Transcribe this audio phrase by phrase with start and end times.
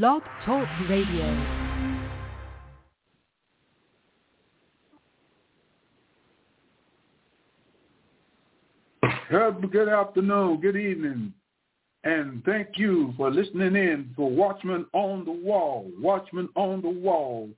[0.00, 1.68] Blog Talk Radio.
[9.70, 11.34] Good afternoon, good evening,
[12.04, 17.50] and thank you for listening in for Watchman on the Wall, Watchman on the Wall,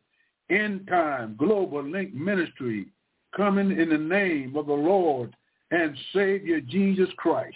[0.51, 2.89] End Time Global Link Ministry,
[3.37, 5.37] coming in the name of the Lord
[5.71, 7.55] and Savior Jesus Christ,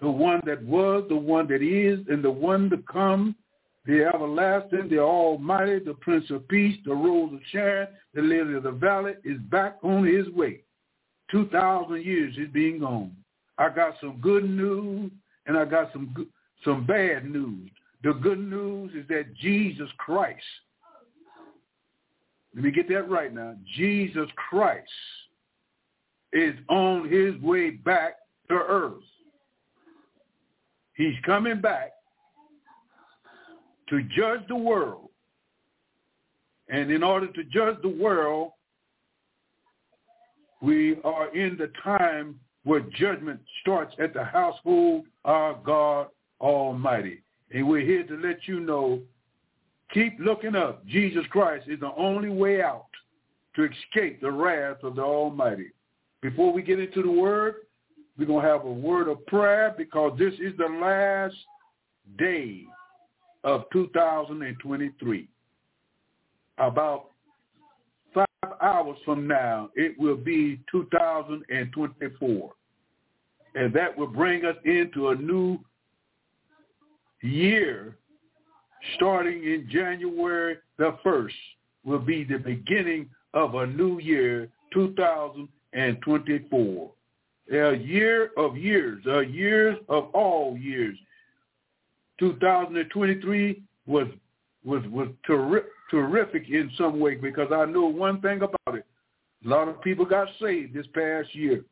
[0.00, 3.34] the one that was, the one that is, and the one to come,
[3.90, 8.62] the everlasting, the almighty, the Prince of Peace, the Rose of Sharon, the Lily of
[8.62, 10.60] the Valley, is back on his way.
[11.32, 13.10] 2,000 years he's being gone.
[13.58, 15.10] I got some good news
[15.46, 16.28] and I got some
[16.64, 17.68] some bad news.
[18.04, 20.38] The good news is that Jesus Christ,
[22.54, 24.88] let me get that right now, Jesus Christ
[26.32, 29.02] is on his way back to earth.
[30.94, 31.92] He's coming back
[33.90, 35.08] to judge the world.
[36.68, 38.52] And in order to judge the world,
[40.62, 46.08] we are in the time where judgment starts at the household of God
[46.40, 47.22] Almighty.
[47.52, 49.00] And we're here to let you know,
[49.92, 50.86] keep looking up.
[50.86, 52.86] Jesus Christ is the only way out
[53.56, 55.70] to escape the wrath of the Almighty.
[56.22, 57.54] Before we get into the word,
[58.16, 61.34] we're going to have a word of prayer because this is the last
[62.18, 62.66] day
[63.44, 65.28] of 2023.
[66.58, 67.06] About
[68.14, 68.26] five
[68.60, 72.52] hours from now, it will be 2024.
[73.54, 75.58] And that will bring us into a new
[77.22, 77.96] year
[78.94, 81.34] starting in January the 1st
[81.84, 86.90] will be the beginning of a new year, 2024.
[87.52, 90.96] A year of years, a years of all years.
[92.20, 94.06] 2023 was
[94.64, 98.86] was was terri- terrific in some way because I know one thing about it.
[99.44, 101.64] A lot of people got saved this past year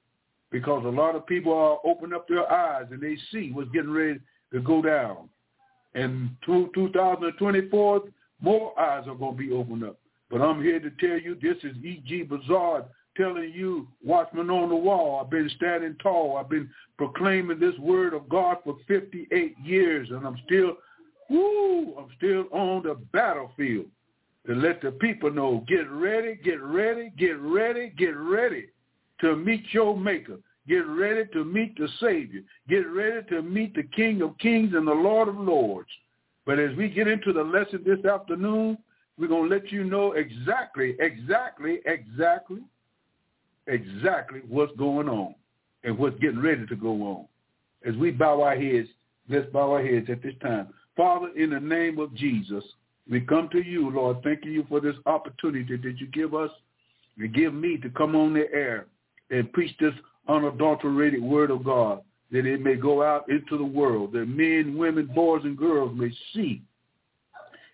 [0.50, 3.70] because a lot of people uh, are opening up their eyes and they see what's
[3.70, 4.18] getting ready
[4.52, 5.28] to go down.
[5.94, 8.02] And through 2024,
[8.40, 9.98] more eyes are going to be opened up.
[10.30, 12.24] But I'm here to tell you this is E.G.
[12.24, 12.84] Bazaar
[13.18, 15.20] telling you, watchman on the wall.
[15.20, 16.36] I've been standing tall.
[16.36, 20.76] I've been proclaiming this word of God for 58 years, and I'm still,
[21.28, 23.86] woo, I'm still on the battlefield
[24.46, 28.68] to let the people know, get ready, get ready, get ready, get ready
[29.20, 30.38] to meet your maker.
[30.68, 32.42] Get ready to meet the Savior.
[32.68, 35.88] Get ready to meet the King of Kings and the Lord of Lords.
[36.44, 38.76] But as we get into the lesson this afternoon,
[39.18, 42.60] we're going to let you know exactly, exactly, exactly,
[43.68, 45.34] exactly what's going on
[45.84, 47.26] and what's getting ready to go on.
[47.86, 48.88] As we bow our heads,
[49.28, 50.68] let's bow our heads at this time.
[50.96, 52.64] Father, in the name of Jesus,
[53.08, 56.50] we come to you, Lord, thanking you for this opportunity that you give us
[57.18, 58.86] and give me to come on the air
[59.30, 59.94] and preach this
[60.28, 62.02] unadulterated word of God,
[62.32, 66.10] that it may go out into the world, that men, women, boys, and girls may
[66.34, 66.62] see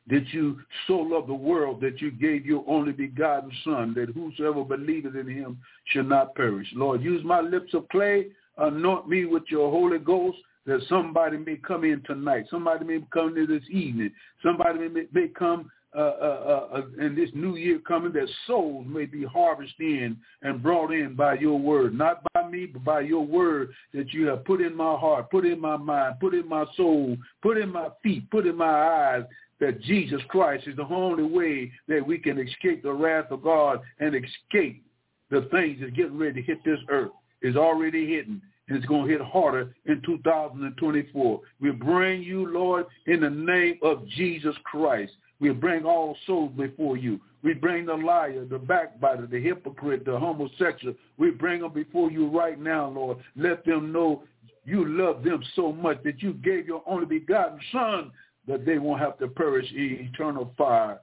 [0.09, 4.65] that you so love the world that you gave your only begotten Son, that whosoever
[4.65, 5.59] believeth in him
[5.93, 6.69] shall not perish.
[6.75, 8.29] Lord, use my lips of clay,
[8.59, 13.37] anoint me with your Holy Ghost, that somebody may come in tonight, somebody may come
[13.37, 14.11] in this evening,
[14.43, 19.07] somebody may, may come uh, uh, uh, in this new year coming that souls may
[19.07, 23.25] be harvested in and brought in by your word, not by me, but by your
[23.25, 26.65] word that you have put in my heart, put in my mind, put in my
[26.77, 29.23] soul, put in my feet, put in my eyes,
[29.65, 33.81] that Jesus Christ is the only way that we can escape the wrath of God
[33.99, 34.85] and escape
[35.31, 37.13] the things that's getting ready to hit this earth.
[37.41, 41.41] Is already hitting and it's going to hit harder in 2024.
[41.61, 45.13] We bring you, Lord, in the name of Jesus Christ.
[45.41, 47.21] We bring all souls before you.
[47.43, 50.95] We bring the liar, the backbiter, the hypocrite, the homosexual.
[51.19, 53.19] We bring them before you right now, Lord.
[53.37, 54.23] Let them know
[54.65, 58.11] you love them so much that you gave your only begotten son
[58.47, 61.01] that they won't have to perish in eternal fire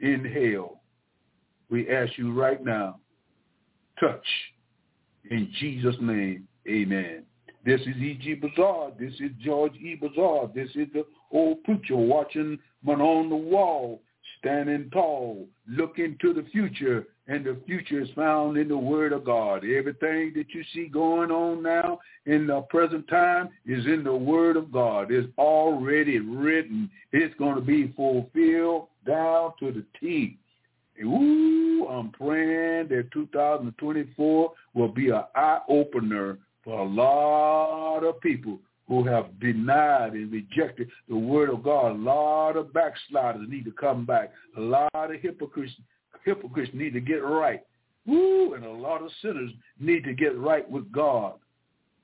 [0.00, 0.80] in hell.
[1.70, 2.98] We ask you right now,
[4.00, 4.24] touch.
[5.30, 7.24] In Jesus' name, amen.
[7.64, 8.34] This is E.G.
[8.34, 8.92] Bazaar.
[8.98, 9.94] This is George E.
[10.00, 10.50] Bazaar.
[10.54, 14.00] This is the old preacher watching man on the wall,
[14.38, 19.24] standing tall, looking to the future, and the future is found in the Word of
[19.24, 19.62] God.
[19.64, 24.56] Everything that you see going on now in the present time is in the Word
[24.56, 25.12] of God.
[25.12, 26.90] It's already written.
[27.12, 30.38] It's going to be fulfilled down to the T.
[31.04, 38.58] Ooh, I'm praying that 2024 will be an eye-opener for a lot of people
[38.88, 41.92] who have denied and rejected the word of God.
[41.92, 44.32] A lot of backsliders need to come back.
[44.56, 45.74] A lot of hypocrites
[46.28, 47.60] hypocrites need to get right.
[48.06, 48.54] Woo!
[48.54, 51.34] And a lot of sinners need to get right with God.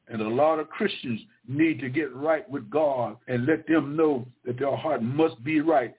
[0.08, 4.26] And a lot of Christians need to get right with God and let them know
[4.44, 5.94] that their heart must be right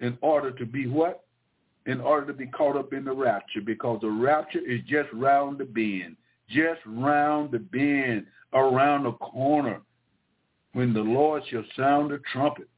[0.00, 1.24] in order to be what?
[1.86, 5.58] In order to be caught up in the rapture because the rapture is just round
[5.58, 6.16] the bend,
[6.48, 9.80] just round the bend, around the corner
[10.72, 12.68] when the Lord shall sound the trumpet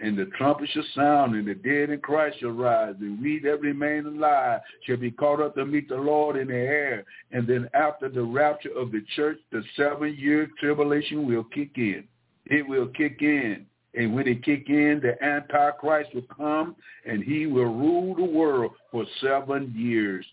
[0.00, 3.60] and the trumpet shall sound, and the dead in Christ shall rise, and we that
[3.60, 7.04] remain alive shall be caught up to meet the Lord in the air.
[7.32, 12.04] And then after the rapture of the church, the seven-year tribulation will kick in.
[12.46, 13.66] It will kick in.
[13.94, 16.76] And when it kick in, the Antichrist will come,
[17.06, 20.26] and he will rule the world for seven years.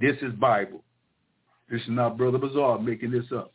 [0.00, 0.82] This is Bible.
[1.70, 3.52] This is not Brother Bazaar making this up.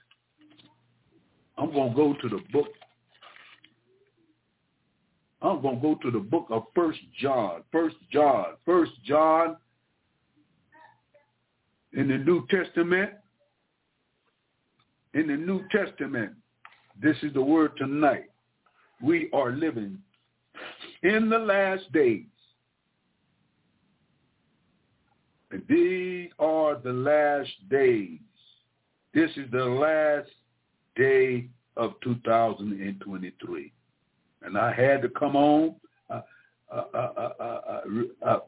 [1.57, 2.67] I'm going to go to the book
[5.41, 7.63] I'm going to go to the book of First John.
[7.71, 8.55] First John.
[8.65, 9.55] First John
[11.93, 13.11] in the New Testament.
[15.13, 16.33] In the New Testament,
[17.01, 18.29] this is the word tonight.
[19.01, 19.97] We are living
[21.01, 22.25] in the last days.
[25.51, 28.19] And these are the last days.
[29.15, 30.29] This is the last
[30.95, 33.73] day of 2023
[34.41, 35.75] and I had to come on.
[36.09, 36.21] I,
[36.71, 37.81] I,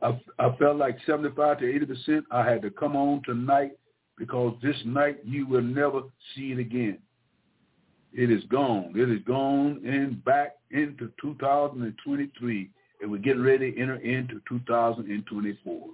[0.02, 2.26] I, I, felt like 75 to 80 percent.
[2.32, 3.72] I had to come on tonight
[4.18, 6.02] because this night you will never
[6.36, 7.00] see it again.
[8.14, 8.94] It is gone.
[8.96, 12.70] It is gone and back into 2023,
[13.02, 15.88] and we're getting ready to enter into 2024.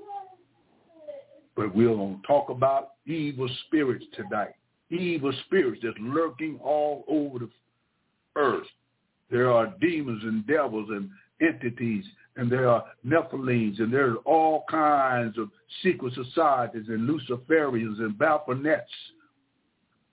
[1.55, 4.53] But we're going to talk about evil spirits tonight.
[4.89, 7.49] Evil spirits that's lurking all over the
[8.35, 8.67] earth.
[9.29, 11.09] There are demons and devils and
[11.41, 15.49] entities, and there are Nephilims, and there's all kinds of
[15.83, 18.85] secret societies and Luciferians and Baphomets,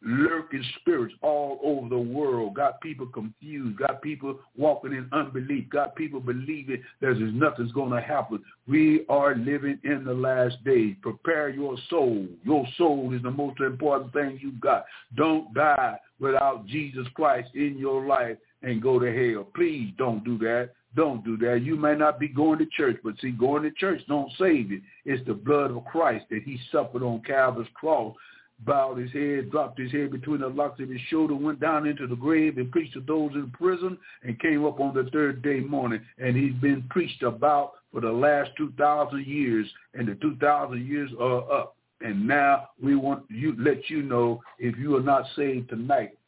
[0.06, 2.54] lurking spirits all over the world.
[2.54, 3.78] Got people confused.
[3.78, 5.70] Got people walking in unbelief.
[5.70, 8.42] Got people believing there's nothing's going to happen.
[8.66, 10.96] We are living in the last days.
[11.00, 12.26] Prepare your soul.
[12.42, 14.84] Your soul is the most important thing you've got.
[15.16, 19.46] Don't die without Jesus Christ in your life and go to hell.
[19.54, 20.70] Please don't do that.
[20.96, 21.62] Don't do that.
[21.62, 24.80] You may not be going to church, but see, going to church don't save you.
[25.04, 28.14] It's the blood of Christ that he suffered on Calvary's cross,
[28.60, 32.06] bowed his head, dropped his head between the locks of his shoulder, went down into
[32.06, 35.60] the grave and preached to those in prison and came up on the third day
[35.60, 36.00] morning.
[36.18, 41.52] And he's been preached about for the last 2,000 years, and the 2,000 years are
[41.52, 41.76] up.
[42.00, 46.18] And now we want you let you know if you are not saved tonight,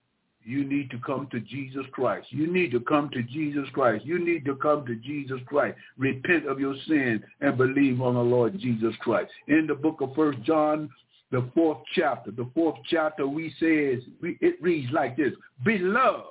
[0.46, 2.28] you need to come to Jesus Christ.
[2.30, 4.04] You need to come to Jesus Christ.
[4.04, 5.76] You need to come to Jesus Christ.
[5.98, 9.28] Repent of your sin and believe on the Lord Jesus Christ.
[9.48, 10.88] In the book of First John,
[11.32, 15.32] the fourth chapter, the fourth chapter, we says it reads like this:
[15.64, 16.22] Beloved,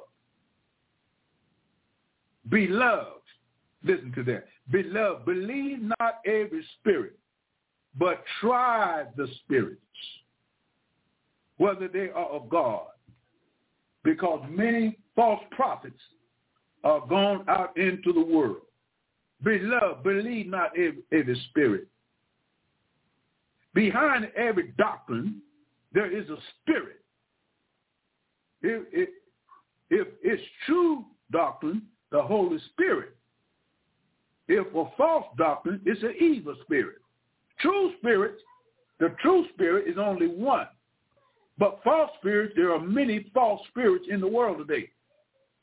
[2.50, 3.12] beloved.
[3.84, 4.46] Listen to that.
[4.72, 7.20] Beloved, believe not every spirit,
[8.00, 9.82] but try the spirits,
[11.58, 12.88] whether they are of God
[14.06, 16.00] because many false prophets
[16.86, 18.62] are gone out into the world.
[19.44, 21.88] Beloved, believe not every, every spirit.
[23.74, 25.42] Behind every doctrine,
[25.92, 27.02] there is a spirit.
[28.62, 29.10] If, if,
[29.90, 33.18] if it's true doctrine, the Holy Spirit.
[34.48, 36.98] If a false doctrine, it's an evil spirit.
[37.60, 38.38] True spirit,
[39.00, 40.68] the true spirit is only one.
[41.58, 44.90] But false spirits, there are many false spirits in the world today.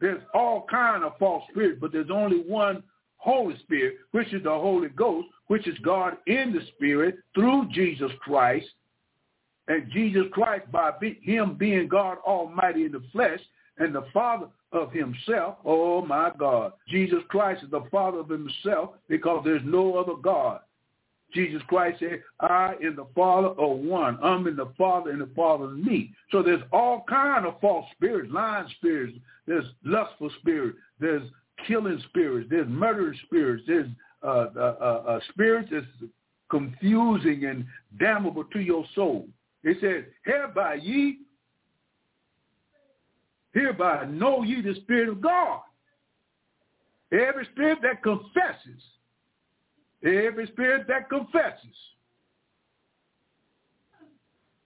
[0.00, 2.82] There's all kind of false spirits, but there's only one
[3.18, 8.10] Holy Spirit, which is the Holy Ghost, which is God in the Spirit through Jesus
[8.20, 8.66] Christ.
[9.68, 13.38] And Jesus Christ, by be, him being God Almighty in the flesh
[13.78, 18.90] and the Father of himself, oh my God, Jesus Christ is the Father of himself
[19.08, 20.60] because there's no other God.
[21.32, 24.18] Jesus Christ said, I and the Father are one.
[24.22, 26.12] I'm in the Father and the Father in me.
[26.30, 29.16] So there's all kind of false spirits, lying spirits.
[29.46, 30.78] There's lustful spirits.
[31.00, 31.28] There's
[31.66, 32.48] killing spirits.
[32.50, 33.64] There's murdering spirits.
[33.66, 33.88] There's
[34.22, 36.10] uh, uh, uh, uh spirits that's
[36.50, 37.64] confusing and
[37.98, 39.26] damnable to your soul.
[39.64, 41.18] It says, hereby ye,
[43.54, 45.60] hereby know ye the Spirit of God.
[47.12, 48.82] Every spirit that confesses
[50.04, 51.76] Every spirit that confesses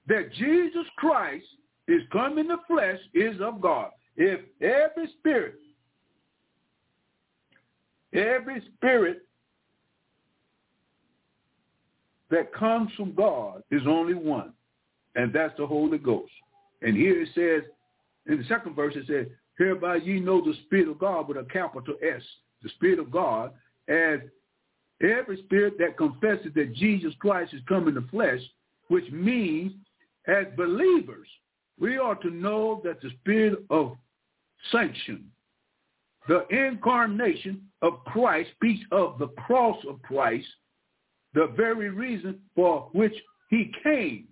[0.07, 1.45] that Jesus Christ
[1.89, 3.91] is come in the flesh is of God.
[4.17, 5.57] If every spirit,
[8.15, 9.23] every spirit
[12.31, 14.53] that comes from God is only one,
[15.15, 16.33] and that's the Holy Ghost.
[16.83, 17.71] And here it says,
[18.27, 19.27] in the second verse, it says,
[19.59, 22.23] hereby ye know the Spirit of God with a capital S,
[22.63, 23.53] the Spirit of God,
[23.89, 24.21] as
[25.03, 28.41] every spirit that confesses that Jesus Christ is come in the flesh,
[28.89, 29.73] which means
[30.27, 31.29] as believers,
[31.79, 33.97] we are to know that the spirit of
[34.73, 35.31] sanction,
[36.29, 40.47] the incarnation of Christ speaks of the cross of Christ,
[41.35, 43.15] the very reason for which
[43.51, 44.27] he came.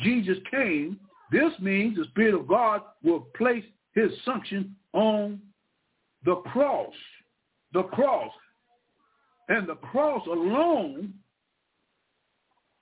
[0.00, 0.98] Jesus came.
[1.32, 5.40] This means the Spirit of God will place his sanction on
[6.24, 6.94] the cross.
[7.72, 8.30] The cross.
[9.48, 11.14] And the cross alone,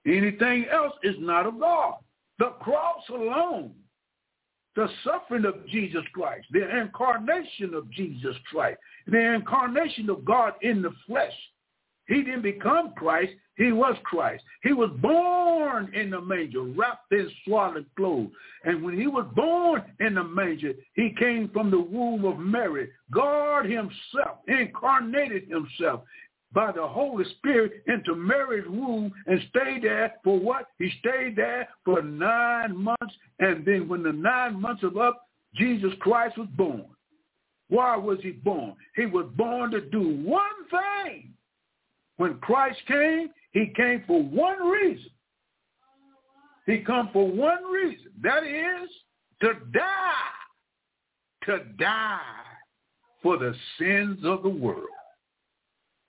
[0.07, 1.95] anything else is not of God.
[2.39, 3.73] The cross alone,
[4.75, 10.83] the suffering of Jesus Christ, the incarnation of Jesus Christ, the incarnation of God in
[10.83, 11.33] the flesh.
[12.07, 13.33] He didn't become Christ.
[13.57, 14.43] He was Christ.
[14.63, 18.31] He was born in the manger, wrapped in swaddling clothes.
[18.65, 22.91] And when he was born in the manger, he came from the womb of Mary.
[23.13, 26.03] God himself incarnated himself
[26.55, 30.67] by the Holy Spirit into Mary's womb and stayed there for what?
[30.79, 33.15] He stayed there for nine months.
[33.41, 36.85] And then when the nine months was up, Jesus Christ was born.
[37.69, 38.75] Why was he born?
[38.95, 41.33] He was born to do one thing.
[42.17, 45.11] When Christ came, he came for one reason.
[46.67, 48.13] He come for one reason.
[48.23, 48.89] That is
[49.41, 50.13] to die.
[51.47, 52.21] To die
[53.23, 54.87] for the sins of the world.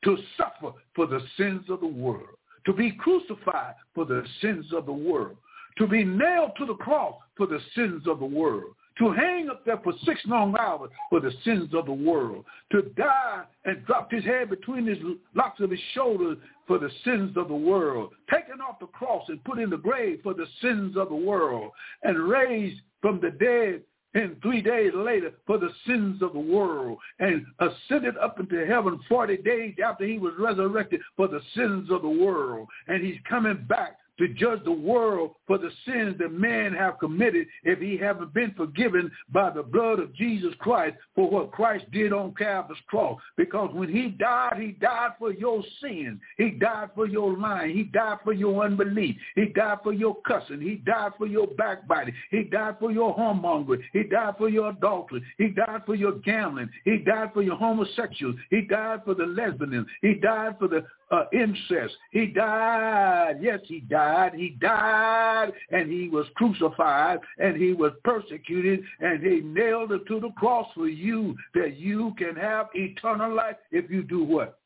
[0.05, 2.38] To suffer for the sins of the world.
[2.65, 5.38] To be crucified for the sins of the world.
[5.77, 9.65] To be nailed to the cross for the sins of the world to hang up
[9.65, 14.12] there for six long hours for the sins of the world, to die and drop
[14.12, 14.97] his head between his
[15.33, 19.43] locks of his shoulders for the sins of the world, taken off the cross and
[19.43, 21.71] put in the grave for the sins of the world,
[22.03, 23.81] and raised from the dead
[24.15, 29.00] and three days later for the sins of the world and ascended up into heaven
[29.07, 32.67] 40 days after he was resurrected for the sins of the world.
[32.88, 37.48] And he's coming back to judge the world for the sins that men have committed
[37.63, 42.13] if he haven't been forgiven by the blood of Jesus Christ for what Christ did
[42.13, 43.19] on Calvary's cross.
[43.38, 46.19] Because when he died, he died for your sins.
[46.38, 47.75] He died for your lying.
[47.75, 49.15] He died for your unbelief.
[49.36, 50.62] He died for your cussing.
[50.62, 52.13] He died for your backbiting.
[52.31, 53.81] He died for your homongering.
[53.93, 55.24] He died for your adultery.
[55.38, 56.69] He died for your gambling.
[56.84, 58.36] He died for your homosexuals.
[58.50, 59.88] He died for the lesbians.
[60.01, 61.93] He died for the uh, incest.
[62.12, 63.38] He died.
[63.41, 64.04] Yes, he died.
[64.35, 70.19] He died and he was crucified and he was persecuted and he nailed it to
[70.19, 74.59] the cross for you that you can have eternal life if you do what?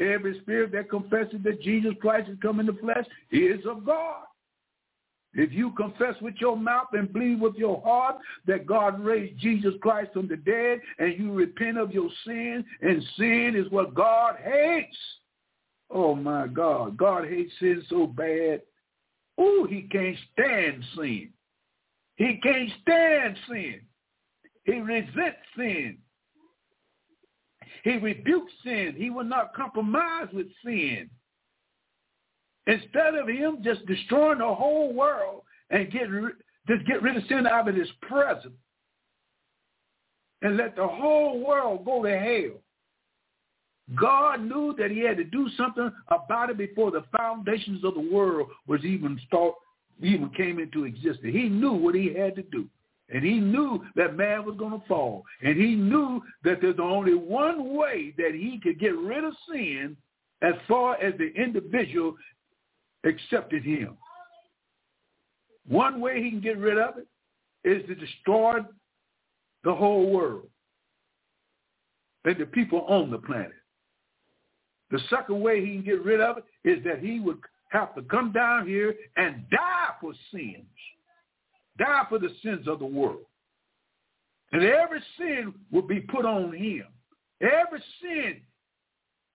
[0.00, 4.24] Every spirit that confesses that Jesus Christ has come in the flesh is of God.
[5.34, 9.72] If you confess with your mouth and believe with your heart that God raised Jesus
[9.80, 14.36] Christ from the dead and you repent of your sin, and sin is what God
[14.42, 14.96] hates,
[15.92, 16.96] Oh my God.
[16.96, 18.62] God hates sin so bad.
[19.38, 21.30] Oh, he can't stand sin.
[22.16, 23.80] He can't stand sin.
[24.64, 25.98] He resents sin.
[27.84, 28.94] He rebukes sin.
[28.96, 31.10] He will not compromise with sin.
[32.66, 36.08] Instead of him just destroying the whole world and get
[36.68, 38.54] just get rid of sin out of his presence
[40.42, 42.60] and let the whole world go to hell.
[43.94, 48.08] God knew that he had to do something about it before the foundations of the
[48.12, 49.54] world was even start,
[50.00, 51.32] even came into existence.
[51.34, 52.68] He knew what he had to do.
[53.08, 55.24] And he knew that man was going to fall.
[55.42, 59.96] And he knew that there's only one way that he could get rid of sin
[60.40, 62.14] as far as the individual
[63.04, 63.96] accepted him.
[65.68, 67.06] One way he can get rid of it
[67.68, 68.60] is to destroy
[69.64, 70.48] the whole world
[72.24, 73.52] and the people on the planet.
[74.92, 77.38] The second way he can get rid of it is that he would
[77.70, 80.66] have to come down here and die for sins.
[81.78, 83.24] Die for the sins of the world.
[84.52, 86.84] And every sin will be put on him.
[87.40, 88.42] Every sin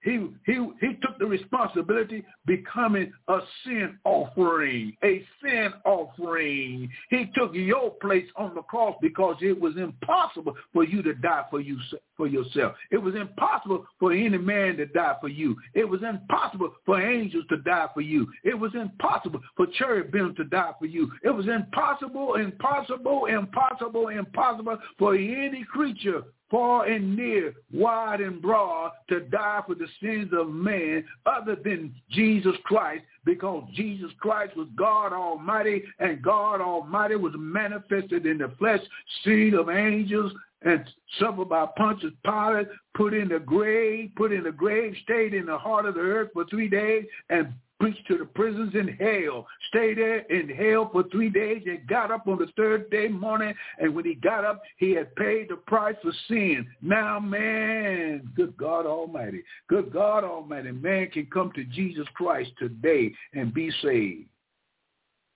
[0.03, 6.89] he, he, he took the responsibility becoming a sin offering, a sin offering.
[7.09, 11.45] He took your place on the cross because it was impossible for you to die
[11.49, 11.77] for you
[12.15, 12.75] for yourself.
[12.91, 15.55] It was impossible for any man to die for you.
[15.73, 18.27] It was impossible for angels to die for you.
[18.43, 21.11] It was impossible for cherubim to die for you.
[21.23, 28.91] It was impossible, impossible, impossible, impossible for any creature far and near, wide and broad,
[29.09, 34.67] to die for the sins of man other than Jesus Christ, because Jesus Christ was
[34.77, 38.81] God Almighty, and God Almighty was manifested in the flesh,
[39.23, 40.31] seed of angels,
[40.63, 40.83] and
[41.19, 45.57] suffered by Pontius Pilate, put in the grave, put in the grave, stayed in the
[45.57, 49.97] heart of the earth for three days, and preached to the prisons in hell, stayed
[49.97, 53.53] there in hell for three days and got up on the third day morning.
[53.79, 56.67] And when he got up, he had paid the price for sin.
[56.81, 63.13] Now, man, good God Almighty, good God Almighty, man can come to Jesus Christ today
[63.33, 64.27] and be saved.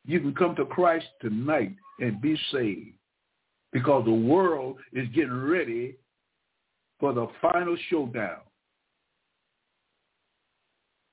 [0.06, 2.96] You can come to Christ tonight and be saved
[3.72, 5.96] because the world is getting ready
[7.00, 8.40] for the final showdown.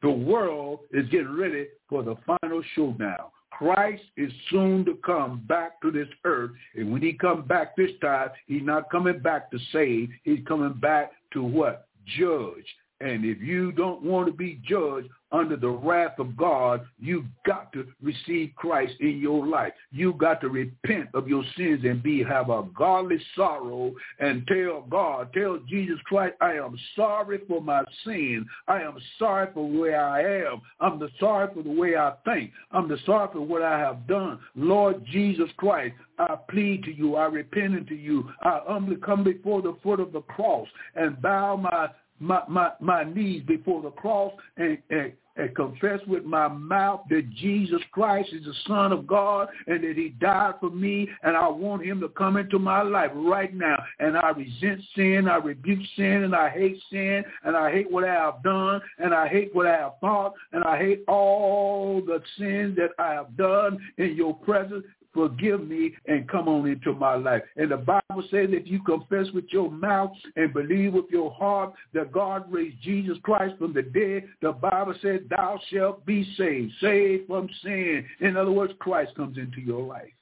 [0.02, 3.30] The world is getting ready for the final showdown.
[3.50, 6.52] Christ is soon to come back to this earth.
[6.76, 10.10] And when he comes back this time, he's not coming back to save.
[10.22, 11.88] He's coming back to what?
[12.06, 12.66] Judge.
[13.00, 17.72] And if you don't want to be judged under the wrath of God, you got
[17.72, 19.72] to receive Christ in your life.
[19.92, 24.86] You got to repent of your sins and be have a godly sorrow and tell
[24.88, 28.46] God, tell Jesus Christ, I am sorry for my sin.
[28.66, 30.62] I am sorry for where I am.
[30.80, 32.50] I'm the sorry for the way I think.
[32.72, 34.40] I'm the sorry for what I have done.
[34.56, 37.16] Lord Jesus Christ, I plead to you.
[37.16, 38.28] I repent unto you.
[38.42, 41.90] I humbly come before the foot of the cross and bow my
[42.20, 47.30] my, my, my knees before the cross and, and, and confess with my mouth that
[47.30, 51.48] Jesus Christ is the Son of God and that he died for me and I
[51.48, 53.76] want him to come into my life right now.
[54.00, 58.04] And I resent sin, I rebuke sin, and I hate sin, and I hate what
[58.04, 62.20] I have done, and I hate what I have thought, and I hate all the
[62.36, 67.14] sins that I have done in your presence forgive me and come on into my
[67.14, 67.42] life.
[67.56, 71.72] And the Bible says if you confess with your mouth and believe with your heart
[71.94, 76.72] that God raised Jesus Christ from the dead, the Bible says thou shalt be saved,
[76.80, 78.04] saved from sin.
[78.20, 80.12] In other words, Christ comes into your life.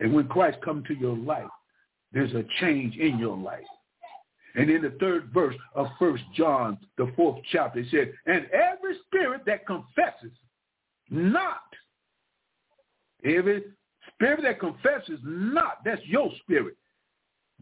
[0.00, 1.44] And when Christ comes to your life,
[2.12, 3.64] there's a change in your life.
[4.56, 8.96] And in the third verse of First John, the fourth chapter, it says, and every
[9.06, 10.36] spirit that confesses
[11.08, 11.62] not,
[13.24, 13.62] every
[14.20, 16.76] Spirit that confesses not, that's your spirit,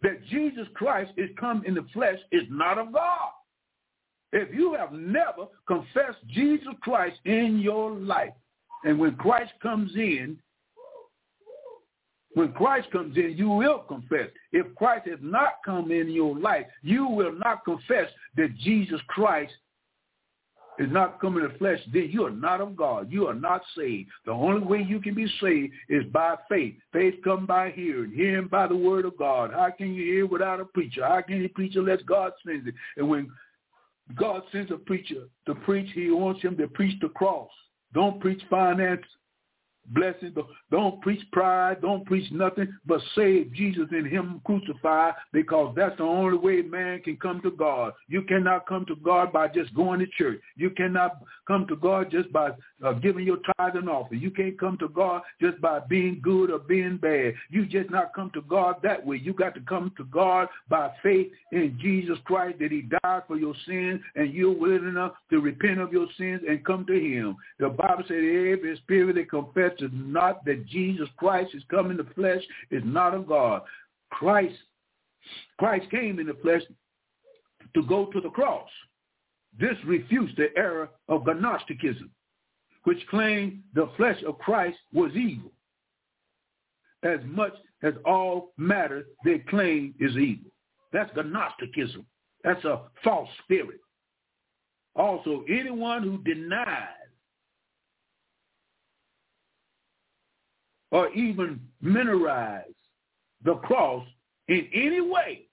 [0.03, 3.31] that Jesus Christ is come in the flesh is not of God.
[4.33, 8.33] If you have never confessed Jesus Christ in your life,
[8.85, 10.37] and when Christ comes in,
[12.35, 14.29] when Christ comes in, you will confess.
[14.53, 19.53] If Christ has not come in your life, you will not confess that Jesus Christ
[20.79, 23.11] is not coming in the flesh, then you are not of God.
[23.11, 24.09] You are not saved.
[24.27, 26.75] The only way you can be saved is by faith.
[26.93, 29.53] Faith come by hearing, hearing by the word of God.
[29.53, 31.05] How can you hear without a preacher?
[31.05, 32.75] How can you preach unless God sends it?
[32.97, 33.31] And when
[34.15, 37.51] God sends a preacher to preach, he wants him to preach the cross.
[37.93, 39.03] Don't preach finance
[39.91, 40.37] blessings.
[40.71, 41.81] Don't preach pride.
[41.83, 47.01] Don't preach nothing but save Jesus and him crucified because that's the only way man
[47.03, 47.93] can come to God.
[48.09, 50.41] You cannot come to God by just going to church.
[50.57, 52.51] You cannot come to God just by
[52.85, 54.21] uh, giving your tithe and offering.
[54.21, 57.35] You can't come to God just by being good or being bad.
[57.51, 59.17] You just not come to God that way.
[59.17, 63.37] You got to come to God by faith in Jesus Christ that he died for
[63.37, 67.37] your sins and you're willing enough to repent of your sins and come to him.
[67.59, 71.97] The Bible said every spirit that confesses is not that Jesus Christ is come in
[71.97, 73.63] the flesh is not of God.
[74.11, 74.57] Christ,
[75.59, 76.63] Christ came in the flesh
[77.75, 78.69] to go to the cross.
[79.59, 82.11] This refutes the error of Gnosticism,
[82.85, 85.53] which claimed the flesh of Christ was evil,
[87.03, 90.51] as much as all matter they claim is evil.
[90.93, 92.07] That's Gnosticism.
[92.45, 93.81] That's a false spirit.
[94.95, 96.98] Also, anyone who denies
[100.91, 102.65] or even minorize
[103.45, 104.07] the cross
[104.49, 105.49] in any way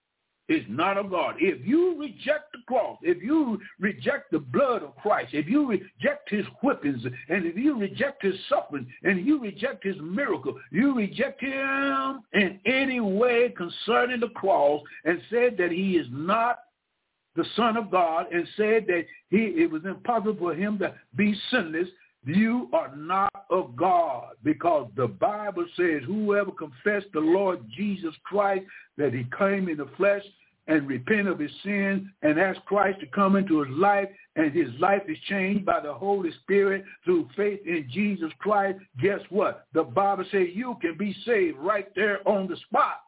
[0.48, 1.36] is not of God.
[1.40, 6.30] If you reject the cross, if you reject the blood of Christ, if you reject
[6.30, 11.42] his whippings, and if you reject his suffering, and you reject his miracle, you reject
[11.42, 16.60] him in any way concerning the cross and said that he is not
[17.36, 21.36] the Son of God, and said that he it was impossible for him to be
[21.52, 21.90] sinless,
[22.26, 28.66] you are not of God because the Bible says whoever confessed the Lord Jesus Christ
[28.98, 30.24] that he came in the flesh
[30.68, 34.70] and repent of his sins and ask Christ to come into his life and his
[34.80, 39.68] life is changed by the Holy Spirit through faith in Jesus Christ, guess what?
[39.74, 43.02] The Bible says you can be saved right there on the spot.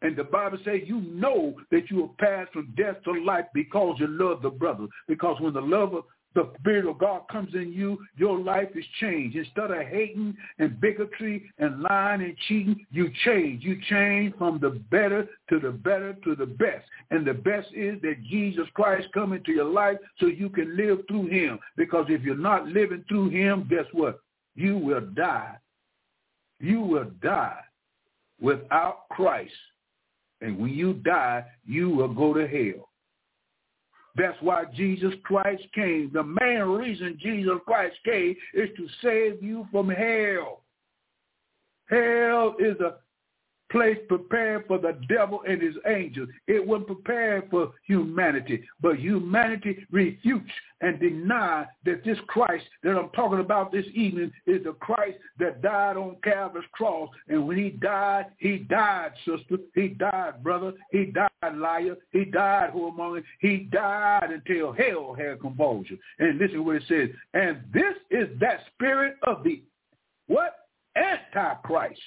[0.00, 3.96] And the Bible says you know that you will pass from death to life because
[3.98, 4.86] you love the brother.
[5.08, 8.84] Because when the love of the Spirit of God comes in you, your life is
[9.00, 9.36] changed.
[9.36, 13.64] Instead of hating and bigotry and lying and cheating, you change.
[13.64, 16.86] You change from the better to the better to the best.
[17.10, 20.98] And the best is that Jesus Christ come into your life so you can live
[21.08, 21.58] through him.
[21.76, 24.20] Because if you're not living through him, guess what?
[24.54, 25.56] You will die.
[26.60, 27.60] You will die
[28.40, 29.52] without Christ.
[30.40, 32.87] And when you die, you will go to hell.
[34.18, 36.10] That's why Jesus Christ came.
[36.12, 40.62] The main reason Jesus Christ came is to save you from hell.
[41.88, 42.96] Hell is a
[43.70, 46.28] place prepared for the devil and his angels.
[46.46, 50.50] It was prepared for humanity, but humanity refutes
[50.80, 55.60] and deny that this Christ that I'm talking about this evening is the Christ that
[55.60, 57.10] died on Calvary's cross.
[57.28, 59.56] And when he died, he died, sister.
[59.74, 60.72] He died, brother.
[60.92, 61.96] He died, liar.
[62.12, 63.24] He died, whoremonger.
[63.40, 65.98] He died until hell had convulsion.
[66.18, 67.08] And listen to what it says.
[67.34, 69.62] And this is that spirit of the
[70.26, 70.54] what?
[70.96, 72.00] Antichrist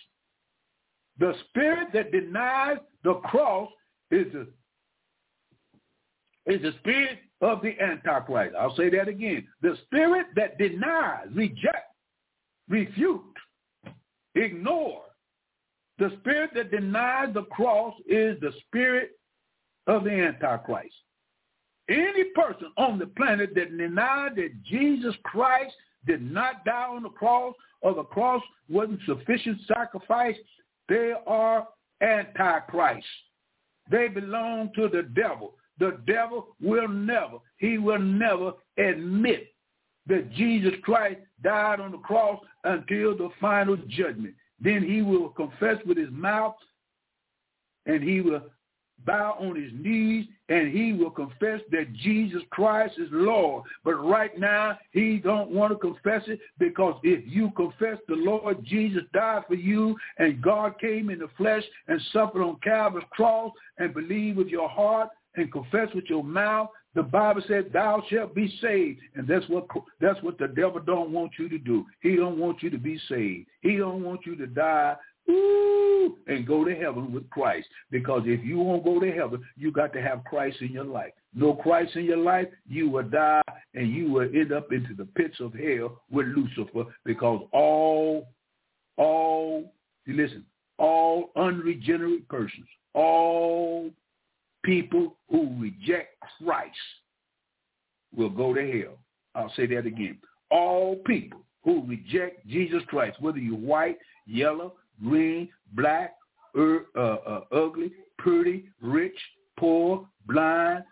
[1.22, 3.70] the spirit that denies the cross
[4.10, 4.48] is the,
[6.52, 8.56] is the spirit of the Antichrist.
[8.60, 9.48] I'll say that again.
[9.62, 11.94] The spirit that denies, reject,
[12.68, 13.22] refute,
[14.34, 15.04] ignore.
[16.00, 19.12] The spirit that denies the cross is the spirit
[19.86, 20.96] of the Antichrist.
[21.88, 25.76] Any person on the planet that denied that Jesus Christ
[26.08, 30.36] did not die on the cross or the cross wasn't sufficient sacrifice
[30.90, 31.68] they are
[32.02, 33.06] antichrist.
[33.90, 35.56] They belong to the devil.
[35.80, 39.48] The devil will never, he will never admit
[40.08, 44.36] that Jesus Christ died on the cross until the final judgment.
[44.60, 46.56] Then he will confess with his mouth
[47.86, 48.42] and he will
[49.06, 53.64] bow on his knees and he will confess that Jesus Christ is Lord.
[53.84, 58.64] But right now, he don't want to confess it because if you confess the Lord
[58.66, 63.52] Jesus died for you and God came in the flesh and suffered on Calvary's cross
[63.78, 68.36] and believe with your heart and confess with your mouth, the Bible says, "Thou shalt
[68.36, 69.66] be saved," and that's what
[70.02, 71.86] that's what the devil don't want you to do.
[72.02, 73.48] He don't want you to be saved.
[73.62, 74.98] He don't want you to die
[75.30, 77.68] Ooh, and go to heaven with Christ.
[77.90, 81.12] Because if you won't go to heaven, you got to have Christ in your life.
[81.34, 83.42] No Christ in your life, you will die
[83.74, 88.28] and you will end up into the pits of hell with Lucifer because all,
[88.98, 89.72] all,
[90.08, 90.46] listen,
[90.78, 93.90] all unregenerate persons, all
[94.64, 96.76] people who reject Christ
[98.16, 98.98] will go to hell.
[99.36, 100.18] I'll say that again.
[100.50, 104.74] All people who reject Jesus Christ, whether you're white, yellow,
[105.04, 106.16] green, black,
[106.58, 109.18] er, uh, uh, ugly, pretty, rich,
[109.58, 110.84] poor, blind.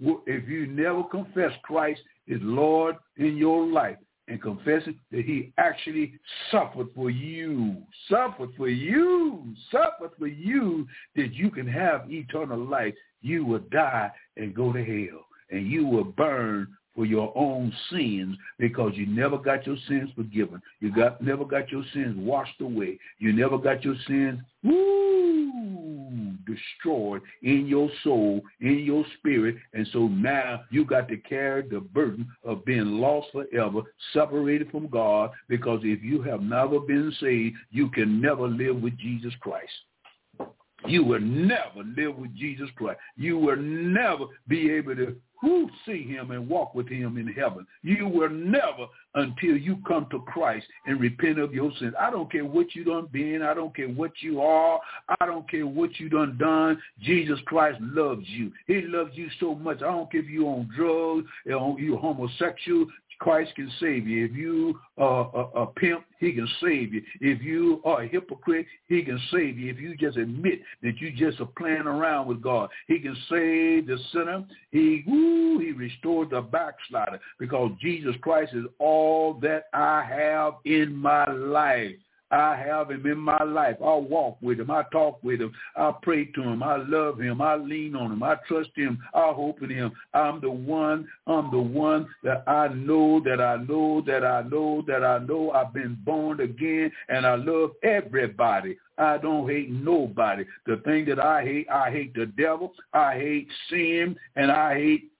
[0.00, 3.98] If you never confess Christ is Lord in your life
[4.28, 6.14] and confessing that he actually
[6.50, 7.76] suffered for you,
[8.08, 14.10] suffered for you, suffered for you, that you can have eternal life, you will die
[14.36, 15.24] and go to hell.
[15.50, 20.60] And you will burn for your own sins because you never got your sins forgiven.
[20.80, 22.98] You got never got your sins washed away.
[23.18, 29.56] You never got your sins woo, destroyed in your soul, in your spirit.
[29.72, 34.88] And so now you got to carry the burden of being lost forever, separated from
[34.88, 39.72] God, because if you have never been saved, you can never live with Jesus Christ.
[40.86, 42.98] You will never live with Jesus Christ.
[43.16, 47.66] You will never be able to who see him and walk with him in heaven.
[47.82, 51.94] You will never until you come to Christ and repent of your sins.
[52.00, 53.42] I don't care what you done been.
[53.42, 54.80] I don't care what you are.
[55.20, 56.80] I don't care what you done done.
[57.02, 58.52] Jesus Christ loves you.
[58.68, 59.78] He loves you so much.
[59.78, 62.86] I don't care if you on drugs, you're homosexual.
[63.22, 64.24] Christ can save you.
[64.24, 67.02] If you are a, a, pimp, he can save you.
[67.20, 69.70] If you are a hypocrite, he can save you.
[69.70, 73.86] If you just admit that you just are playing around with God, he can save
[73.86, 74.44] the sinner.
[74.72, 80.92] He, woo, he restored the backslider because Jesus Christ is all that I have in
[80.96, 81.94] my life.
[82.32, 83.76] I have him in my life.
[83.80, 84.70] I walk with him.
[84.70, 85.52] I talk with him.
[85.76, 86.62] I pray to him.
[86.62, 87.42] I love him.
[87.42, 88.22] I lean on him.
[88.22, 88.98] I trust him.
[89.12, 89.92] I hope in him.
[90.14, 91.06] I'm the one.
[91.26, 95.50] I'm the one that I know that I know that I know that I know
[95.50, 98.78] I've been born again and I love everybody.
[98.98, 100.44] I don't hate nobody.
[100.66, 102.72] The thing that I hate, I hate the devil.
[102.92, 105.11] I hate sin and I hate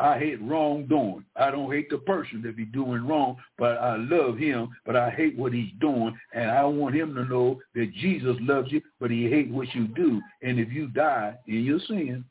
[0.00, 1.26] I hate wrongdoing.
[1.36, 5.10] I don't hate the person that he's doing wrong, but I love him, but I
[5.10, 9.10] hate what he's doing, and I want him to know that Jesus loves you, but
[9.10, 10.22] he hates what you do.
[10.42, 12.24] And if you die in your sins,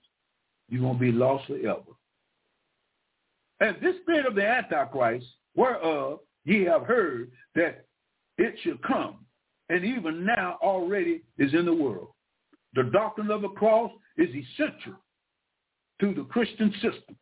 [0.67, 1.81] you're going to be lost forever.
[3.59, 7.85] And this spirit of the Antichrist, whereof ye have heard that
[8.39, 9.17] it should come,
[9.69, 12.09] and even now already is in the world.
[12.73, 14.95] The doctrine of the cross is essential
[16.01, 17.15] to the Christian system.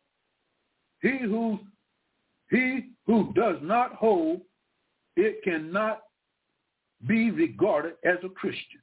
[1.00, 1.58] He who
[2.50, 4.40] he who does not hold
[5.16, 6.02] it cannot
[7.06, 8.80] be regarded as a Christian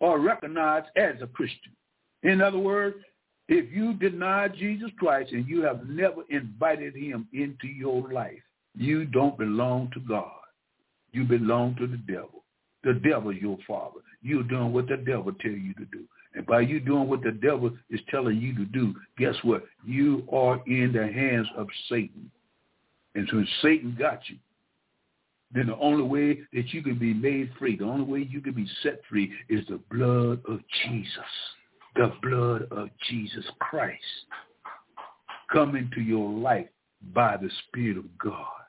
[0.00, 1.72] or recognized as a Christian.
[2.22, 2.96] In other words,
[3.48, 8.40] if you deny Jesus Christ and you have never invited him into your life,
[8.76, 10.30] you don't belong to God.
[11.12, 12.44] You belong to the devil.
[12.82, 14.00] The devil is your father.
[14.22, 16.04] You're doing what the devil tell you to do.
[16.34, 19.64] And by you doing what the devil is telling you to do, guess what?
[19.84, 22.30] You are in the hands of Satan.
[23.14, 24.36] And so Satan got you,
[25.52, 28.54] then the only way that you can be made free, the only way you can
[28.54, 31.10] be set free is the blood of Jesus.
[31.94, 34.02] The blood of Jesus Christ
[35.52, 36.66] come into your life
[37.14, 38.63] by the Spirit of God.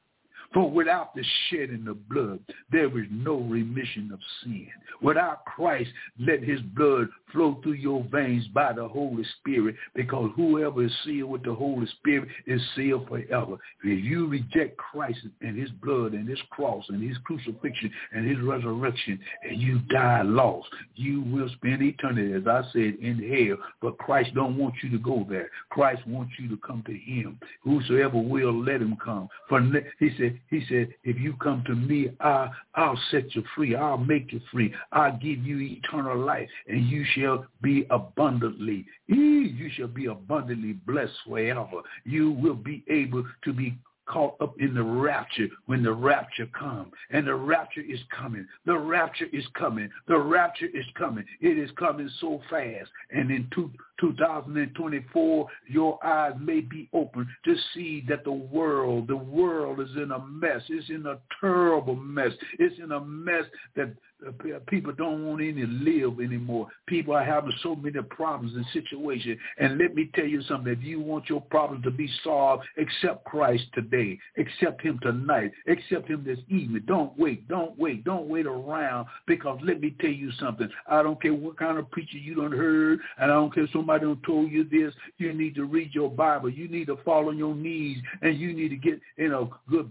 [0.55, 2.39] For without the shedding of blood,
[2.71, 4.69] there is no remission of sin.
[5.01, 10.85] Without Christ, let his blood flow through your veins by the Holy Spirit, because whoever
[10.85, 13.57] is sealed with the Holy Spirit is sealed forever.
[13.83, 18.39] If you reject Christ and his blood and his cross and his crucifixion and his
[18.39, 23.57] resurrection, and you die lost, you will spend eternity, as I said, in hell.
[23.81, 25.49] But Christ don't want you to go there.
[25.69, 27.37] Christ wants you to come to him.
[27.65, 29.27] Whosoever will, let him come.
[29.49, 29.61] For
[29.99, 33.75] he said, he said, if you come to me, I, I'll set you free.
[33.75, 34.73] I'll make you free.
[34.91, 38.85] I'll give you eternal life, and you shall be abundantly.
[39.07, 41.81] You shall be abundantly blessed forever.
[42.03, 46.91] You will be able to be caught up in the rapture when the rapture comes.
[47.11, 48.47] And the rapture is coming.
[48.65, 49.89] The rapture is coming.
[50.07, 51.25] The rapture is coming.
[51.41, 52.89] It is coming so fast.
[53.11, 59.15] And in two, 2024, your eyes may be open to see that the world, the
[59.15, 60.61] world is in a mess.
[60.69, 62.31] It's in a terrible mess.
[62.59, 63.93] It's in a mess that
[64.25, 66.67] Uh, people don't want any live anymore.
[66.87, 69.37] People are having so many problems and situations.
[69.57, 70.71] And let me tell you something.
[70.71, 74.17] If you want your problems to be solved, accept Christ today.
[74.37, 75.51] Accept him tonight.
[75.67, 76.83] Accept him this evening.
[76.87, 77.47] Don't wait.
[77.47, 78.03] Don't wait.
[78.03, 80.69] Don't wait around because let me tell you something.
[80.87, 83.71] I don't care what kind of preacher you don't heard and I don't care if
[83.71, 84.93] somebody don't told you this.
[85.17, 86.49] You need to read your Bible.
[86.49, 89.89] You need to fall on your knees and you need to get in a good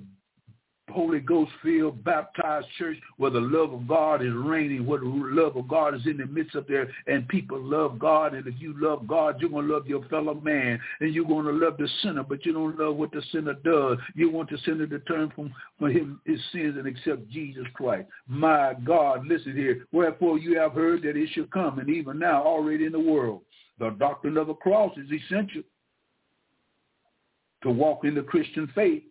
[0.91, 5.57] Holy Ghost filled, baptized church where the love of God is reigning, where the love
[5.57, 8.35] of God is in the midst of there, and people love God.
[8.35, 11.47] And if you love God, you're going to love your fellow man, and you're going
[11.47, 13.99] to love the sinner, but you don't love what the sinner does.
[14.15, 18.09] You want the sinner to turn from, from him, his sins and accept Jesus Christ.
[18.29, 19.87] My God, listen here.
[19.91, 23.41] Wherefore you have heard that it should come, and even now already in the world.
[23.79, 25.63] The doctrine of the cross is essential
[27.63, 29.03] to walk in the Christian faith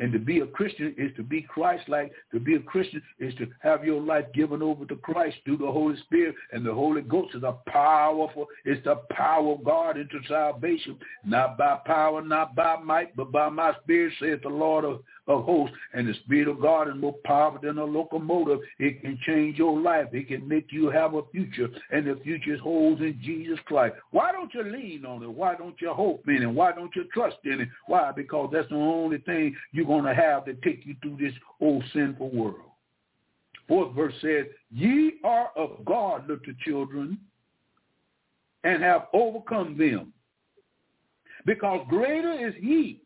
[0.00, 2.12] and to be a Christian is to be Christ-like.
[2.32, 5.70] To be a Christian is to have your life given over to Christ through the
[5.70, 6.34] Holy Spirit.
[6.52, 10.96] And the Holy Ghost is a powerful, it's the power of God into salvation.
[11.24, 15.44] Not by power, not by might, but by my spirit, saith the Lord of, of
[15.44, 15.76] hosts.
[15.92, 18.60] And the Spirit of God is more powerful than a locomotive.
[18.78, 20.06] It can change your life.
[20.12, 21.68] It can make you have a future.
[21.92, 23.96] And the future holds in Jesus Christ.
[24.12, 25.30] Why don't you lean on it?
[25.30, 26.46] Why don't you hope in it?
[26.46, 27.68] Why don't you trust in it?
[27.86, 28.12] Why?
[28.12, 31.82] Because that's the only thing you going to have to take you through this old
[31.92, 32.70] sinful world.
[33.66, 37.18] Fourth verse says, Ye are of God, little children,
[38.62, 40.12] and have overcome them.
[41.44, 43.02] Because greater is he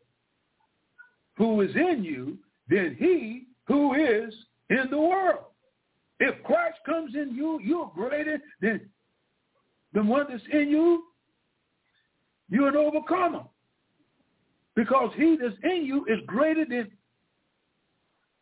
[1.37, 2.37] who is in you
[2.69, 4.31] than he who is
[4.69, 5.45] in the world.
[6.19, 8.81] If Christ comes in you, you're greater than
[9.93, 11.05] the one that's in you.
[12.47, 13.45] You're an overcomer
[14.75, 16.91] because he that's in you is greater than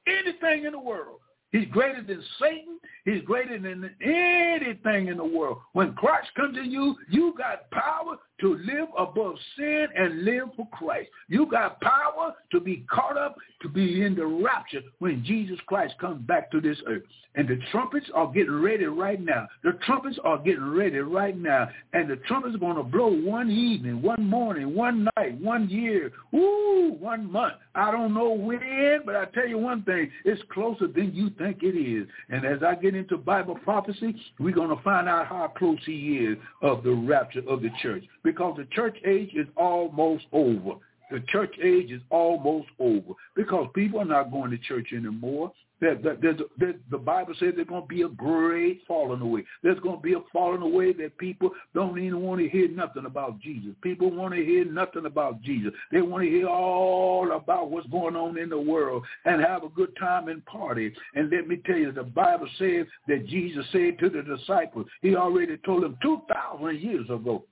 [0.08, 1.20] anything in the world.
[1.52, 2.80] He's greater than Satan.
[3.06, 5.58] He's greater than anything in the world.
[5.74, 10.68] When Christ comes in you, you got power to live above sin and live for
[10.72, 11.10] Christ.
[11.28, 15.96] You got power to be caught up, to be in the rapture when Jesus Christ
[16.00, 17.04] comes back to this earth.
[17.36, 19.48] And the trumpets are getting ready right now.
[19.64, 21.70] The trumpets are getting ready right now.
[21.94, 26.12] And the trumpets are going to blow one evening, one morning, one night, one year,
[26.34, 27.56] ooh, one month.
[27.76, 31.64] I don't know when, but I tell you one thing, it's closer than you think
[31.64, 32.08] it is.
[32.30, 36.18] And as I get into Bible prophecy, we're going to find out how close he
[36.18, 40.76] is of the rapture of the church because the church age is almost over.
[41.12, 45.52] The church age is almost over because people are not going to church anymore.
[45.84, 49.44] There, there, there, the Bible says there's going to be a great falling away.
[49.64, 53.06] There's going to be a falling away that people don't even want to hear nothing
[53.06, 53.72] about Jesus.
[53.82, 55.74] People want to hear nothing about Jesus.
[55.92, 59.70] They want to hear all about what's going on in the world and have a
[59.70, 60.94] good time and party.
[61.16, 65.18] And let me tell you, the Bible says that Jesus said to the disciples, he
[65.18, 67.44] already told them 2,000 years ago,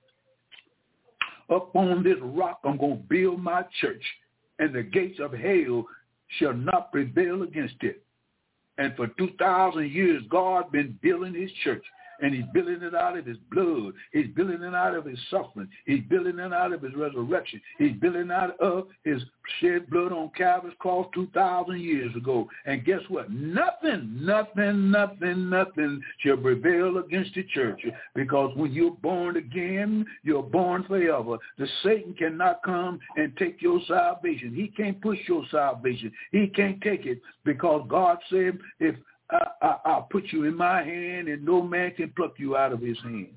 [1.54, 4.02] up on this rock I'm going to build my church,
[4.58, 5.84] and the gates of hell
[6.38, 8.01] shall not prevail against it.
[8.82, 11.84] And for 2,000 years, God been building his church
[12.22, 13.92] and he's building it out of his blood.
[14.12, 15.68] He's building it out of his suffering.
[15.84, 17.60] He's building it out of his resurrection.
[17.78, 19.22] He's building out of his
[19.60, 22.48] shed blood on Calvary's cross 2,000 years ago.
[22.64, 23.30] And guess what?
[23.30, 30.42] Nothing, nothing, nothing, nothing shall prevail against the church because when you're born again, you're
[30.42, 31.38] born forever.
[31.58, 34.54] The Satan cannot come and take your salvation.
[34.54, 36.12] He can't push your salvation.
[36.30, 38.94] He can't take it because God said, if
[39.32, 42.80] I, will put you in my hand and no man can pluck you out of
[42.80, 43.34] his hand.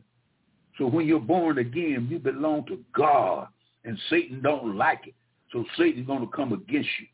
[0.77, 3.47] So when you're born again, you belong to God
[3.86, 5.13] and Satan don't like it.
[5.51, 7.08] So Satan's going to come against you.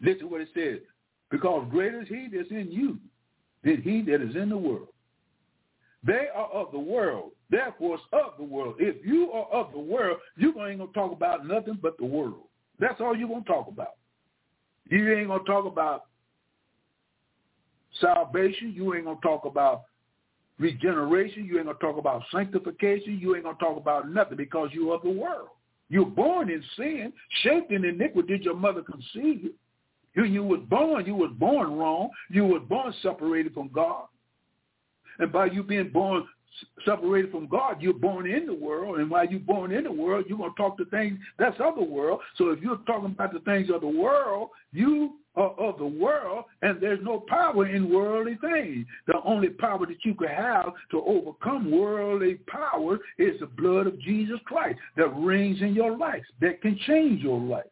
[0.00, 0.80] Listen to what it says.
[1.30, 2.98] Because greater is he that's in you
[3.62, 4.88] than he that is in the world.
[6.04, 7.30] They are of the world.
[7.48, 8.76] Therefore, it's of the world.
[8.78, 12.04] If you are of the world, you ain't going to talk about nothing but the
[12.04, 12.46] world.
[12.80, 13.94] That's all you're going to talk about.
[14.90, 16.06] You ain't going to talk about
[18.00, 18.72] salvation.
[18.74, 19.82] You ain't going to talk about
[20.58, 21.44] regeneration.
[21.44, 23.18] You ain't going to talk about sanctification.
[23.18, 25.48] You ain't going to talk about nothing because you're of the world.
[25.88, 28.28] You're born in sin, shaped in iniquity.
[28.28, 29.54] Did your mother conceive you?
[30.14, 32.10] You, you was born, you was born wrong.
[32.30, 34.04] You was born separated from God.
[35.18, 36.26] And by you being born
[36.84, 38.98] separated from God, you're born in the world.
[38.98, 41.76] And while you're born in the world, you're going to talk to things that's of
[41.76, 42.20] the world.
[42.36, 46.80] So if you're talking about the things of the world, you of the world, and
[46.80, 48.86] there's no power in worldly things.
[49.06, 53.98] The only power that you can have to overcome worldly power is the blood of
[54.00, 57.64] Jesus Christ that reigns in your life, that can change your life.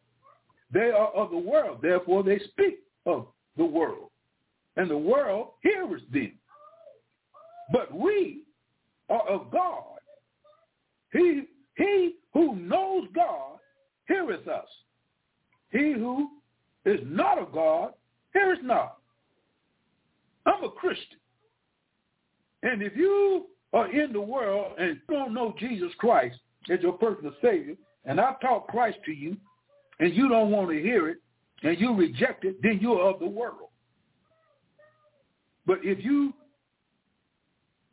[0.73, 4.11] They are of the world, therefore they speak of the world.
[4.77, 6.33] And the world hears them.
[7.73, 8.45] But we
[9.11, 9.85] are of God.
[11.13, 11.43] He,
[11.77, 13.59] he who knows God
[14.07, 14.69] heareth us.
[15.73, 16.31] He who
[16.85, 17.93] is not of God
[18.33, 18.97] here is not.
[20.47, 21.19] I'm a Christian.
[22.63, 26.39] And if you are in the world and don't know Jesus Christ
[26.71, 29.37] as your personal Savior, and I talk Christ to you,
[29.99, 31.19] and you don't want to hear it,
[31.63, 33.69] and you reject it, then you're of the world.
[35.67, 36.33] But if you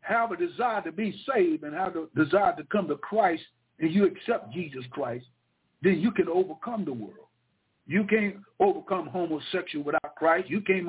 [0.01, 3.43] have a desire to be saved and have a desire to come to Christ
[3.79, 5.25] and you accept Jesus Christ,
[5.81, 7.26] then you can overcome the world.
[7.87, 10.49] You can't overcome homosexual without Christ.
[10.49, 10.87] You can't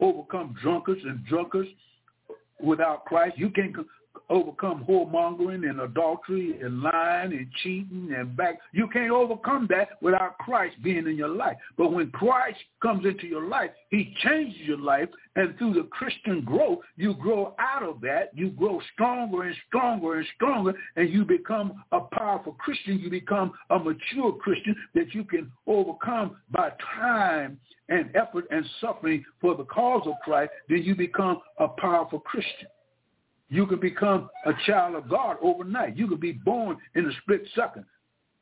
[0.00, 1.68] overcome drunkards and drunkards
[2.60, 3.36] without Christ.
[3.36, 3.76] You can't
[4.30, 8.58] overcome whoremongering and adultery and lying and cheating and back.
[8.72, 11.56] You can't overcome that without Christ being in your life.
[11.76, 15.08] But when Christ comes into your life, he changes your life.
[15.36, 18.30] And through the Christian growth, you grow out of that.
[18.34, 20.74] You grow stronger and stronger and stronger.
[20.96, 22.98] And you become a powerful Christian.
[22.98, 29.24] You become a mature Christian that you can overcome by time and effort and suffering
[29.40, 30.50] for the cause of Christ.
[30.68, 32.68] Then you become a powerful Christian.
[33.50, 35.96] You can become a child of God overnight.
[35.96, 37.84] You can be born in a split second.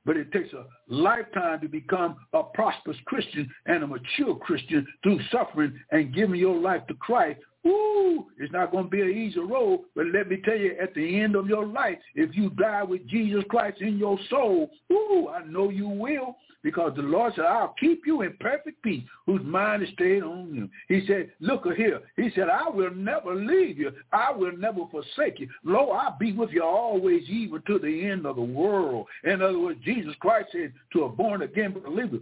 [0.05, 5.19] But it takes a lifetime to become a prosperous Christian and a mature Christian through
[5.33, 7.41] suffering and giving your life to Christ.
[7.67, 10.95] Ooh, it's not going to be an easy road, but let me tell you, at
[10.95, 15.29] the end of your life, if you die with Jesus Christ in your soul, ooh,
[15.29, 19.43] I know you will because the Lord said, I'll keep you in perfect peace whose
[19.45, 20.69] mind is stayed on you.
[20.89, 22.01] He said, look here.
[22.17, 23.93] He said, I will never leave you.
[24.13, 25.49] I will never forsake you.
[25.65, 29.07] Lo, I'll be with you always, even to the end of the world.
[29.25, 32.19] In other words, Jesus Christ said to a born-again believer,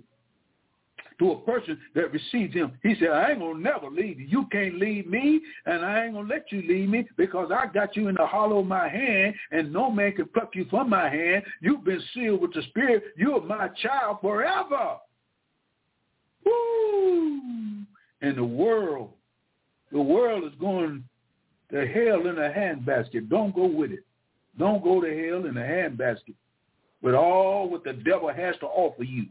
[1.18, 2.72] to a person that receives him.
[2.82, 4.26] He said, I ain't going to never leave you.
[4.26, 7.66] You can't leave me, and I ain't going to let you leave me because I
[7.72, 10.90] got you in the hollow of my hand, and no man can pluck you from
[10.90, 11.44] my hand.
[11.60, 13.04] You've been sealed with the Spirit.
[13.16, 14.96] You're my child forever.
[16.44, 17.40] Woo!
[18.20, 19.10] And the world,
[19.92, 21.04] the world is going
[21.70, 23.28] to hell in a handbasket.
[23.28, 24.04] Don't go with it.
[24.58, 26.34] Don't go to hell in a handbasket
[27.02, 29.26] with all what the devil has to offer you.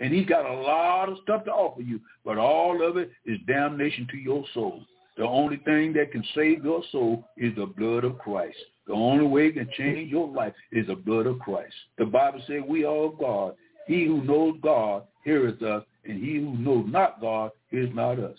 [0.00, 3.38] And he's got a lot of stuff to offer you, but all of it is
[3.46, 4.82] damnation to your soul.
[5.16, 8.56] The only thing that can save your soul is the blood of Christ.
[8.86, 11.74] The only way it can change your life is the blood of Christ.
[11.98, 13.54] The Bible says we are of God.
[13.86, 18.38] He who knows God heareth us, and he who knows not God is not us.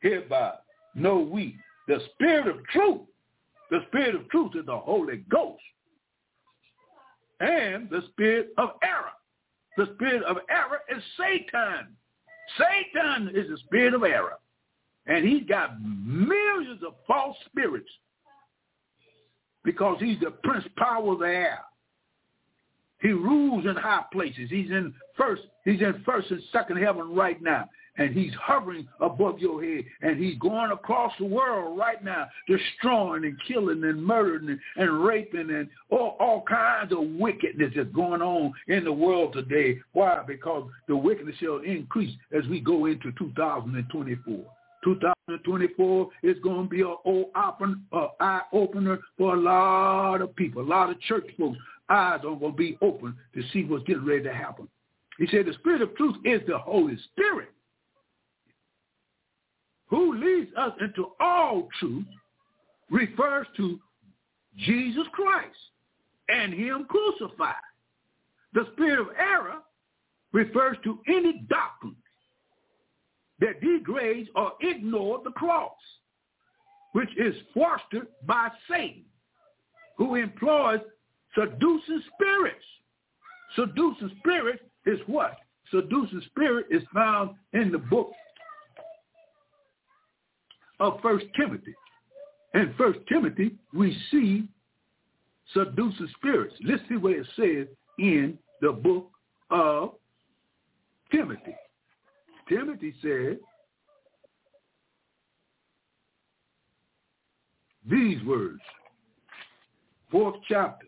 [0.00, 0.52] Hereby
[0.94, 1.56] know we
[1.86, 3.00] the spirit of truth.
[3.70, 5.62] The spirit of truth is the Holy Ghost.
[7.40, 9.12] And the spirit of error.
[9.78, 11.94] The spirit of error is Satan.
[12.58, 14.34] Satan is the spirit of error.
[15.06, 17.88] And he's got millions of false spirits
[19.62, 21.60] because he's the prince power of the air.
[23.00, 24.50] He rules in high places.
[24.50, 27.68] He's in first, he's in first and second heaven right now.
[27.98, 29.84] And he's hovering above your head.
[30.02, 35.50] And he's going across the world right now, destroying and killing and murdering and, raping
[35.50, 39.78] and all, all kinds of wickedness that's going on in the world today.
[39.92, 40.22] Why?
[40.26, 44.44] Because the wickedness shall increase as we go into 2024.
[44.84, 46.94] 2024 is going to be an
[47.34, 47.84] open,
[48.20, 52.52] eye opener for a lot of people, a lot of church folks, eyes are going
[52.52, 54.68] to be open to see what's getting ready to happen.
[55.18, 57.48] He said the spirit of truth is the Holy Spirit
[59.88, 62.04] who leads us into all truth
[62.90, 63.78] refers to
[64.56, 65.56] Jesus Christ
[66.28, 67.54] and him crucified.
[68.54, 69.58] The spirit of error
[70.32, 71.96] refers to any doctrine
[73.40, 75.72] that degrades or ignores the cross,
[76.92, 79.04] which is fostered by Satan,
[79.96, 80.80] who employs
[81.34, 82.64] Seducing spirits.
[83.54, 85.36] Seducing spirit is what?
[85.70, 88.10] Seducing spirit is found in the book
[90.80, 91.74] of First Timothy.
[92.54, 94.48] In First Timothy, we see
[95.52, 96.54] seducing spirits.
[96.64, 97.66] Let's see what it says
[97.98, 99.10] in the book
[99.50, 99.92] of
[101.10, 101.54] Timothy.
[102.48, 103.38] Timothy said
[107.88, 108.60] these words,
[110.10, 110.86] fourth chapter,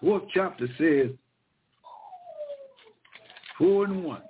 [0.00, 1.10] fourth chapter says,
[3.60, 4.22] 4 and 1.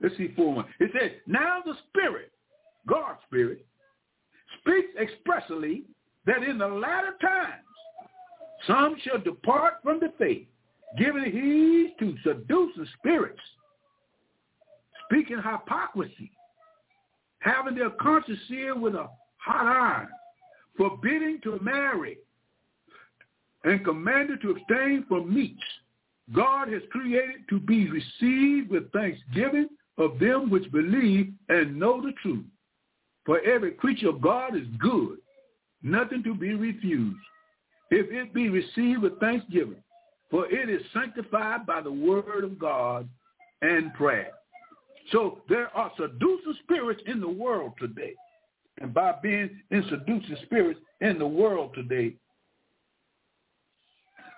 [0.00, 0.66] Let's see 4 and 1.
[0.80, 2.32] It says, now the Spirit,
[2.88, 3.64] God's Spirit,
[4.60, 5.84] speaks expressly
[6.26, 7.64] that in the latter times
[8.66, 10.46] some shall depart from the faith,
[10.98, 13.40] giving heed to seducing spirits,
[15.04, 16.30] speaking hypocrisy,
[17.40, 20.08] having their conscience seared with a hot iron,
[20.76, 22.18] forbidding to marry,
[23.64, 25.62] and commanded to abstain from meats
[26.32, 29.68] God has created to be received with thanksgiving
[29.98, 32.44] of them which believe and know the truth.
[33.26, 35.18] For every creature of God is good,
[35.82, 37.16] nothing to be refused,
[37.90, 39.82] if it be received with thanksgiving,
[40.30, 43.08] for it is sanctified by the word of God
[43.62, 44.32] and prayer.
[45.12, 48.14] So there are seducing spirits in the world today.
[48.80, 52.14] And by being in seducing spirits in the world today,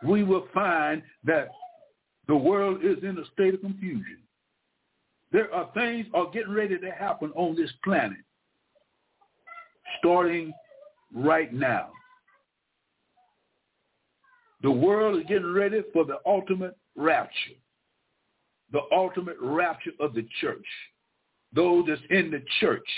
[0.04, 1.48] we will find that
[2.28, 4.18] the world is in a state of confusion.
[5.32, 8.18] There are things are getting ready to happen on this planet
[9.98, 10.52] starting
[11.14, 11.90] right now.
[14.62, 17.54] The world is getting ready for the ultimate rapture,
[18.72, 20.64] the ultimate rapture of the church,
[21.52, 22.88] those that's in the church,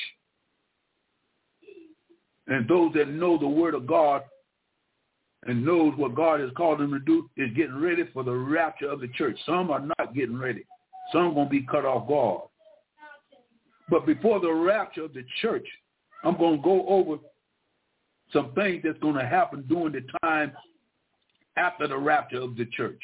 [2.47, 4.23] and those that know the word of God
[5.47, 8.91] and knows what God has called them to do is getting ready for the rapture
[8.91, 9.39] of the church.
[9.47, 10.65] Some are not getting ready.
[11.13, 12.49] Some are going to be cut off guard.
[13.91, 15.67] But before the rapture of the church,
[16.25, 17.17] I'm going to go over
[18.33, 20.53] some things that's going to happen during the time
[21.57, 23.01] after the rapture of the church.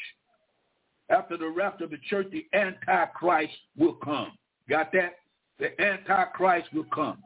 [1.09, 4.31] After the rapture of the church, the Antichrist will come.
[4.69, 5.15] Got that?
[5.59, 7.19] The Antichrist will come.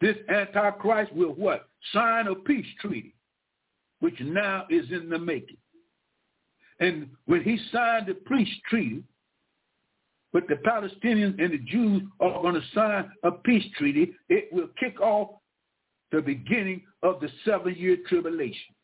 [0.00, 1.68] This Antichrist will what?
[1.92, 3.14] Sign a peace treaty
[4.00, 5.56] which now is in the making.
[6.78, 9.02] And when he signed the peace treaty,
[10.34, 14.68] but the Palestinians and the Jews are going to sign a peace treaty, it will
[14.78, 15.36] kick off
[16.10, 18.74] the beginning of the seven-year tribulation.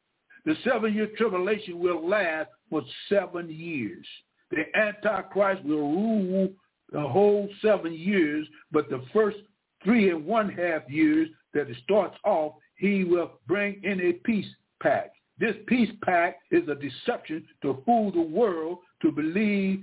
[0.47, 4.07] The seven-year tribulation will last for seven years.
[4.53, 6.51] The Antichrist will rule
[6.93, 9.39] the whole seven years, but the first
[9.85, 14.47] three and one half years that it starts off, he will bring in a peace
[14.81, 15.17] pact.
[15.41, 19.83] This peace pact is a deception to fool the world to believe,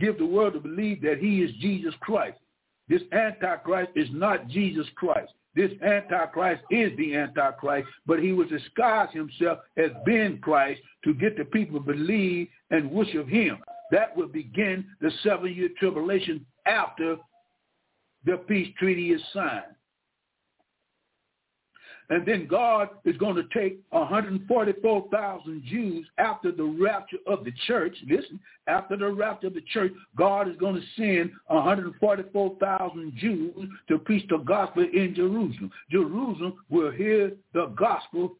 [0.00, 2.38] give the world to believe that he is Jesus Christ.
[2.88, 5.32] This Antichrist is not Jesus Christ.
[5.54, 11.36] This Antichrist is the Antichrist, but he will disguise himself as being Christ to get
[11.36, 13.58] the people to believe and worship him.
[13.90, 17.16] That will begin the seven-year tribulation after
[18.24, 19.74] the peace treaty is signed.
[22.10, 27.94] And then God is going to take 144,000 Jews after the rapture of the church.
[28.08, 33.98] Listen, after the rapture of the church, God is going to send 144,000 Jews to
[33.98, 35.70] preach the gospel in Jerusalem.
[35.90, 38.36] Jerusalem will hear the gospel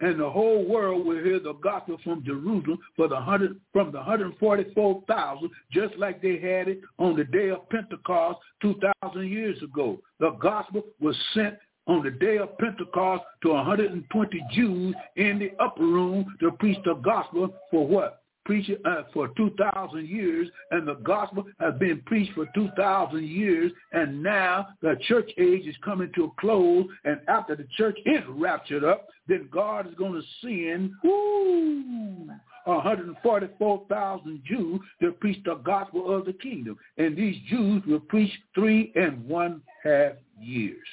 [0.00, 3.98] and the whole world will hear the gospel from Jerusalem for the hundred from the
[3.98, 10.00] 144,000, just like they had it on the day of Pentecost 2,000 years ago.
[10.18, 15.82] The gospel was sent on the day of Pentecost to 120 Jews in the upper
[15.82, 18.22] room to preach the gospel for what?
[18.46, 24.22] Preach uh, for 2,000 years, and the gospel has been preached for 2,000 years, and
[24.22, 28.82] now the church age is coming to a close, and after the church is raptured
[28.82, 32.30] up, then God is going to send, whoo,
[32.64, 36.78] 144,000 Jews to preach the gospel of the kingdom.
[36.98, 40.86] And these Jews will preach three and one half years.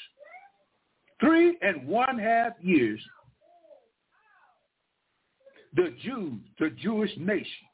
[1.19, 2.99] Three and one half years,
[5.75, 7.67] the Jews, the Jewish nation,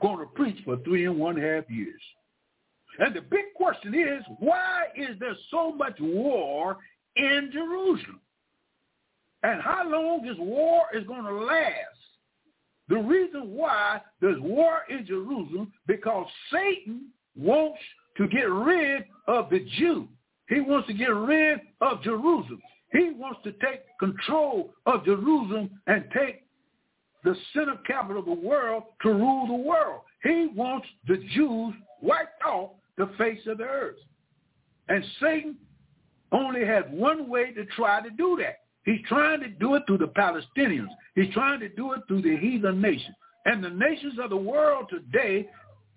[0.00, 2.00] going to preach for three and one half years.
[2.98, 6.78] And the big question is, why is there so much war
[7.16, 8.20] in Jerusalem?
[9.42, 11.72] And how long this war is going to last?
[12.88, 17.80] The reason why there's war in Jerusalem, because Satan wants
[18.16, 20.08] to get rid of the Jews.
[20.48, 22.62] He wants to get rid of Jerusalem.
[22.92, 26.44] He wants to take control of Jerusalem and take
[27.24, 30.02] the center capital of the world to rule the world.
[30.22, 33.96] He wants the Jews wiped off the face of the earth.
[34.88, 35.56] And Satan
[36.32, 38.60] only has one way to try to do that.
[38.84, 40.88] He's trying to do it through the Palestinians.
[41.16, 43.16] He's trying to do it through the heathen nations.
[43.44, 45.48] And the nations of the world today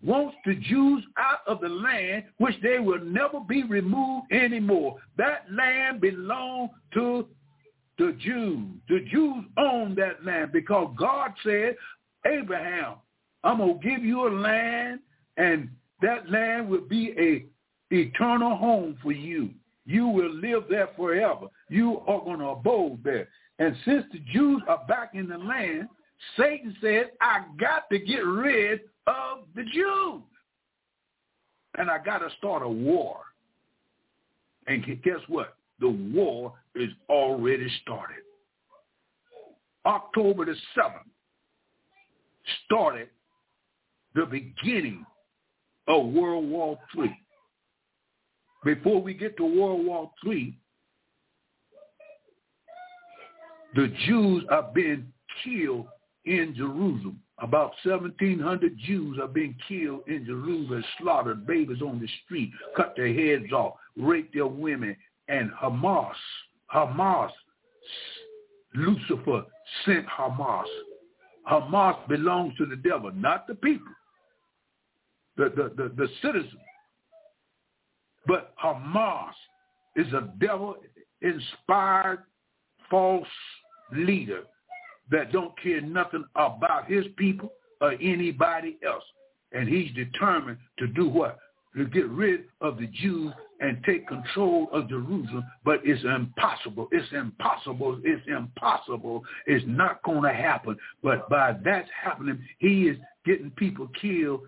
[0.01, 4.97] wants the Jews out of the land, which they will never be removed anymore.
[5.17, 7.27] That land belonged to
[7.97, 8.65] the Jews.
[8.87, 11.75] The Jews own that land because God said,
[12.25, 12.95] Abraham,
[13.43, 14.99] I'm going to give you a land
[15.37, 15.69] and
[16.01, 17.45] that land will be a
[17.93, 19.49] eternal home for you.
[19.85, 21.47] You will live there forever.
[21.69, 23.27] You are going to abode there.
[23.57, 25.89] And since the Jews are back in the land,
[26.37, 30.21] Satan said, I got to get rid of the Jews.
[31.77, 33.21] And I got to start a war.
[34.67, 35.55] And guess what?
[35.79, 38.23] The war is already started.
[39.85, 41.07] October the 7th
[42.65, 43.07] started
[44.13, 45.05] the beginning
[45.87, 47.17] of World War III.
[48.65, 50.57] Before we get to World War III,
[53.75, 55.11] the Jews are being
[55.43, 55.87] killed
[56.25, 57.19] in Jerusalem.
[57.39, 63.13] About 1,700 Jews are being killed in Jerusalem, slaughtered, babies on the street, cut their
[63.13, 64.95] heads off, raped their women,
[65.29, 66.13] and Hamas,
[66.73, 67.29] Hamas,
[68.75, 69.45] Lucifer
[69.85, 70.65] sent Hamas.
[71.49, 73.91] Hamas belongs to the devil, not the people,
[75.37, 76.53] the, the, the, the citizens.
[78.27, 79.31] But Hamas
[79.95, 82.19] is a devil-inspired
[82.89, 83.27] false
[83.93, 84.43] leader
[85.11, 87.51] that don't care nothing about his people
[87.81, 89.03] or anybody else.
[89.51, 91.37] And he's determined to do what?
[91.75, 95.43] To get rid of the Jews and take control of Jerusalem.
[95.63, 96.87] But it's impossible.
[96.91, 97.99] It's impossible.
[98.03, 99.23] It's impossible.
[99.45, 100.77] It's not going to happen.
[101.03, 104.41] But by that's happening, he is getting people killed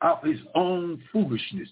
[0.00, 1.68] of his own foolishness.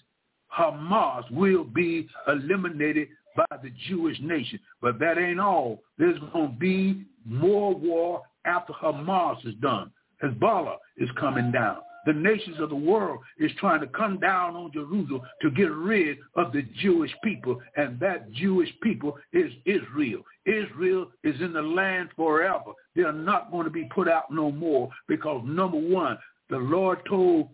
[0.56, 3.08] Hamas will be eliminated
[3.38, 4.58] by the Jewish nation.
[4.82, 5.82] But that ain't all.
[5.96, 9.90] There's going to be more war after Hamas is done.
[10.22, 11.78] Hezbollah is coming down.
[12.06, 16.18] The nations of the world is trying to come down on Jerusalem to get rid
[16.36, 20.22] of the Jewish people, and that Jewish people is Israel.
[20.46, 22.72] Israel is in the land forever.
[22.96, 26.18] They are not going to be put out no more because number one,
[26.48, 27.50] the Lord told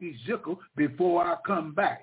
[0.00, 2.00] Ezekiel, before I come back,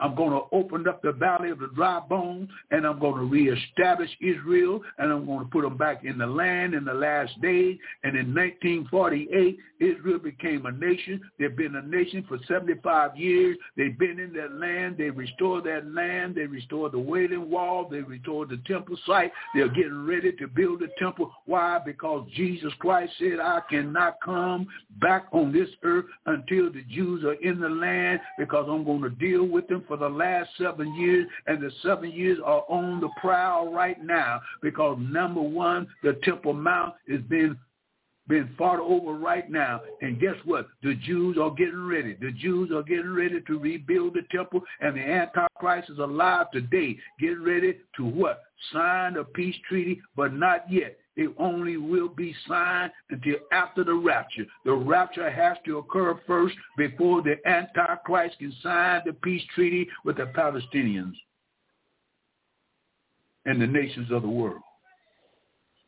[0.00, 3.24] I'm going to open up the valley of the dry bones, and I'm going to
[3.24, 7.40] reestablish Israel, and I'm going to put them back in the land in the last
[7.40, 7.78] days.
[8.02, 11.20] And in 1948, Israel became a nation.
[11.38, 13.56] They've been a nation for 75 years.
[13.76, 14.96] They've been in that land.
[14.98, 16.34] They restored that land.
[16.34, 17.88] They restored the Wailing Wall.
[17.88, 19.32] They restored the temple site.
[19.54, 21.32] They're getting ready to build the temple.
[21.46, 21.78] Why?
[21.84, 24.66] Because Jesus Christ said, I cannot come
[25.00, 29.10] back on this earth until the Jews are in the land because I'm going to
[29.10, 33.08] deal with them for the last seven years, and the seven years are on the
[33.20, 37.56] prowl right now because number one, the Temple Mount is being
[38.28, 39.80] being fought over right now.
[40.00, 40.68] And guess what?
[40.82, 42.14] The Jews are getting ready.
[42.14, 46.96] The Jews are getting ready to rebuild the temple, and the Antichrist is alive today,
[47.20, 48.42] getting ready to what?
[48.72, 50.96] Sign a peace treaty, but not yet.
[51.16, 54.46] It only will be signed until after the rapture.
[54.64, 60.16] The rapture has to occur first before the Antichrist can sign the peace treaty with
[60.16, 61.14] the Palestinians
[63.44, 64.62] and the nations of the world.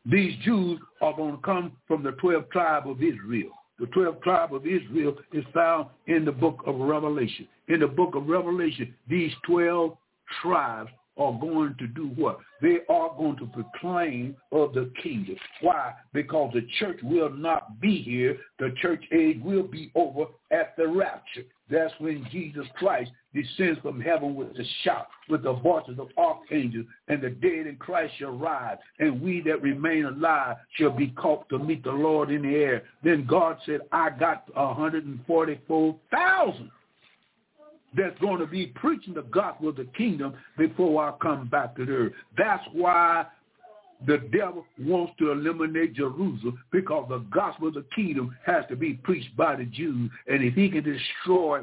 [0.09, 3.51] These Jews are going to come from the 12 tribe of Israel.
[3.81, 7.49] The 12 tribe of Israel is found in the book of Revelation.
[7.69, 9.97] In the book of Revelation, these 12
[10.41, 12.41] tribes are going to do what?
[12.61, 15.37] They are going to proclaim of the kingdom.
[15.61, 15.95] Why?
[16.13, 18.37] Because the church will not be here.
[18.59, 21.45] The church age will be over at the rapture.
[21.69, 26.87] That's when Jesus Christ descends from heaven with a shout, with the voices of archangels,
[27.09, 31.49] and the dead in Christ shall rise, and we that remain alive shall be caught
[31.49, 32.85] to meet the Lord in the air.
[33.03, 36.71] Then God said, I got 144,000
[37.97, 41.87] that's going to be preaching the gospel of the kingdom before I come back to
[41.87, 42.13] the earth.
[42.37, 43.27] That's why
[44.07, 48.95] the devil wants to eliminate Jerusalem because the gospel of the kingdom has to be
[48.95, 50.11] preached by the Jews.
[50.27, 51.63] And if he can destroy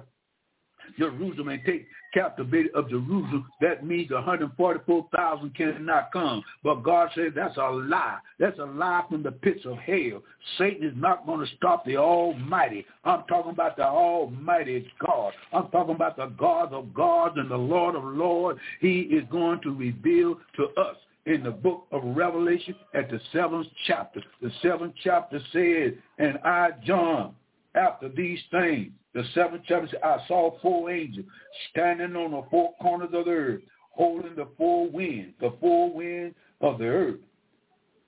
[0.98, 6.44] Jerusalem and take captivity of Jerusalem, that means 144,000 cannot come.
[6.64, 8.20] But God said that's a lie.
[8.40, 10.22] That's a lie from the pits of hell.
[10.58, 12.86] Satan is not going to stop the Almighty.
[13.04, 15.34] I'm talking about the Almighty God.
[15.52, 18.60] I'm talking about the God of gods and the Lord of lords.
[18.80, 23.68] He is going to reveal to us in the book of Revelation at the seventh
[23.88, 24.22] chapter.
[24.42, 27.34] The seventh chapter says, and I, John,
[27.76, 31.26] after these things, the seventh chapter, I saw four angels
[31.70, 33.62] standing on the four corners of the earth,
[33.92, 37.20] holding the four winds, the four winds of the earth,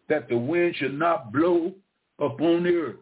[0.10, 1.74] that the wind should not blow
[2.20, 2.96] upon the earth,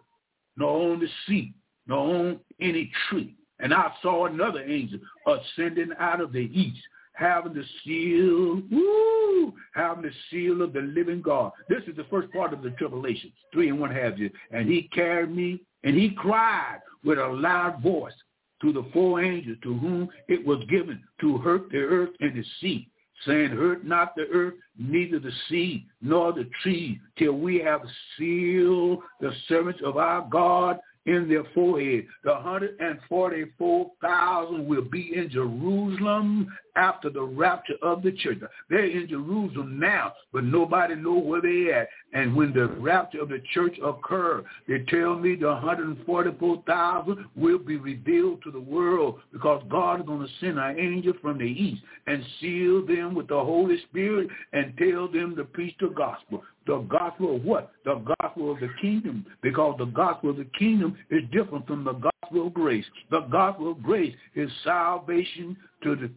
[0.58, 1.54] nor on the sea,
[1.88, 3.36] nor on any tree.
[3.60, 6.82] And I saw another angel ascending out of the east,
[7.14, 11.52] having the seal, woo, having the seal of the living God.
[11.70, 14.32] This is the first part of the tribulation, three and one half years.
[14.52, 18.14] And he carried me, and he cried with a loud voice
[18.62, 22.46] to the four angels to whom it was given to hurt the earth and the
[22.62, 22.88] sea,
[23.26, 27.82] saying, Hurt not the earth, neither the sea, nor the trees, till we have
[28.18, 32.06] sealed the servants of our God in their forehead.
[32.24, 38.40] The 144,000 will be in Jerusalem after the rapture of the church.
[38.70, 41.90] They're in Jerusalem now, but nobody know where they at.
[42.14, 47.78] And when the rapture of the church occur, they tell me the 144,000 will be
[47.78, 51.82] revealed to the world because God is going to send an angel from the east
[52.08, 56.44] and seal them with the Holy Spirit and tell them to preach the gospel.
[56.66, 57.72] The gospel of what?
[57.84, 59.26] The gospel of the kingdom.
[59.42, 62.86] Because the gospel of the kingdom is different from the gospel of grace.
[63.12, 66.10] The gospel of grace is salvation to the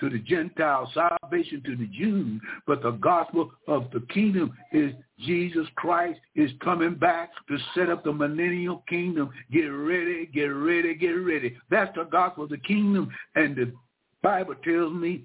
[0.00, 5.66] to the Gentiles, salvation to the Jews, but the gospel of the kingdom is Jesus
[5.76, 9.30] Christ is coming back to set up the millennial kingdom.
[9.52, 11.56] Get ready, get ready, get ready.
[11.70, 13.10] That's the gospel of the kingdom.
[13.34, 13.72] And the
[14.22, 15.24] Bible tells me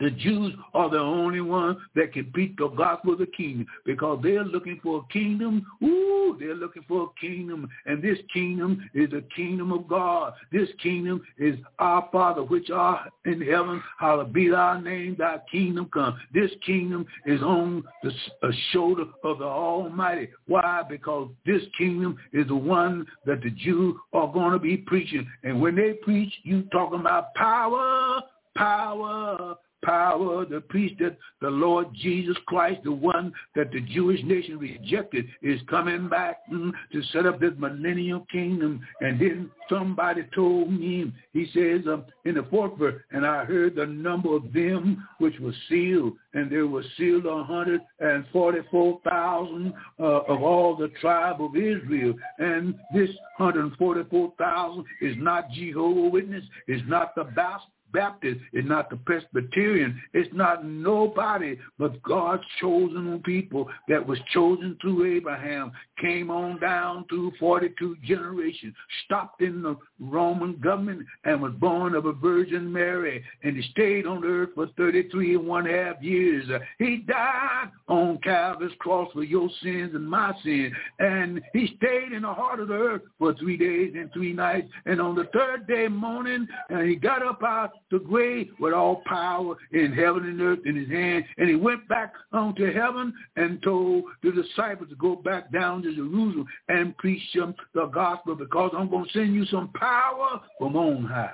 [0.00, 4.20] the Jews are the only ones that can beat the gospel of the kingdom because
[4.22, 5.64] they're looking for a kingdom.
[5.82, 7.68] Ooh, they're looking for a kingdom.
[7.86, 10.34] And this kingdom is the kingdom of God.
[10.52, 13.82] This kingdom is our Father which art in heaven.
[13.98, 16.18] Hallowed be thy name, thy kingdom come.
[16.32, 20.28] This kingdom is on the shoulder of the Almighty.
[20.46, 20.82] Why?
[20.88, 25.26] Because this kingdom is the one that the Jews are going to be preaching.
[25.44, 28.20] And when they preach, you talking about power,
[28.56, 34.58] power, power, the priest that the Lord Jesus Christ, the one that the Jewish nation
[34.58, 38.80] rejected, is coming back mm, to set up this millennial kingdom.
[39.00, 43.76] And then somebody told me, he says um, in the fourth verse, and I heard
[43.76, 50.74] the number of them which were sealed, and there were sealed 144,000 uh, of all
[50.76, 52.14] the tribe of Israel.
[52.38, 57.68] And this 144,000 is not Jehovah Witness, is not the Baptist.
[57.94, 60.00] It's not the Presbyterian.
[60.12, 67.04] It's not nobody but God's chosen people that was chosen through Abraham, came on down
[67.08, 68.74] through 42 generations,
[69.04, 73.22] stopped in the Roman government and was born of a Virgin Mary.
[73.42, 76.46] And he stayed on earth for 33 and one half years.
[76.78, 80.72] He died on Calvary's cross for your sins and my sins.
[80.98, 84.68] And he stayed in the heart of the earth for three days and three nights.
[84.86, 89.02] And on the third day morning, and he got up out the grave with all
[89.06, 91.24] power in heaven and earth in his hand.
[91.36, 95.94] And he went back onto heaven and told the disciples to go back down to
[95.94, 100.76] Jerusalem and preach them the gospel because I'm going to send you some power from
[100.76, 101.30] on high.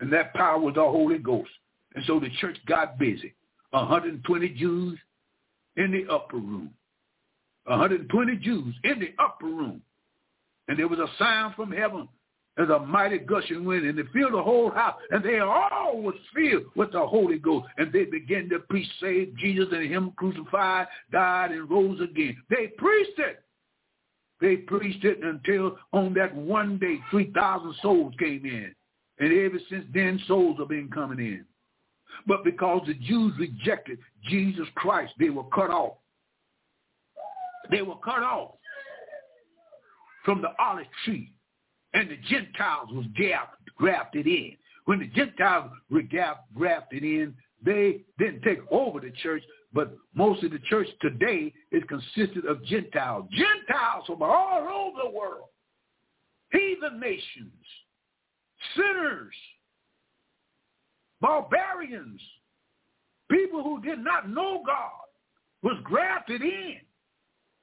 [0.00, 1.50] And that power was the Holy Ghost.
[1.94, 3.34] And so the church got busy.
[3.70, 4.98] 120 Jews
[5.76, 6.70] in the upper room.
[7.64, 9.82] 120 Jews in the upper room.
[10.68, 12.08] And there was a sign from heaven
[12.58, 16.14] as a mighty gushing wind, and they filled the whole house, and they all was
[16.34, 17.66] filled with the Holy Ghost.
[17.78, 22.36] And they began to preach, save Jesus and him crucified, died, and rose again.
[22.50, 23.42] They preached it.
[24.40, 28.74] They preached it until on that one day, 3,000 souls came in.
[29.18, 31.44] And ever since then, souls have been coming in.
[32.26, 33.98] But because the Jews rejected
[34.28, 35.94] Jesus Christ, they were cut off.
[37.70, 38.52] They were cut off
[40.24, 41.33] from the olive tree.
[41.94, 43.06] And the Gentiles was
[43.76, 44.56] grafted in.
[44.84, 46.02] When the Gentiles were
[46.54, 47.34] grafted in,
[47.64, 49.42] they didn't take over the church,
[49.72, 53.26] but most of the church today is consisted of Gentiles.
[53.32, 55.48] Gentiles from all over the world.
[56.52, 57.52] Heathen nations.
[58.76, 59.34] Sinners
[61.24, 62.20] barbarians,
[63.30, 64.90] people who did not know God,
[65.62, 66.76] was grafted in.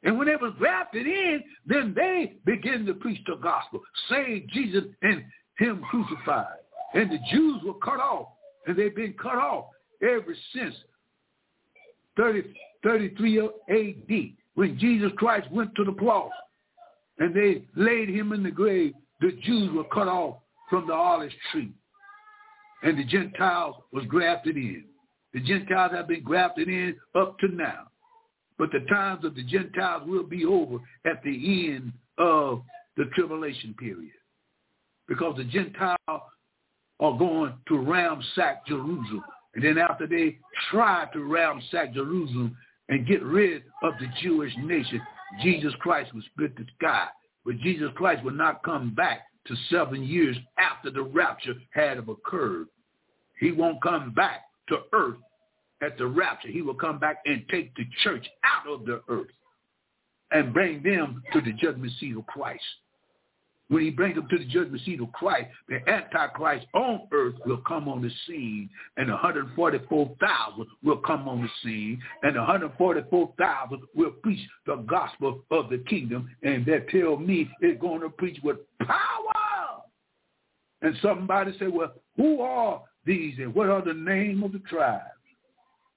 [0.04, 4.84] And when they was grafted in, then they begin to preach the gospel, save Jesus
[5.02, 5.24] and
[5.58, 6.58] him crucified.
[6.94, 8.30] And the Jews were cut off,
[8.66, 9.66] and they've been cut off
[10.02, 10.76] ever since
[12.18, 12.44] 30,
[12.84, 16.32] 33 AD, when Jesus Christ went to the cross.
[17.20, 18.94] And they laid him in the grave.
[19.22, 20.38] The Jews were cut off
[20.70, 21.72] from the olive tree
[22.84, 24.86] and the Gentiles was grafted in.
[25.34, 27.88] The Gentiles have been grafted in up to now.
[28.62, 32.62] But the times of the Gentiles will be over at the end of
[32.96, 34.14] the tribulation period.
[35.08, 35.98] Because the Gentiles
[37.00, 39.24] are going to ransack Jerusalem.
[39.56, 40.38] And then after they
[40.70, 42.56] try to ransack Jerusalem
[42.90, 45.02] and get rid of the Jewish nation,
[45.42, 47.08] Jesus Christ will split the sky.
[47.44, 52.68] But Jesus Christ will not come back to seven years after the rapture had occurred.
[53.40, 55.18] He won't come back to earth
[55.82, 56.50] at the rapture.
[56.50, 59.28] He will come back and take the church out of the earth
[60.32, 62.64] and bring them to the judgment seat of Christ.
[63.68, 67.62] When he brings them to the judgment seat of Christ, the Antichrist on earth will
[67.66, 74.46] come on the scene, and 144,000 will come on the scene, and 144,000 will preach
[74.66, 78.98] the gospel of the kingdom, and they tell me it's going to preach with power.
[80.82, 85.06] And somebody say, well, who are these and what are the name of the tribes?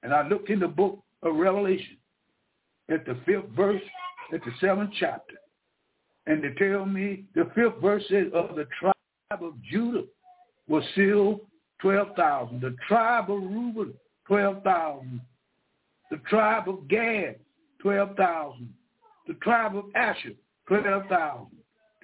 [0.05, 1.96] And I looked in the book of Revelation
[2.88, 3.82] at the fifth verse,
[4.32, 5.34] at the seventh chapter.
[6.26, 8.94] And they tell me the fifth verse says of the tribe
[9.30, 10.05] of Judah
[10.68, 11.40] was still
[11.80, 12.61] 12,000.
[12.61, 13.92] The tribe of Reuben,
[14.28, 15.20] 12,000.
[16.12, 17.36] The tribe of Gad,
[17.80, 18.72] 12,000.
[19.26, 20.34] The tribe of Asher,
[20.68, 21.46] 12,000.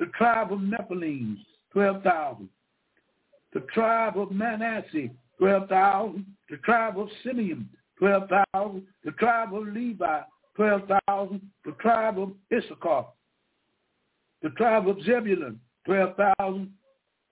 [0.01, 1.36] The tribe of Nephilim,
[1.72, 2.48] 12,000
[3.53, 7.68] the tribe of Manasseh, 12,000, the tribe of Simeon,
[8.01, 10.20] 12,000, the tribe of Levi,
[10.57, 13.05] 12,000, the tribe of Issachar,
[14.42, 16.72] the tribe of Zebulun, 12,000,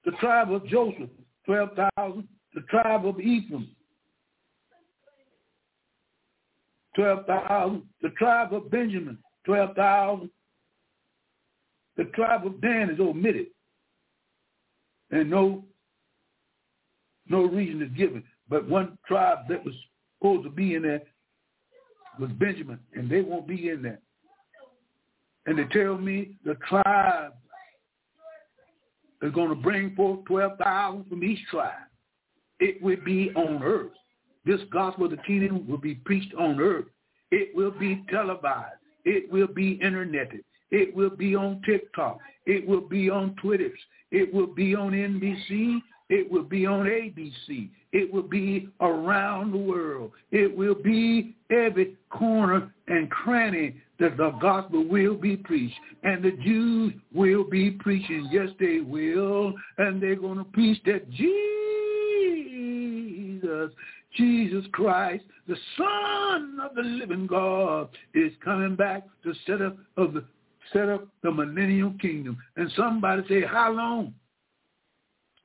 [0.04, 1.10] the tribe of Joseph,
[1.46, 3.68] 12,000, the tribe of Ephraim,
[6.94, 10.30] 12,000, the tribe of Benjamin, 12,000,
[11.96, 13.46] the tribe of Dan is omitted.
[15.10, 15.64] And no
[17.28, 18.22] no reason is given.
[18.48, 19.74] But one tribe that was
[20.18, 21.02] supposed to be in there
[22.18, 24.00] was Benjamin, and they won't be in there.
[25.46, 27.32] And they tell me the tribe
[29.22, 31.72] is going to bring forth 12,000 from each tribe.
[32.60, 33.92] It will be on earth.
[34.44, 36.86] This gospel of the kingdom will be preached on earth.
[37.30, 38.76] It will be televised.
[39.04, 40.44] It will be interneted.
[40.70, 42.18] It will be on TikTok.
[42.46, 43.70] It will be on Twitter.
[44.10, 45.80] It will be on NBC.
[46.08, 47.68] It will be on ABC.
[47.92, 50.12] It will be around the world.
[50.30, 55.78] It will be every corner and cranny that the gospel will be preached.
[56.02, 58.28] And the Jews will be preaching.
[58.30, 59.52] Yes, they will.
[59.76, 61.38] And they're going to preach that Jesus
[64.16, 70.14] Jesus, Christ, the Son of the living God, is coming back to set up of
[70.14, 70.24] the
[70.72, 72.36] set up the millennial kingdom.
[72.56, 74.12] And somebody say, how long?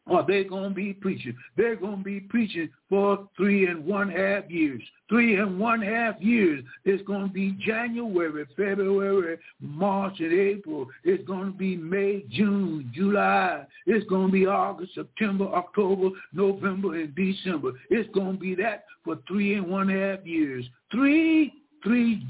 [0.08, 1.36] Are they going to be preaching?
[1.56, 4.82] They're going to be preaching for three and one half years.
[5.08, 6.64] Three and one half years.
[6.84, 10.88] It's going to be January, February, March, and April.
[11.06, 13.66] It's going to be May, June, July.
[13.86, 17.72] It's going to be August, September, October, November, and December.
[17.90, 20.66] It's going to be that for three and one half years.
[20.92, 22.26] Three, three,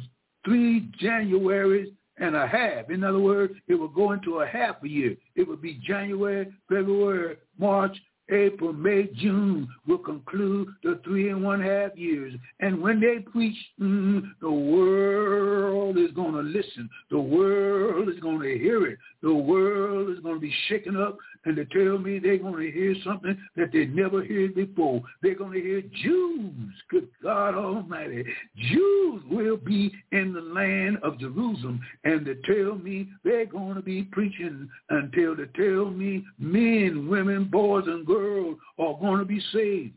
[0.46, 2.90] three Januaries and a half.
[2.90, 5.16] In other words, it would go into a half a year.
[5.36, 7.98] It would be January, February, March,
[8.30, 12.34] April, May, June will conclude the three and one half years.
[12.62, 16.90] And when they preach, mm, the world is going to listen.
[17.12, 18.98] The world is going to hear it.
[19.22, 22.72] The world is going to be shaken up and they tell me they're going to
[22.72, 25.02] hear something that they never heard before.
[25.22, 28.24] They're going to hear Jews, good God Almighty.
[28.56, 33.82] Jews will be in the land of Jerusalem, and they tell me they're going to
[33.82, 39.42] be preaching until they tell me men, women, boys, and girls are going to be
[39.52, 39.94] saved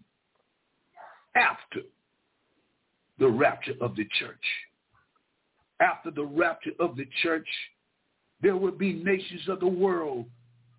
[1.36, 1.80] after
[3.18, 4.34] the rapture of the church.
[5.80, 7.46] After the rapture of the church,
[8.42, 10.26] there will be nations of the world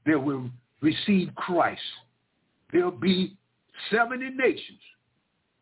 [0.07, 0.49] that will
[0.81, 1.81] receive Christ.
[2.71, 3.37] There'll be
[3.91, 4.79] 70 nations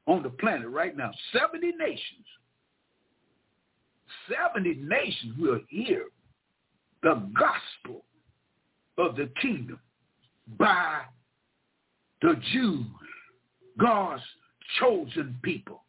[0.07, 1.11] on the planet right now.
[1.33, 2.25] 70 nations.
[4.55, 6.05] 70 nations will hear
[7.03, 8.03] the gospel
[8.97, 9.79] of the kingdom
[10.57, 11.01] by
[12.21, 12.85] the Jews,
[13.79, 14.23] God's
[14.79, 15.83] chosen people,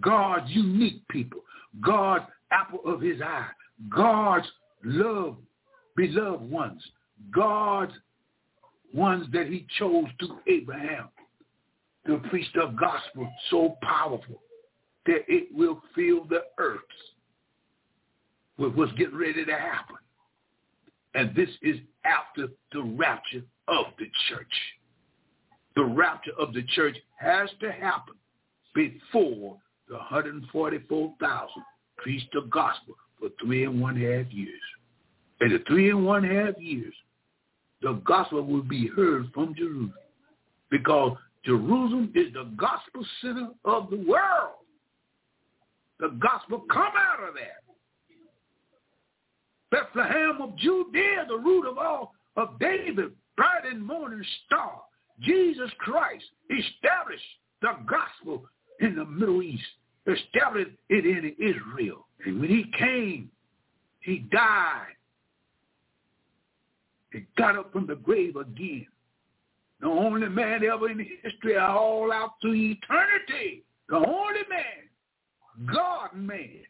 [0.00, 1.40] God's unique people,
[1.84, 3.48] God's apple of his eye,
[3.94, 4.46] God's
[4.84, 5.36] love,
[5.96, 6.82] beloved ones,
[7.34, 7.92] God's
[8.94, 11.08] ones that he chose through Abraham
[12.06, 14.42] to preach the gospel so powerful
[15.06, 16.80] that it will fill the earth
[18.58, 19.96] with what's getting ready to happen.
[21.14, 24.52] And this is after the rapture of the church.
[25.76, 28.14] The rapture of the church has to happen
[28.74, 29.56] before
[29.88, 31.48] the 144,000
[31.96, 34.60] preach the gospel for three and one half years.
[35.40, 36.94] And the three and one half years,
[37.82, 39.94] the gospel will be heard from Jerusalem
[40.70, 44.54] because Jerusalem is the gospel center of the world.
[45.98, 47.58] The gospel come out of there.
[49.70, 54.82] Bethlehem of Judea, the root of all of David, bright and morning star,
[55.20, 57.22] Jesus Christ established
[57.60, 58.44] the gospel
[58.80, 59.62] in the Middle East,
[60.06, 62.06] established it in Israel.
[62.24, 63.30] And when he came,
[64.00, 64.94] he died
[67.12, 68.86] he got up from the grave again.
[69.80, 73.64] The only man ever in history all out to eternity.
[73.88, 76.60] The only man, God man,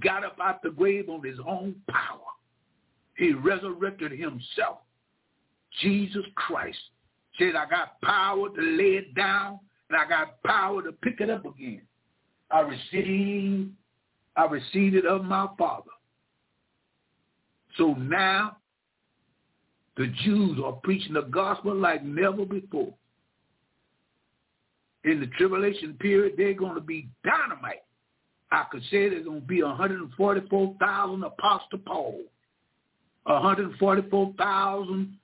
[0.00, 2.20] got up out the grave on his own power.
[3.16, 4.78] He resurrected himself.
[5.82, 6.78] Jesus Christ
[7.38, 9.58] said, I got power to lay it down
[9.90, 11.82] and I got power to pick it up again.
[12.50, 13.70] I received,
[14.36, 15.90] I received it of my Father.
[17.76, 18.56] So now
[19.98, 22.94] the Jews are preaching the gospel like never before.
[25.04, 27.82] In the tribulation period, they're going to be dynamite.
[28.52, 32.20] I could say there's going to be 144,000 Apostle Paul,
[33.24, 35.18] 144,000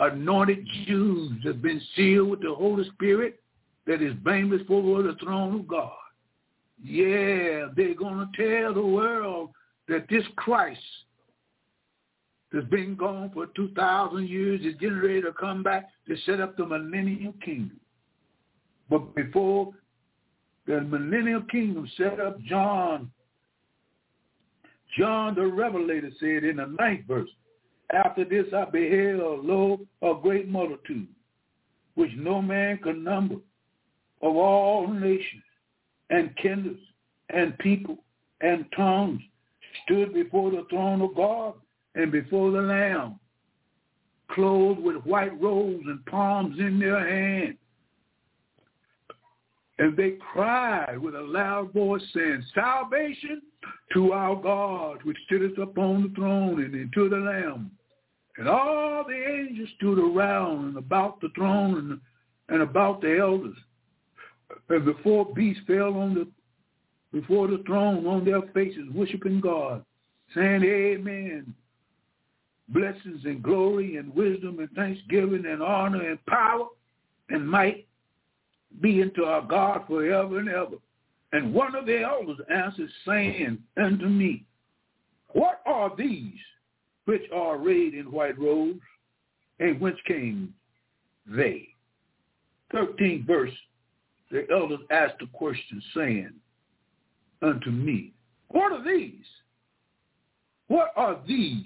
[0.00, 3.40] anointed Jews that have been sealed with the Holy Spirit
[3.86, 5.92] that is blameless before the throne of God.
[6.82, 9.50] Yeah, they're going to tell the world
[9.88, 10.80] that this Christ
[12.52, 16.56] that's been gone for 2,000 years is getting ready to come back to set up
[16.56, 17.78] the millennial kingdom.
[18.88, 19.72] But before
[20.66, 23.10] the millennial kingdom set up, John,
[24.98, 27.30] John the Revelator said in the ninth verse,
[27.92, 31.06] After this I beheld, lo, a great multitude,
[31.94, 33.36] which no man could number,
[34.22, 35.42] of all nations
[36.10, 36.80] and kindreds
[37.30, 37.98] and people
[38.40, 39.22] and tongues,
[39.84, 41.54] stood before the throne of God
[41.94, 43.18] and before the Lamb,
[44.30, 47.56] clothed with white robes and palms in their hands.
[49.78, 53.40] And they cried with a loud voice, saying, Salvation
[53.94, 57.70] to our God, which sitteth upon the throne and into the Lamb.
[58.36, 62.00] And all the angels stood around and about the throne and,
[62.54, 63.56] and about the elders.
[64.68, 66.28] And the four beasts fell on the
[67.12, 69.84] before the throne on their faces, worshiping God,
[70.32, 71.54] saying, Amen
[72.70, 76.66] blessings and glory and wisdom and thanksgiving and honor and power
[77.28, 77.86] and might
[78.80, 80.76] be unto our God forever and ever.
[81.32, 84.44] And one of the elders answered, saying unto me,
[85.32, 86.38] What are these
[87.04, 88.80] which are arrayed in white robes,
[89.58, 90.54] and whence came
[91.26, 91.68] they?
[92.72, 93.52] 13th verse,
[94.30, 96.32] the elders asked the question, saying
[97.42, 98.12] unto me,
[98.48, 99.24] What are these?
[100.68, 101.64] What are these?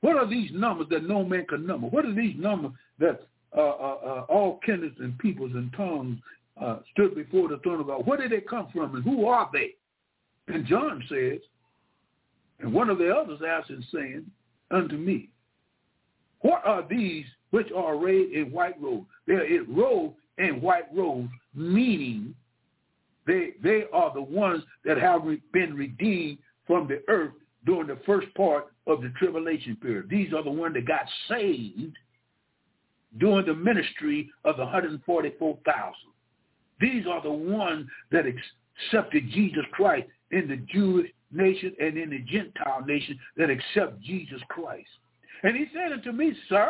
[0.00, 1.88] What are these numbers that no man can number?
[1.88, 3.26] What are these numbers that
[3.56, 6.18] uh, uh, uh, all kindreds and peoples and tongues
[6.60, 8.06] uh, stood before the throne of God.
[8.06, 9.74] Where did they come from and who are they?
[10.48, 11.38] And John says,
[12.60, 14.26] and one of the others asked and saying
[14.70, 15.30] unto me,
[16.40, 19.06] what are these which are arrayed in white robes?
[19.26, 22.34] They are robed and white robes, meaning
[23.26, 25.22] they, they are the ones that have
[25.52, 27.32] been redeemed from the earth
[27.64, 30.08] during the first part of the tribulation period.
[30.10, 31.96] These are the ones that got saved
[33.18, 35.94] during the ministry of the 144,000.
[36.80, 42.20] These are the ones that accepted Jesus Christ in the Jewish nation and in the
[42.20, 44.88] Gentile nation that accept Jesus Christ.
[45.42, 46.68] And he said unto me, Sir,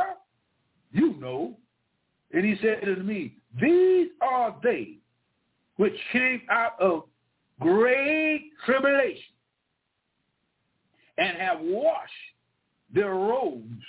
[0.92, 1.56] you know.
[2.32, 4.98] And he said unto me, These are they
[5.76, 7.04] which came out of
[7.60, 9.22] great tribulation
[11.18, 12.12] and have washed
[12.94, 13.84] their robes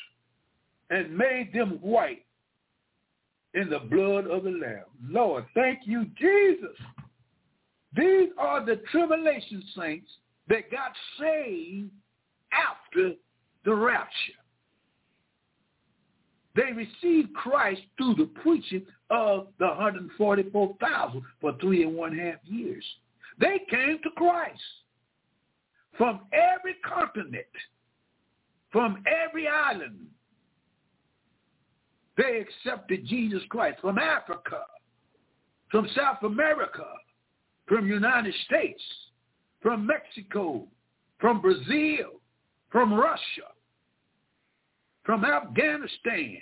[0.89, 2.25] and made them white
[3.53, 4.86] in the blood of the Lamb.
[5.07, 6.75] Lord, thank you, Jesus.
[7.95, 10.09] These are the tribulation saints
[10.47, 11.89] that got saved
[12.51, 13.13] after
[13.65, 14.34] the rapture.
[16.55, 22.84] They received Christ through the preaching of the 144,000 for three and one half years.
[23.39, 24.59] They came to Christ
[25.98, 27.46] from every continent,
[28.72, 30.08] from every island,
[32.18, 34.62] they accepted Jesus Christ from Africa,
[35.72, 36.86] from South America,
[37.68, 38.82] from United States,
[39.62, 40.68] from Mexico,
[41.20, 42.20] from Brazil,
[42.72, 43.50] from Russia,
[45.04, 46.40] from Afghanistan,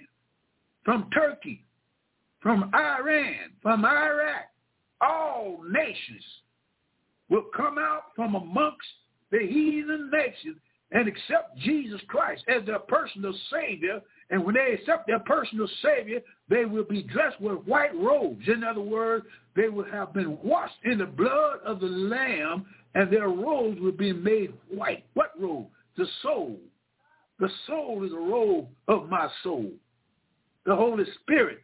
[0.84, 1.66] from Turkey,
[2.42, 4.46] from Iran, from Iraq.
[5.02, 6.24] All nations
[7.30, 8.88] will come out from amongst
[9.32, 10.58] the heathen nations
[10.92, 16.22] and accept Jesus Christ as their personal Savior and when they accept their personal Savior,
[16.50, 18.46] they will be dressed with white robes.
[18.48, 19.26] In other words,
[19.56, 22.66] they will have been washed in the blood of the Lamb,
[22.96, 25.06] and their robes will be made white.
[25.14, 25.68] What robe?
[25.98, 26.58] The soul.
[27.40, 29.72] The soul is a robe of my soul.
[30.66, 31.60] The Holy Spirit.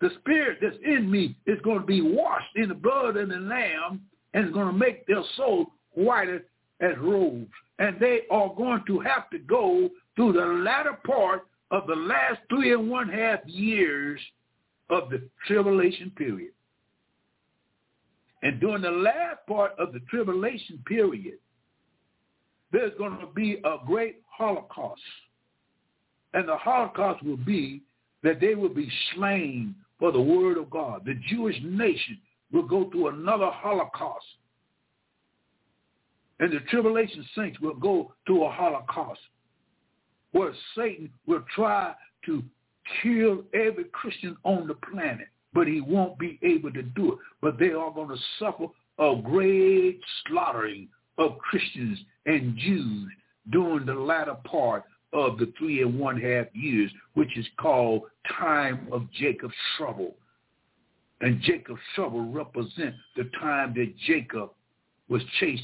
[0.00, 3.36] The Spirit that's in me is going to be washed in the blood of the
[3.36, 4.00] Lamb
[4.34, 6.44] and is going to make their soul whiter
[6.80, 7.50] as robes.
[7.78, 12.40] And they are going to have to go through the latter part of the last
[12.48, 14.20] three and one half years
[14.90, 16.52] of the tribulation period.
[18.42, 21.38] And during the last part of the tribulation period,
[22.72, 25.00] there's going to be a great holocaust.
[26.34, 27.82] And the holocaust will be
[28.22, 31.02] that they will be slain for the word of God.
[31.04, 32.18] The Jewish nation
[32.52, 34.26] will go through another holocaust.
[36.40, 39.20] And the tribulation saints will go through a holocaust
[40.32, 41.94] where Satan will try
[42.26, 42.42] to
[43.02, 47.18] kill every Christian on the planet, but he won't be able to do it.
[47.40, 48.66] But they are going to suffer
[48.98, 50.88] a great slaughtering
[51.18, 53.10] of Christians and Jews
[53.50, 58.02] during the latter part of the three and one half years, which is called
[58.38, 60.14] time of Jacob's trouble.
[61.22, 64.50] And Jacob's trouble represents the time that Jacob
[65.08, 65.62] was chased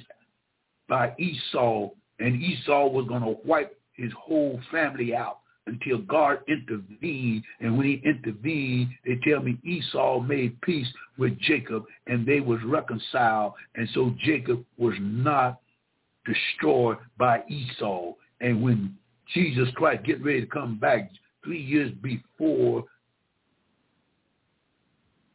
[0.88, 1.90] by Esau,
[2.20, 7.42] and Esau was going to wipe his whole family out until God intervened.
[7.60, 10.88] And when he intervened, they tell me Esau made peace
[11.18, 13.52] with Jacob and they was reconciled.
[13.74, 15.60] And so Jacob was not
[16.24, 18.12] destroyed by Esau.
[18.40, 18.96] And when
[19.34, 21.10] Jesus Christ get ready to come back
[21.44, 22.84] three years before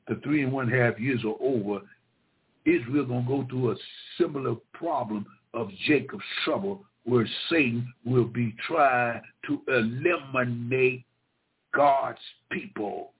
[0.07, 1.81] the three and one half years are over,
[2.65, 3.75] Israel going to go through a
[4.17, 11.03] similar problem of Jacob's trouble where Satan will be trying to eliminate
[11.75, 12.19] God's
[12.51, 13.11] people.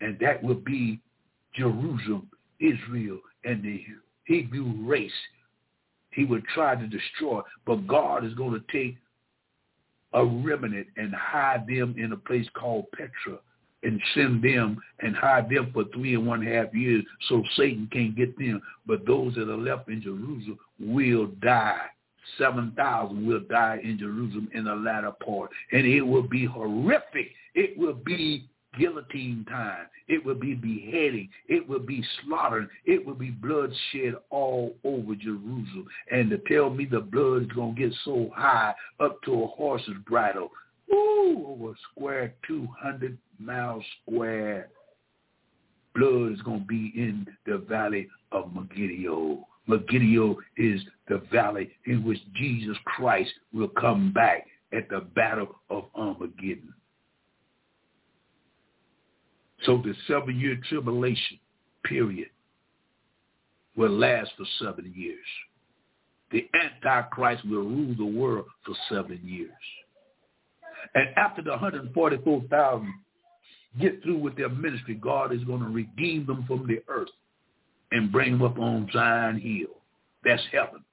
[0.00, 1.00] And that will be
[1.54, 2.28] Jerusalem,
[2.60, 3.82] Israel, and the
[4.24, 5.10] Hebrew race.
[6.10, 8.96] He would try to destroy, but God is going to take
[10.12, 13.38] a remnant and hide them in a place called Petra
[13.82, 18.16] and send them and hide them for three and one half years so Satan can't
[18.16, 18.60] get them.
[18.86, 21.86] But those that are left in Jerusalem will die
[22.38, 25.50] 7,000 will die in Jerusalem in the latter part.
[25.72, 27.30] And it will be horrific.
[27.54, 28.48] It will be
[28.78, 29.86] guillotine time.
[30.08, 31.28] It will be beheading.
[31.48, 32.68] It will be slaughtering.
[32.84, 35.86] It will be bloodshed all over Jerusalem.
[36.10, 39.46] And to tell me the blood is going to get so high up to a
[39.46, 40.50] horse's bridle,
[40.90, 44.68] woo, over square 200 miles square,
[45.94, 49.46] blood is going to be in the valley of Megiddo.
[49.66, 55.84] Megiddo is the valley in which Jesus Christ will come back at the battle of
[55.94, 56.72] Armageddon.
[59.64, 61.38] So the seven-year tribulation
[61.84, 62.28] period
[63.76, 65.18] will last for seven years.
[66.30, 69.50] The Antichrist will rule the world for seven years.
[70.94, 72.94] And after the 144,000
[73.80, 77.08] get through with their ministry, God is going to redeem them from the earth
[77.92, 79.76] and bring them up on Zion Hill.
[80.24, 80.84] That's heaven.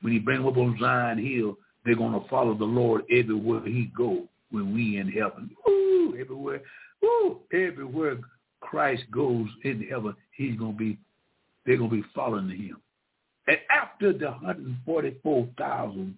[0.00, 3.64] When he bring them up on Zion Hill, they're going to follow the Lord everywhere
[3.64, 5.50] he go when we in heaven.
[5.66, 6.62] Woo, everywhere,
[7.02, 8.18] woo, everywhere
[8.60, 10.98] Christ goes in heaven, he's going to be,
[11.66, 12.80] they're going to be following him.
[13.46, 16.14] And after the 144,000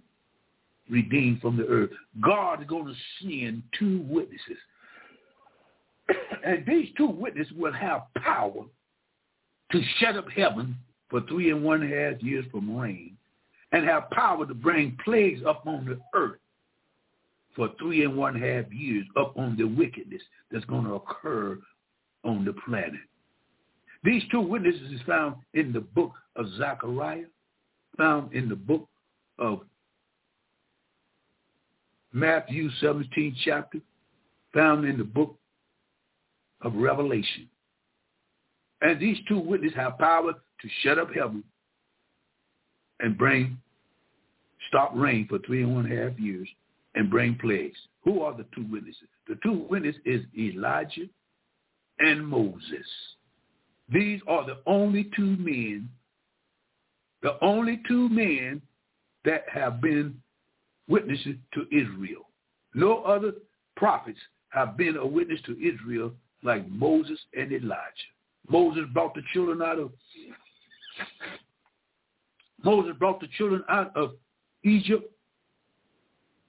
[0.90, 4.58] redeemed from the earth, God is going to send two witnesses.
[6.44, 8.64] and these two witnesses will have power
[9.72, 10.76] to shut up heaven
[11.08, 13.16] for three and one half years from rain
[13.72, 16.38] and have power to bring plagues up on the earth
[17.54, 21.58] for three and one half years up on the wickedness that's going to occur
[22.24, 23.00] on the planet.
[24.02, 27.26] These two witnesses is found in the book of Zechariah,
[27.98, 28.88] found in the book
[29.38, 29.60] of
[32.12, 33.78] Matthew 17 chapter,
[34.52, 35.36] found in the book
[36.62, 37.48] of Revelation.
[38.82, 41.44] And these two witnesses have power to shut up heaven
[43.00, 43.58] and bring,
[44.68, 46.48] stop rain for three and one half years
[46.94, 47.78] and bring plagues.
[48.04, 49.08] Who are the two witnesses?
[49.28, 51.06] The two witnesses is Elijah
[51.98, 52.86] and Moses.
[53.92, 55.88] These are the only two men,
[57.22, 58.62] the only two men
[59.24, 60.20] that have been
[60.88, 62.28] witnesses to Israel.
[62.74, 63.32] No other
[63.76, 64.18] prophets
[64.50, 66.12] have been a witness to Israel
[66.42, 68.10] like Moses and Elijah.
[68.48, 69.92] Moses brought the children out of
[72.62, 74.12] Moses brought the children out of
[74.64, 75.10] Egypt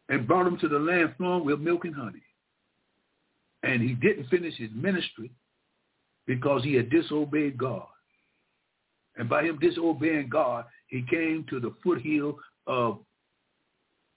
[0.10, 2.22] and brought them to the land flowing with milk and honey.
[3.64, 5.32] And he didn't finish his ministry
[6.26, 7.86] because he had disobeyed God.
[9.16, 13.00] And by him disobeying God, he came to the foothill of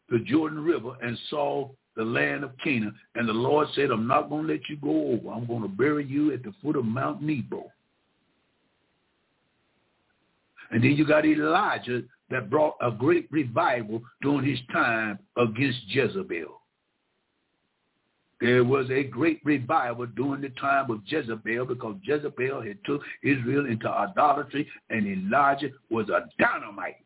[0.08, 2.94] the Jordan River and saw the land of Canaan.
[3.14, 5.30] And the Lord said, I'm not going to let you go over.
[5.30, 7.70] I'm going to bury you at the foot of Mount Nebo.
[10.70, 16.60] And then you got Elijah that brought a great revival during his time against Jezebel.
[18.40, 23.66] There was a great revival during the time of Jezebel because Jezebel had took Israel
[23.66, 26.96] into idolatry and Elijah was a dynamite,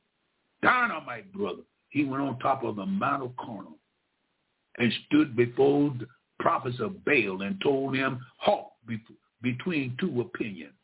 [0.63, 1.63] dynamite brother.
[1.91, 3.79] He went on top of the Mount of Carmel
[4.79, 6.07] and stood before the
[6.39, 8.73] prophets of Baal and told them, halt
[9.43, 10.75] between two opinions.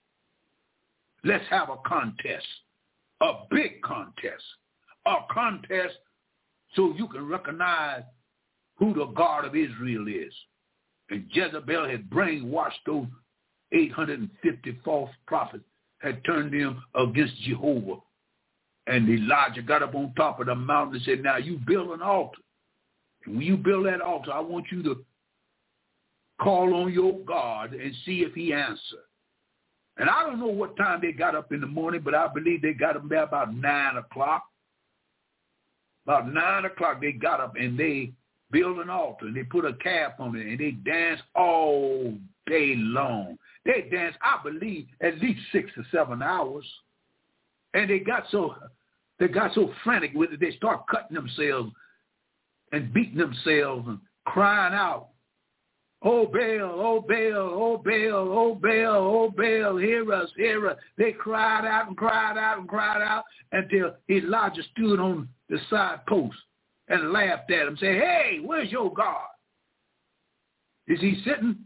[1.25, 2.47] Let's have a contest
[3.21, 4.45] a big contest,
[5.07, 5.95] a contest
[6.75, 8.03] so you can recognize
[8.77, 10.33] who the God of Israel is.
[11.11, 13.07] And Jezebel had brainwashed those
[13.73, 15.65] 850 false prophets,
[15.99, 18.01] had turned them against Jehovah.
[18.87, 22.03] And Elijah got up on top of the mountain and said, now you build an
[22.03, 22.43] altar.
[23.25, 25.05] And when you build that altar, I want you to
[26.41, 28.81] call on your God and see if he answers.
[29.97, 32.63] And I don't know what time they got up in the morning, but I believe
[32.63, 34.45] they got up there about 9 o'clock.
[36.07, 38.13] About 9 o'clock they got up and they
[38.51, 42.13] built an altar and they put a calf on it and they danced all
[42.47, 43.39] day long.
[43.65, 46.67] They danced, I believe, at least six or seven hours.
[47.75, 48.55] And they got so
[49.19, 51.71] they got so frantic with it, they start cutting themselves
[52.73, 55.09] and beating themselves and crying out
[56.07, 60.77] Oh Baal, oh Baal, oh Baal, oh Baal, oh Baal, hear us, hear us.
[60.99, 66.05] They cried out and cried out and cried out until Elijah stood on the side
[66.07, 66.37] post
[66.89, 69.25] and laughed at him, say, hey, where's your God?
[70.87, 71.57] Is he sitting?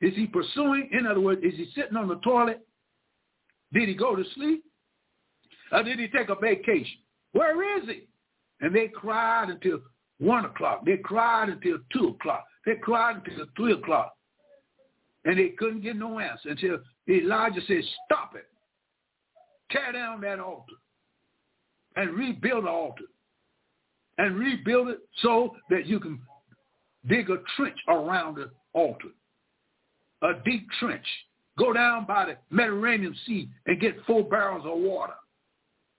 [0.00, 0.90] Is he pursuing?
[0.90, 2.66] In other words, is he sitting on the toilet?
[3.72, 4.64] Did he go to sleep?
[5.72, 6.98] Or did he take a vacation?
[7.32, 8.08] Where is he?
[8.60, 9.80] And they cried until
[10.18, 10.84] 1 o'clock.
[10.84, 12.44] They cried until 2 o'clock.
[12.66, 14.14] They cried until 3 o'clock.
[15.24, 16.78] And they couldn't get no answer until
[17.08, 18.46] Elijah said, stop it.
[19.70, 20.72] Tear down that altar
[21.96, 23.04] and rebuild the altar.
[24.16, 26.20] And rebuild it so that you can
[27.06, 29.08] dig a trench around the altar,
[30.22, 31.06] a deep trench.
[31.56, 35.14] Go down by the Mediterranean Sea and get four barrels of water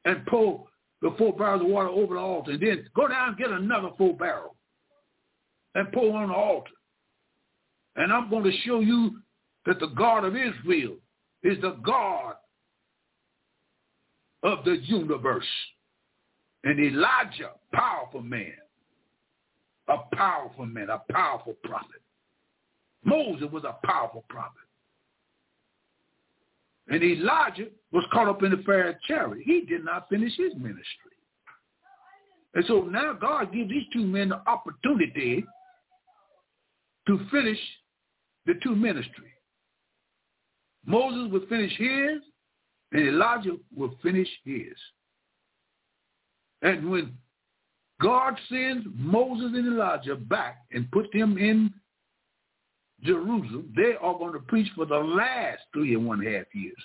[0.05, 0.67] and pour
[1.01, 2.51] the four barrels of water over the altar.
[2.51, 4.55] And then go down and get another four barrel
[5.76, 6.71] and pour on the altar.
[7.95, 9.19] And I'm going to show you
[9.65, 10.95] that the God of Israel
[11.43, 12.35] is the God
[14.43, 15.45] of the universe.
[16.63, 18.53] And Elijah, powerful man,
[19.88, 22.01] a powerful man, a powerful prophet.
[23.03, 24.68] Moses was a powerful prophet.
[26.90, 29.44] And Elijah was caught up in the fire chariot.
[29.45, 30.84] He did not finish his ministry.
[32.56, 35.45] And so now God gives these two men the opportunity
[37.07, 37.60] to finish
[38.45, 39.32] the two ministry.
[40.86, 42.22] Moses will finish his,
[42.91, 44.74] and Elijah will finish his.
[46.61, 47.16] And when
[48.02, 51.74] God sends Moses and Elijah back and put them in
[53.03, 56.77] Jerusalem, they are going to preach for the last three and one half years.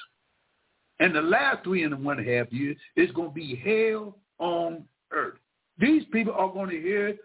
[1.01, 5.39] And the last three and one half years is going to be hell on earth.
[5.79, 7.17] These people are going to hear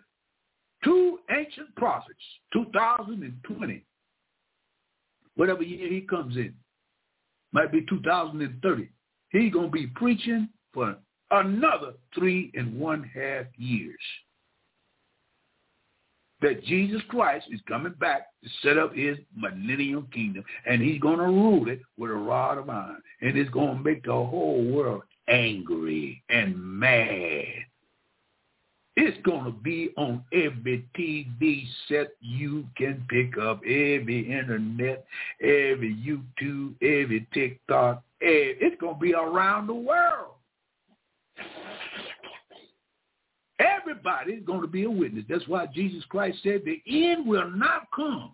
[0.84, 2.20] two ancient prophets,
[2.54, 3.86] 2020,
[5.36, 6.54] whatever year he comes in,
[7.52, 8.90] might be 2030.
[9.30, 10.96] He's going to be preaching for
[11.32, 14.00] another three and one half years
[16.42, 21.18] that Jesus Christ is coming back to set up his millennium kingdom, and he's going
[21.18, 24.64] to rule it with a rod of iron, and it's going to make the whole
[24.64, 27.46] world angry and mad.
[28.96, 35.06] It's going to be on every TV set you can pick up, every internet,
[35.40, 38.04] every YouTube, every TikTok.
[38.20, 40.34] It's going to be around the world.
[43.90, 45.26] Everybody's going to be a witness.
[45.30, 48.34] That's why Jesus Christ said the end will not come.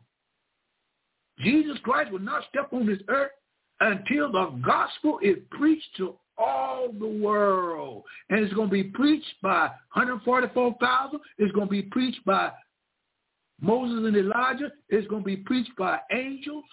[1.40, 3.32] Jesus Christ will not step on this earth
[3.80, 8.04] until the gospel is preached to all the world.
[8.30, 11.20] And it's going to be preached by 144,000.
[11.38, 12.52] It's going to be preached by
[13.62, 14.72] Moses and Elijah.
[14.90, 16.64] It's going to be preached by angels.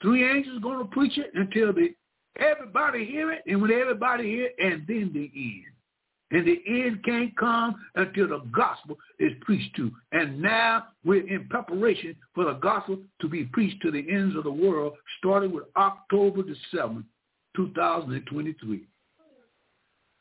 [0.00, 1.94] Three angels going to preach it until the,
[2.38, 3.42] everybody hear it.
[3.46, 5.72] And when everybody hear it, and then the end.
[6.32, 9.92] And the end can't come until the gospel is preached to.
[10.12, 14.44] And now we're in preparation for the gospel to be preached to the ends of
[14.44, 17.04] the world, starting with October the 7th,
[17.54, 18.86] 2023.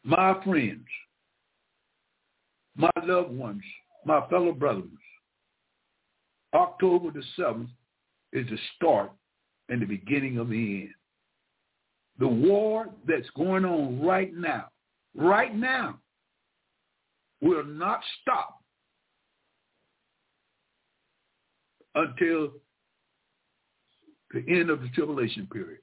[0.04, 0.86] My friends,
[2.76, 3.64] my loved ones,
[4.06, 4.90] my fellow brothers,
[6.54, 7.70] October the 7th
[8.34, 9.12] is the start
[9.70, 10.94] and the beginning of the end.
[12.20, 14.71] The war that's going on right now
[15.16, 15.98] right now
[17.42, 18.62] will not stop
[21.96, 22.54] until
[24.34, 25.80] the end of the tribulation period.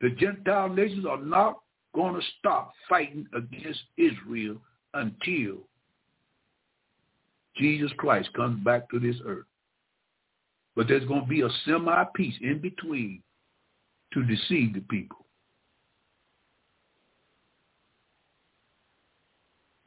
[0.00, 1.60] The Gentile nations are not
[1.94, 4.56] going to stop fighting against Israel
[4.94, 5.58] until
[7.56, 9.46] Jesus Christ comes back to this earth.
[10.76, 13.22] But there's going to be a semi-peace in between
[14.14, 15.26] to deceive the people.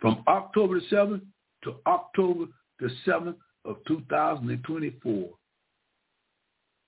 [0.03, 1.21] From October the 7th
[1.63, 2.47] to October
[2.81, 5.29] the 7th of 2024,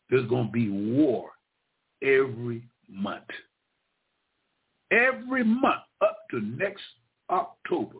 [0.10, 1.30] there's going to be war
[2.04, 3.24] every month.
[4.92, 6.84] Every month up to next
[7.30, 8.00] October,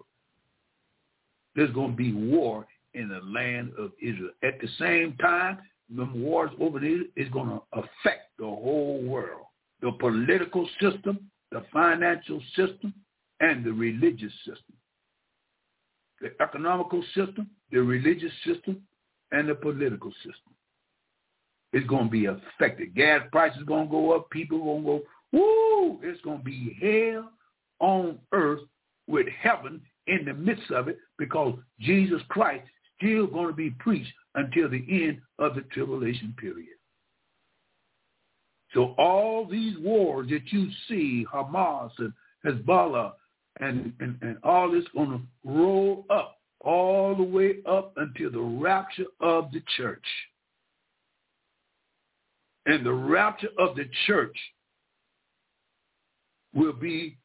[1.56, 4.32] there's going to be war in the land of Israel.
[4.44, 5.60] At the same time,
[5.96, 9.46] the wars over there is going to affect the whole world.
[9.82, 12.94] The political system, the financial system,
[13.40, 14.76] and the religious system
[16.22, 18.82] the economical system, the religious system,
[19.32, 20.54] and the political system.
[21.74, 22.96] It's going to be affected.
[22.96, 24.30] Gas prices going to go up.
[24.30, 25.02] People going to go,
[25.34, 26.00] woo!
[26.04, 27.32] It's going to be hell
[27.80, 28.62] on earth
[29.08, 32.66] with heaven in the midst of it because Jesus Christ
[32.98, 36.70] still going to be preached until the end of the tribulation period.
[38.74, 42.14] So all these wars that you see, Hamas and
[42.46, 43.14] Hezbollah
[43.60, 48.40] and, and, and all this going to roll up all the way up until the
[48.40, 50.06] rapture of the church.
[52.66, 54.36] And the rapture of the church
[56.54, 57.18] will be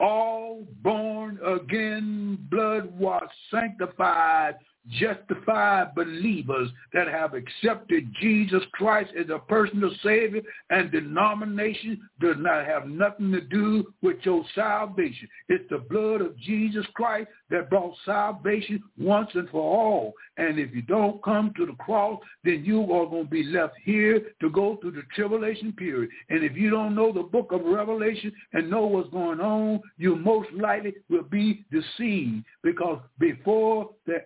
[0.00, 4.56] all born again, blood washed, sanctified,
[4.88, 12.66] justified believers that have accepted Jesus Christ as a personal Savior and denomination does not
[12.66, 15.28] have nothing to do with your salvation.
[15.48, 20.14] It's the blood of Jesus Christ that brought salvation once and for all.
[20.36, 23.74] And if you don't come to the cross, then you are going to be left
[23.84, 26.10] here to go through the tribulation period.
[26.30, 30.16] And if you don't know the book of Revelation and know what's going on, you
[30.16, 34.20] most likely will be deceived because before the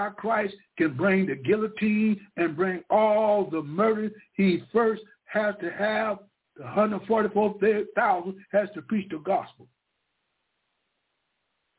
[0.00, 6.18] Antichrist can bring the guillotine and bring all the murder, he first has to have
[6.56, 9.66] the 144,000 has to preach the gospel.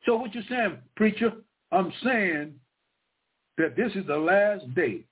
[0.05, 1.33] So what you saying, preacher?
[1.71, 2.53] I'm saying
[3.57, 5.03] that this is the last day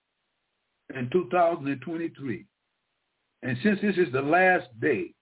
[0.96, 2.46] in 2023.
[3.44, 5.14] And since this is the last day,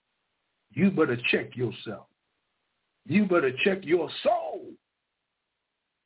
[0.72, 2.08] you better check yourself.
[3.06, 4.67] You better check your soul.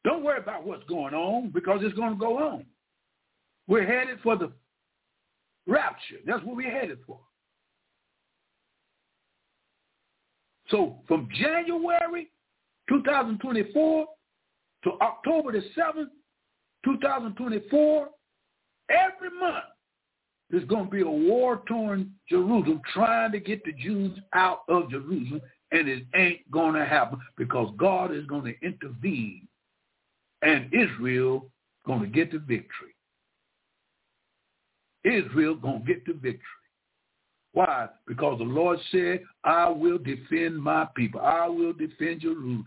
[0.04, 2.66] Don't worry about what's going on because it's going to go on.
[3.68, 4.52] We're headed for the
[5.68, 6.18] rapture.
[6.26, 7.20] That's what we're headed for.
[10.70, 12.32] So from January
[12.90, 14.08] 2024
[14.84, 16.08] to October the 7th,
[16.86, 18.08] 2024,
[18.90, 19.66] every month
[20.50, 25.42] there's going to be a war-torn Jerusalem trying to get the Jews out of Jerusalem,
[25.72, 29.48] and it ain't going to happen because God is going to intervene,
[30.42, 31.50] and Israel
[31.86, 32.96] going to get the victory.
[35.04, 36.42] Israel going to get the victory.
[37.54, 37.88] Why?
[38.08, 41.20] Because the Lord said, I will defend my people.
[41.20, 42.64] I will defend Jerusalem.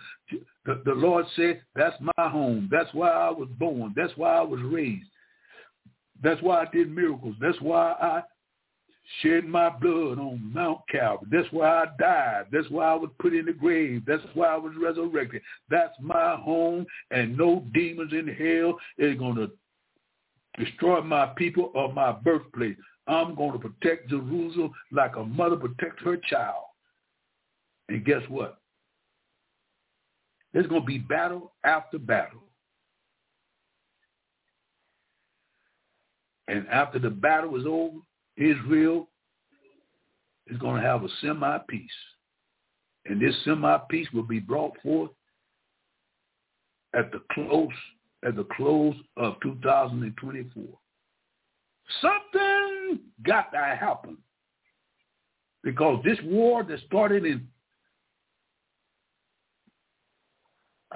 [0.66, 2.68] The, the Lord said, that's my home.
[2.70, 3.94] That's why I was born.
[3.96, 5.08] That's why I was raised.
[6.22, 7.36] That's why I did miracles.
[7.40, 8.22] That's why I
[9.20, 11.28] shed my blood on Mount Calvary.
[11.30, 12.44] That's why I died.
[12.50, 14.02] That's why I was put in the grave.
[14.06, 15.42] That's why I was resurrected.
[15.68, 19.50] That's my home, and no demons in hell is going to
[20.62, 22.76] destroy my people or my birthplace.
[23.06, 26.64] I'm going to protect Jerusalem like a mother protects her child.
[27.88, 28.58] And guess what?
[30.52, 32.40] There's going to be battle after battle.
[36.48, 37.98] And after the battle is over,
[38.36, 39.08] Israel
[40.48, 41.90] is going to have a semi-peace.
[43.06, 45.10] And this semi-peace will be brought forth
[46.94, 47.68] at the close
[48.24, 50.64] at the close of 2024.
[52.00, 54.16] Something got to happen.
[55.62, 57.46] Because this war that started in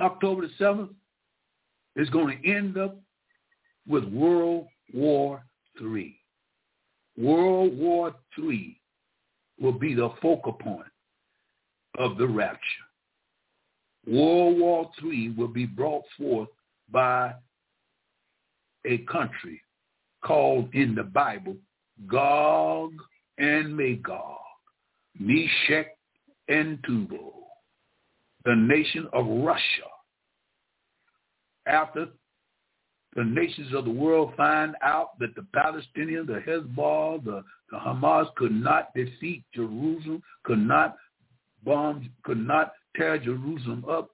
[0.01, 0.95] October the 7th
[1.97, 2.99] is going to end up
[3.87, 5.43] with World War
[5.81, 6.18] III.
[7.19, 8.81] World War III
[9.61, 10.87] will be the focal point
[11.99, 12.61] of the rapture.
[14.07, 16.49] World War III will be brought forth
[16.91, 17.35] by
[18.87, 19.61] a country
[20.25, 21.57] called in the Bible
[22.07, 22.93] Gog
[23.39, 24.39] and Magog,
[25.19, 25.97] Meshech
[26.47, 27.49] and Tubal,
[28.45, 29.89] the nation of Russia.
[31.67, 32.07] After
[33.19, 37.43] the nations of the world find out that the Palestinians, the Hezbollah, the,
[37.73, 40.97] the Hamas could not defeat Jerusalem, could not
[41.65, 44.11] bomb, could not tear Jerusalem up,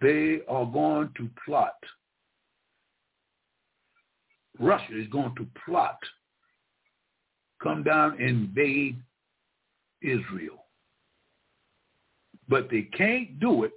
[0.00, 1.76] they are going to plot.
[4.58, 5.98] Russia is going to plot,
[7.62, 8.96] come down and invade
[10.02, 10.66] Israel.
[12.48, 13.72] But they can't do it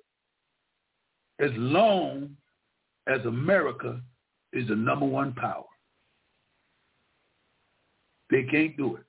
[1.39, 2.35] as long
[3.07, 3.99] as America
[4.53, 5.65] is the number one power.
[8.32, 9.03] They can't do it.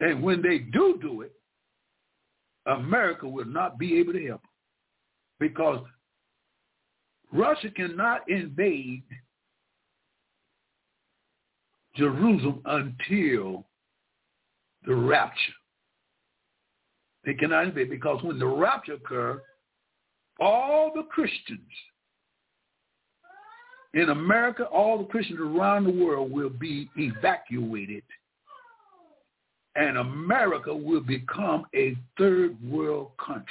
[0.00, 1.32] And when they do do it,
[2.66, 4.42] America will not be able to help
[5.38, 5.80] because
[7.32, 9.04] Russia cannot invade
[11.96, 13.66] Jerusalem until
[14.86, 15.52] the rapture.
[17.24, 19.40] They cannot invade because when the rapture occurs,
[20.40, 21.60] all the Christians
[23.94, 28.02] in America, all the Christians around the world will be evacuated
[29.74, 33.46] and America will become a third world country.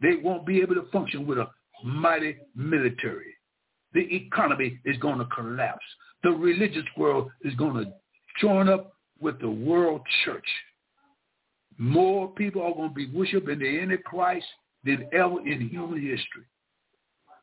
[0.00, 1.48] They won't be able to function with a
[1.84, 3.34] mighty military.
[3.94, 5.84] The economy is going to collapse.
[6.22, 7.92] The religious world is going to
[8.40, 10.46] join up with the world church.
[11.78, 14.46] More people are going to be worshiping the Antichrist
[14.84, 16.44] than ever in human history.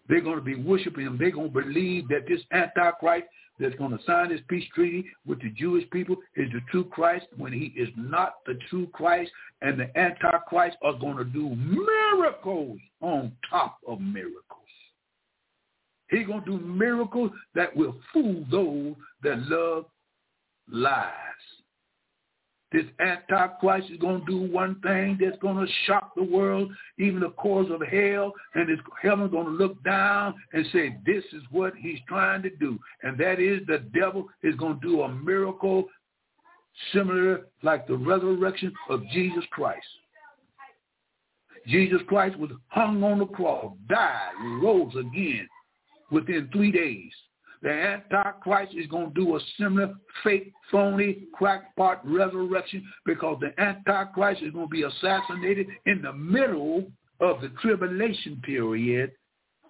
[0.08, 1.18] They're going to be worshiping him.
[1.18, 3.28] They're going to believe that this Antichrist
[3.60, 7.26] that's going to sign this peace treaty with the Jewish people is the true Christ
[7.38, 9.32] when he is not the true Christ
[9.62, 14.42] and the Antichrist are going to do miracles on top of miracles.
[16.10, 19.86] He's going to do miracles that will fool those that love
[20.70, 21.12] lies.
[22.76, 27.22] This Antichrist is going to do one thing that's going to shock the world, even
[27.22, 31.42] the cores of hell, and this heaven's going to look down and say, this is
[31.52, 32.78] what he's trying to do.
[33.02, 35.86] And that is the devil is going to do a miracle
[36.92, 39.88] similar like the resurrection of Jesus Christ.
[41.68, 45.48] Jesus Christ was hung on the cross, died, rose again
[46.12, 47.14] within three days.
[47.66, 54.44] The Antichrist is going to do a similar fake, phony, crackpot resurrection because the Antichrist
[54.44, 56.86] is going to be assassinated in the middle
[57.20, 59.14] of the tribulation period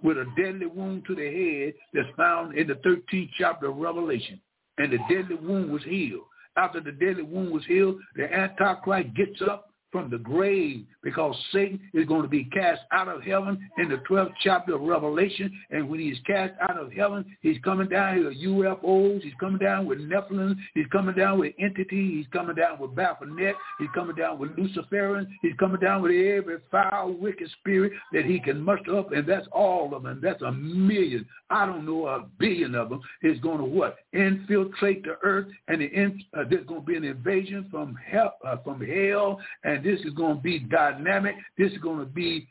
[0.03, 4.41] with a deadly wound to the head that's found in the 13th chapter of Revelation.
[4.77, 6.25] And the deadly wound was healed.
[6.57, 11.79] After the deadly wound was healed, the Antichrist gets up from the grave because Satan
[11.93, 15.49] is going to be cast out of heaven in the 12th chapter of Revelation.
[15.71, 19.21] And when he's cast out of heaven, he's coming down with UFOs.
[19.21, 20.57] He's coming down with Nephilim.
[20.73, 22.17] He's coming down with entity.
[22.17, 23.55] He's coming down with Baphomet.
[23.79, 25.33] He's coming down with Luciferian.
[25.41, 29.13] He's coming down with every foul, wicked spirit that he can muster up.
[29.13, 30.19] And that's all of them.
[30.21, 31.25] That's a million.
[31.49, 33.95] I don't know, a billion of them is going to what?
[34.11, 35.47] Infiltrate the earth.
[35.69, 39.84] And the, uh, there's going to be an invasion from hell, uh, from hell and
[39.85, 41.35] this is going to be dynamic.
[41.57, 42.47] This is going to be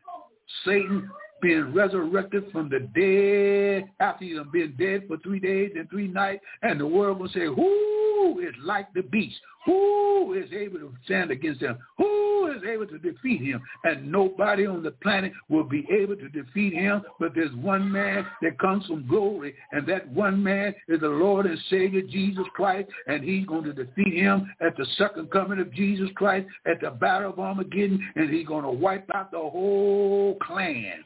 [0.64, 1.10] Satan
[1.44, 6.42] being resurrected from the dead after he's been dead for three days and three nights.
[6.62, 9.36] And the world will say, who is like the beast?
[9.66, 11.76] Who is able to stand against him?
[11.98, 13.60] Who is able to defeat him?
[13.84, 18.26] And nobody on the planet will be able to defeat him, but there's one man
[18.40, 22.88] that comes from glory, and that one man is the Lord and Savior Jesus Christ,
[23.06, 26.90] and he's going to defeat him at the second coming of Jesus Christ, at the
[26.90, 31.04] battle of Armageddon, and he's going to wipe out the whole clan.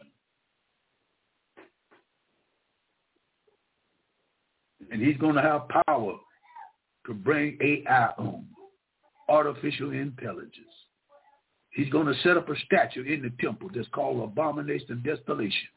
[4.90, 6.16] And he's going to have power
[7.06, 8.47] to bring AI on,
[9.28, 10.55] artificial intelligence.
[11.70, 15.69] He's going to set up a statue in the temple that's called abomination of desolation.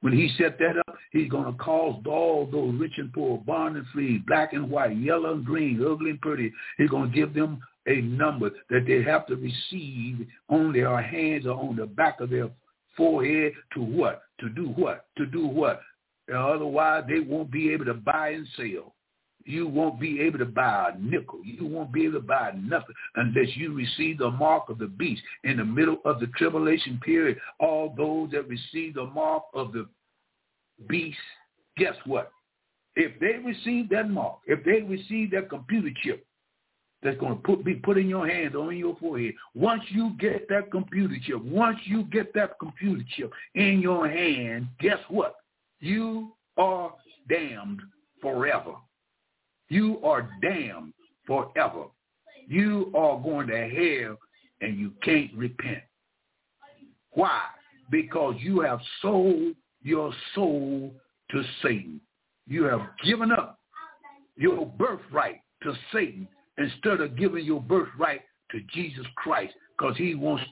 [0.00, 3.76] When he set that up, he's going to cause all those rich and poor, bond
[3.76, 6.52] and free, black and white, yellow and green, ugly and pretty.
[6.76, 11.46] He's going to give them a number that they have to receive on their hands
[11.46, 12.50] or on the back of their
[12.96, 14.22] forehead to what?
[14.40, 15.06] To do what?
[15.18, 15.80] To do what?
[16.32, 18.94] Otherwise, they won't be able to buy and sell.
[19.44, 21.40] You won't be able to buy a nickel.
[21.44, 25.22] You won't be able to buy nothing unless you receive the mark of the beast.
[25.44, 29.88] In the middle of the tribulation period, all those that receive the mark of the
[30.88, 31.18] beast,
[31.76, 32.30] guess what?
[32.94, 36.24] If they receive that mark, if they receive that computer chip
[37.02, 40.48] that's going to put, be put in your hand on your forehead, once you get
[40.50, 45.36] that computer chip, once you get that computer chip in your hand, guess what?
[45.82, 46.94] You are
[47.28, 47.80] damned
[48.20, 48.74] forever.
[49.68, 50.92] You are damned
[51.26, 51.86] forever.
[52.46, 54.16] You are going to hell
[54.60, 55.82] and you can't repent.
[57.14, 57.40] Why?
[57.90, 60.94] Because you have sold your soul
[61.32, 62.00] to Satan.
[62.46, 63.58] You have given up
[64.36, 66.28] your birthright to Satan
[66.58, 68.20] instead of giving your birthright
[68.52, 70.44] to Jesus Christ because he wants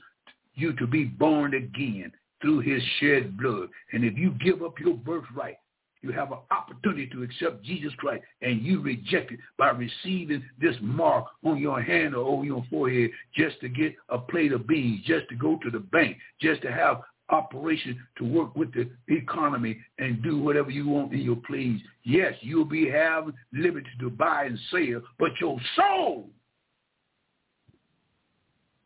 [0.56, 3.68] you to be born again through his shed blood.
[3.92, 5.56] And if you give up your birthright,
[6.02, 10.74] you have an opportunity to accept Jesus Christ and you reject it by receiving this
[10.80, 15.04] mark on your hand or on your forehead just to get a plate of beans,
[15.04, 19.78] just to go to the bank, just to have operation to work with the economy
[19.98, 21.80] and do whatever you want in your please.
[22.02, 26.30] Yes, you'll be having liberty to buy and sell, but your soul,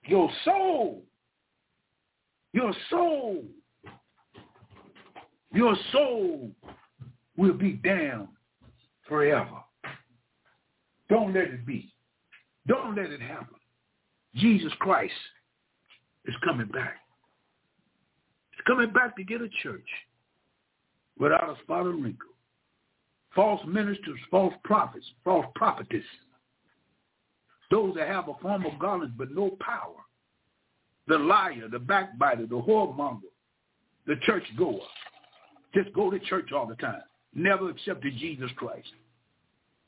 [0.06, 1.03] your soul
[2.54, 3.42] your soul,
[5.52, 6.52] your soul
[7.36, 8.28] will be damned
[9.08, 9.58] forever.
[11.10, 11.92] Don't let it be.
[12.68, 13.56] Don't let it happen.
[14.36, 15.12] Jesus Christ
[16.26, 16.94] is coming back.
[18.52, 19.88] He's coming back to get a church
[21.18, 22.30] without a spot or wrinkle.
[23.34, 26.04] False ministers, false prophets, false prophetess.
[27.72, 30.03] Those that have a form of godliness but no power
[31.06, 33.20] the liar, the backbiter, the whoremonger,
[34.06, 34.80] the church goer.
[35.74, 37.02] Just go to church all the time.
[37.34, 38.88] Never accepted Jesus Christ.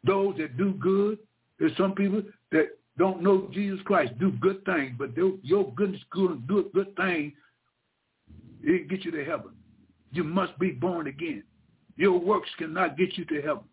[0.05, 1.19] Those that do good,
[1.59, 2.23] there's some people
[2.53, 2.69] that
[2.99, 5.11] don't know Jesus Christ, do good things, but
[5.43, 7.33] your goodness, good, do a good thing,
[8.63, 9.51] it get you to heaven.
[10.13, 11.45] You must be born again.
[11.97, 13.65] Your works cannot get you to heaven.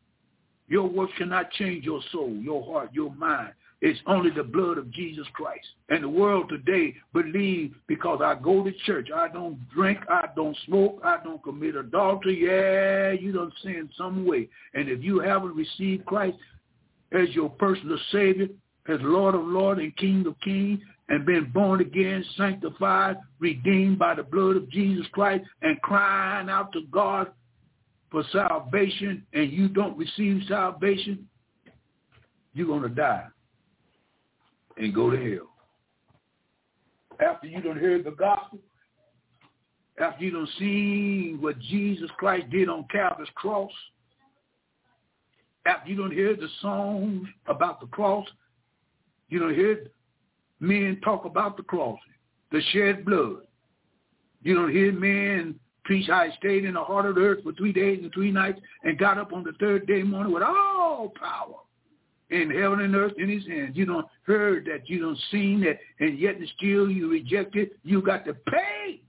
[0.67, 3.53] Your works cannot change your soul, your heart, your mind.
[3.85, 5.67] It's only the blood of Jesus Christ.
[5.89, 10.55] And the world today believe because I go to church, I don't drink, I don't
[10.65, 12.45] smoke, I don't commit adultery.
[12.45, 14.47] Yeah, you don't sin some way.
[14.73, 16.37] And if you haven't received Christ
[17.11, 18.47] as your personal Savior,
[18.87, 20.79] as Lord of Lord and King of Kings,
[21.09, 26.71] and been born again, sanctified, redeemed by the blood of Jesus Christ, and crying out
[26.71, 27.33] to God
[28.09, 31.27] for salvation, and you don't receive salvation,
[32.53, 33.27] you're going to die
[34.77, 35.49] and go to hell.
[37.19, 38.59] After you don't heard the gospel,
[39.99, 43.71] after you don't see what Jesus Christ did on Calvary's cross,
[45.65, 48.27] after you don't hear the songs about the cross,
[49.29, 49.85] you don't hear
[50.59, 51.99] men talk about the cross,
[52.51, 53.41] the shed blood.
[54.41, 57.53] You don't hear men preach how he stayed in the heart of the earth for
[57.53, 61.13] three days and three nights and got up on the third day morning with all
[61.19, 61.55] power
[62.33, 63.77] in heaven and earth in his hands.
[63.77, 67.73] You don't heard that, you don't seen that, and yet and still you reject it.
[67.83, 69.01] You got to pay.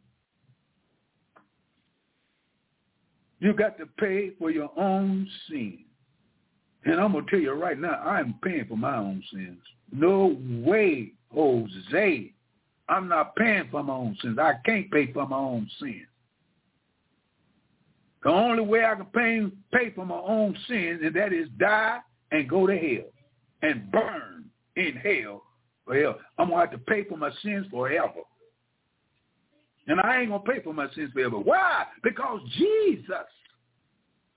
[3.41, 5.79] You got to pay for your own sin.
[6.85, 9.59] And I'm going to tell you right now, I'm paying for my own sins.
[9.91, 12.33] No way, Jose.
[12.89, 14.39] I'm not paying for my own sins.
[14.39, 16.07] I can't pay for my own sins.
[18.23, 22.01] The only way I can pay, pay for my own sins, and that is die
[22.31, 23.14] and go to hell
[23.65, 24.45] and burn
[24.77, 25.43] in hell
[25.87, 28.21] Well, I'm going to have to pay for my sins forever.
[29.87, 31.39] And I ain't going to pay for my sins forever.
[31.39, 31.85] Why?
[32.03, 33.29] Because Jesus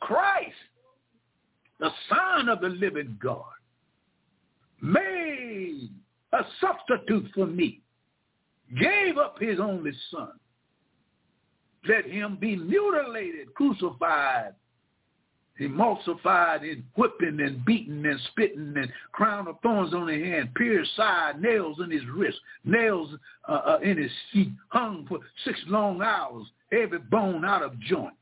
[0.01, 0.51] Christ,
[1.79, 3.43] the Son of the living God,
[4.81, 5.89] made
[6.33, 7.81] a substitute for me,
[8.79, 10.31] gave up his only son.
[11.87, 14.53] Let him be mutilated, crucified,
[15.59, 20.95] emulsified in whipping and beating and spitting and crown of thorns on his hand, pierced
[20.95, 23.09] side, nails in his wrist, nails
[23.47, 28.13] uh, uh, in his feet, hung for six long hours, every bone out of joint.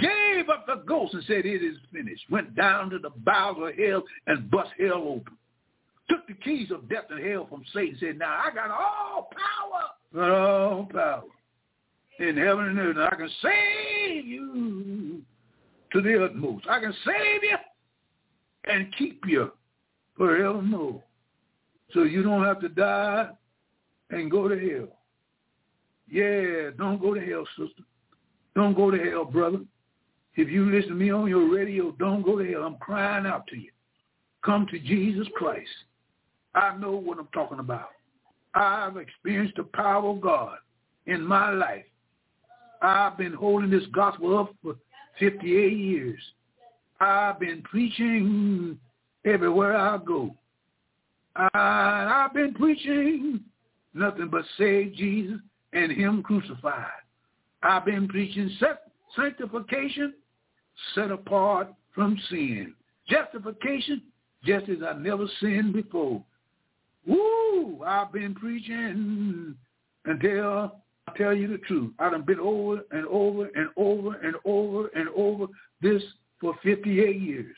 [0.00, 2.22] Gave up the ghost and said, it is finished.
[2.30, 5.36] Went down to the bowels of hell and bust hell open.
[6.08, 9.30] Took the keys of death and hell from Satan and said, now I got all
[10.12, 10.30] power.
[10.30, 11.22] All power
[12.20, 12.96] in heaven and earth.
[12.96, 15.22] And I can save you
[15.92, 16.66] to the utmost.
[16.68, 17.56] I can save you
[18.64, 19.50] and keep you
[20.16, 21.02] forevermore.
[21.92, 23.30] So you don't have to die
[24.10, 24.88] and go to hell.
[26.08, 27.82] Yeah, don't go to hell, sister.
[28.54, 29.60] Don't go to hell, brother.
[30.36, 32.62] If you listen to me on your radio, don't go to hell.
[32.62, 33.70] I'm crying out to you.
[34.44, 35.68] Come to Jesus Christ.
[36.54, 37.90] I know what I'm talking about.
[38.54, 40.58] I've experienced the power of God
[41.06, 41.84] in my life.
[42.82, 44.76] I've been holding this gospel up for
[45.18, 46.20] 58 years.
[47.00, 48.78] I've been preaching
[49.24, 50.34] everywhere I go.
[51.36, 53.40] I, I've been preaching
[53.94, 55.38] nothing but save Jesus
[55.72, 56.86] and him crucified.
[57.62, 58.50] I've been preaching
[59.14, 60.14] sanctification
[60.94, 62.74] set apart from sin.
[63.08, 64.02] Justification
[64.44, 66.22] just as I never sinned before.
[67.06, 67.82] Woo!
[67.86, 69.54] I've been preaching
[70.04, 70.76] until
[71.16, 71.92] tell you the truth.
[71.98, 75.46] I done been over and over and over and over and over
[75.80, 76.02] this
[76.40, 77.56] for 58 years.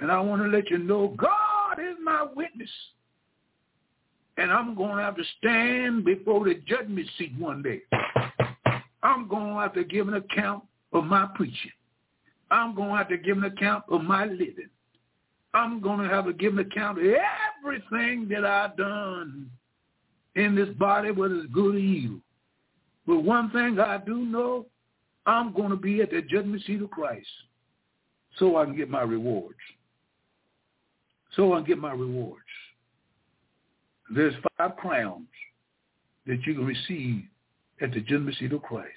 [0.00, 2.70] And I want to let you know God is my witness.
[4.38, 7.82] And I'm going to have to stand before the judgment seat one day.
[9.02, 11.70] I'm going to have to give an account of my preaching.
[12.50, 14.68] I'm going to have to give an account of my living.
[15.54, 19.50] I'm going to have to give an account of everything that I've done
[20.34, 22.20] in this body, whether it's good or evil.
[23.06, 24.66] But one thing I do know,
[25.26, 27.26] I'm going to be at the judgment seat of Christ
[28.38, 29.58] so I can get my rewards.
[31.36, 32.42] So I can get my rewards.
[34.14, 35.26] There's five crowns
[36.26, 37.24] that you can receive
[37.80, 38.90] at the judgment seat of Christ.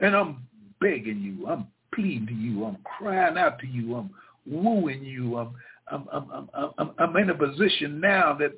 [0.00, 0.42] And I'm
[0.80, 4.10] begging you, I'm pleading to you, I'm crying out to you, I'm
[4.46, 5.54] wooing you, I'm,
[5.90, 8.52] I'm, I'm, I'm, I'm in a position now that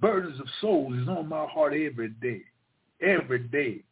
[0.00, 2.42] burdens of souls is on my heart every day.
[3.00, 3.82] Every day.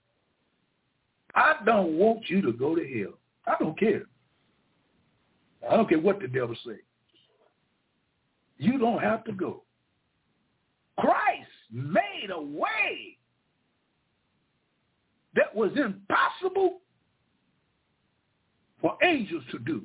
[1.35, 3.19] I don't want you to go to hell.
[3.47, 4.05] I don't care.
[5.69, 6.77] I don't care what the devil say.
[8.59, 9.63] You don't have to go.
[10.99, 13.19] Christ made a way
[15.35, 16.81] that was impossible
[18.81, 19.83] for angels to do,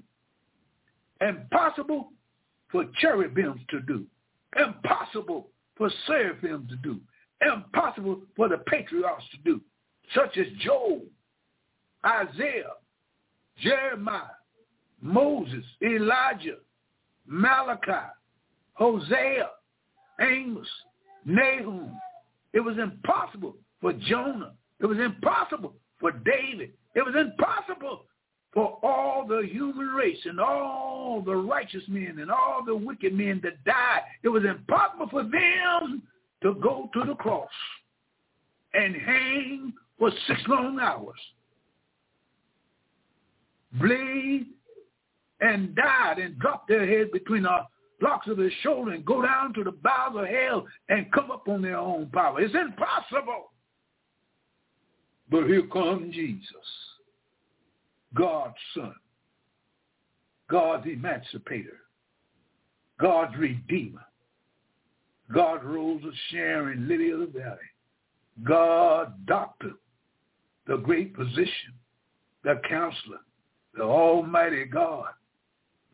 [1.22, 2.12] impossible
[2.72, 4.06] for cherubims to do,
[4.58, 5.48] impossible
[5.80, 6.99] for seraphim to do,
[7.41, 9.61] impossible for the patriarchs to do,
[10.14, 10.99] such as Job,
[12.06, 12.73] Isaiah,
[13.57, 14.22] Jeremiah,
[15.01, 16.57] Moses, Elijah,
[17.26, 18.07] Malachi,
[18.73, 19.49] Hosea,
[20.22, 20.68] Amos,
[21.26, 21.97] Nahum.
[22.53, 24.51] It was impossible for Jonah.
[24.81, 26.73] It was impossible for David.
[26.95, 28.06] It was impossible
[28.54, 33.40] for all the human race and all the righteous men and all the wicked men
[33.44, 34.02] that died.
[34.24, 36.02] It was impossible for them
[36.42, 37.50] to go to the cross
[38.74, 41.20] and hang for six long hours,
[43.74, 44.48] bleed
[45.42, 47.58] and died and dropped their heads between the
[48.00, 51.48] blocks of his shoulder and go down to the bowels of hell and come up
[51.48, 52.42] on their own power.
[52.42, 53.52] It's impossible.
[55.30, 56.48] But here comes Jesus,
[58.15, 58.95] God's son,
[60.49, 61.77] God's emancipator,
[62.99, 64.06] God's redeemer,
[65.34, 67.57] God rose of Sharon, Lily of the Valley,
[68.44, 69.73] God doctor,
[70.68, 71.73] the great physician,
[72.44, 73.19] the counselor,
[73.76, 75.10] the almighty God,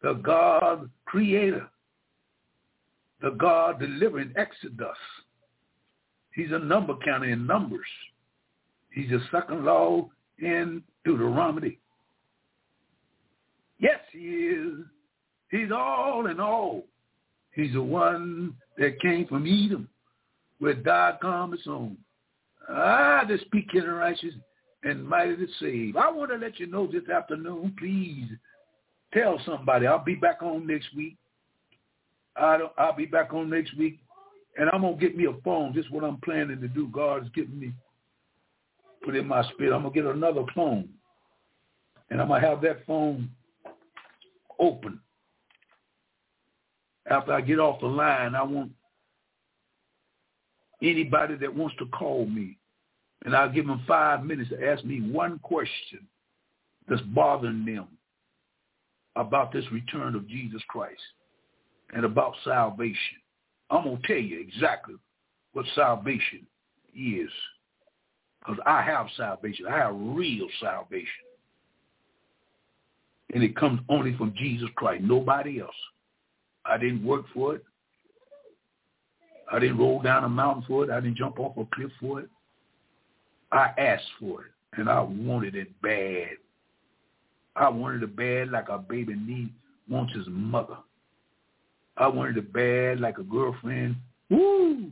[0.01, 1.67] the God creator,
[3.21, 4.97] the God delivering Exodus.
[6.33, 7.87] He's a number counter in Numbers.
[8.91, 10.09] He's a second law
[10.39, 11.79] in Deuteronomy.
[13.79, 14.79] Yes, he is.
[15.49, 16.83] He's all in all.
[17.53, 19.87] He's the one that came from Edom,
[20.59, 21.97] where God come his own.
[22.69, 24.33] Ah, to speak in righteous
[24.83, 25.95] and mighty to save.
[25.95, 28.29] I want to let you know this afternoon, please
[29.13, 29.87] tell somebody.
[29.87, 31.15] I'll be back on next week.
[32.35, 33.99] I don't, I'll be back on next week,
[34.57, 35.73] and I'm gonna get me a phone.
[35.73, 36.87] This is what I'm planning to do.
[36.87, 37.73] God is giving me,
[39.03, 39.73] put in my spirit.
[39.73, 40.89] I'm gonna get another phone,
[42.09, 43.29] and I'm gonna have that phone
[44.59, 44.99] open.
[47.09, 48.71] After I get off the line, I want
[50.81, 52.57] anybody that wants to call me,
[53.23, 56.07] and I'll give them five minutes to ask me one question
[56.87, 57.87] that's bothering them
[59.15, 61.01] about this return of Jesus Christ
[61.93, 63.17] and about salvation.
[63.69, 64.95] I'm going to tell you exactly
[65.53, 66.45] what salvation
[66.95, 67.29] is
[68.39, 69.65] because I have salvation.
[69.67, 71.07] I have real salvation.
[73.35, 75.75] And it comes only from Jesus Christ, nobody else.
[76.65, 77.63] I didn't work for it.
[79.51, 80.89] I didn't roll down a mountain for it.
[80.89, 82.29] I didn't jump off a cliff for it.
[83.51, 86.37] I asked for it, and I wanted it bad.
[87.55, 89.51] I wanted it bad like a baby needs
[89.89, 90.77] wants his mother.
[91.97, 93.95] I wanted it bad like a girlfriend.
[94.29, 94.91] Woo!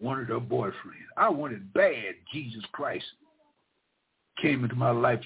[0.00, 1.04] Wanted a boyfriend.
[1.16, 3.04] I wanted bad Jesus Christ
[4.40, 5.20] came into my life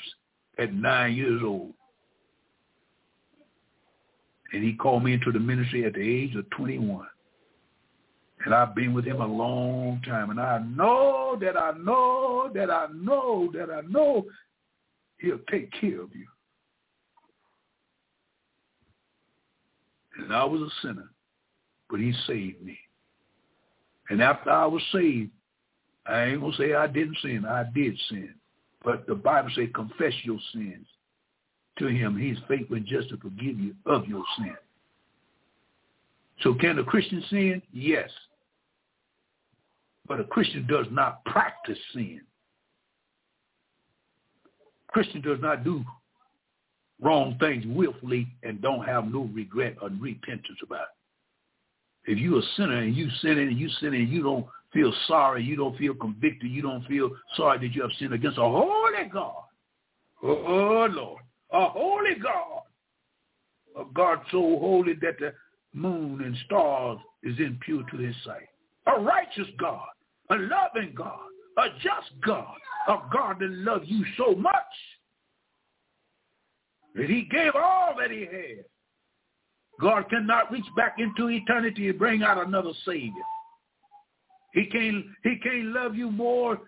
[0.58, 1.72] at nine years old.
[4.52, 7.06] And he called me into the ministry at the age of 21.
[8.44, 10.30] And I've been with him a long time.
[10.30, 14.26] And I know that I know that I know that I know
[15.18, 16.26] he'll take care of you.
[20.18, 21.10] And I was a sinner,
[21.90, 22.78] but he saved me.
[24.08, 25.30] And after I was saved,
[26.06, 27.44] I ain't going to say I didn't sin.
[27.44, 28.34] I did sin.
[28.84, 30.86] But the Bible says confess your sins
[31.78, 32.16] to him.
[32.16, 34.56] He's faithful and just to forgive you of your sin.
[36.42, 37.62] So can a Christian sin?
[37.72, 38.10] Yes.
[40.06, 42.20] But a Christian does not practice sin.
[44.88, 45.84] Christian does not do
[47.02, 50.82] wrong things willfully and don't have no regret or repentance about
[52.06, 52.12] it.
[52.12, 55.42] If you're a sinner and you sin and you sin and you don't feel sorry,
[55.42, 59.08] you don't feel convicted, you don't feel sorry that you have sinned against a holy
[59.12, 59.42] God.
[60.22, 62.62] Oh, Lord, a holy God.
[63.78, 65.32] A God so holy that the
[65.74, 68.48] moon and stars is impure to his sight.
[68.86, 69.88] A righteous God,
[70.30, 71.18] a loving God,
[71.58, 72.56] a just God,
[72.88, 74.52] a God that loves you so much
[76.94, 78.64] that he gave all that he had.
[79.80, 83.12] God cannot reach back into eternity and bring out another Savior.
[84.54, 86.58] He can't, he can't love you more.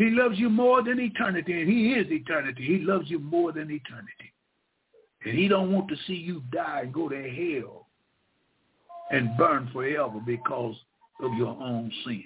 [0.00, 2.64] He loves you more than eternity, and he is eternity.
[2.64, 4.32] He loves you more than eternity.
[5.26, 7.16] And he don't want to see you die and go to
[7.62, 7.86] hell
[9.10, 10.74] and burn forever because
[11.22, 12.24] of your own sins.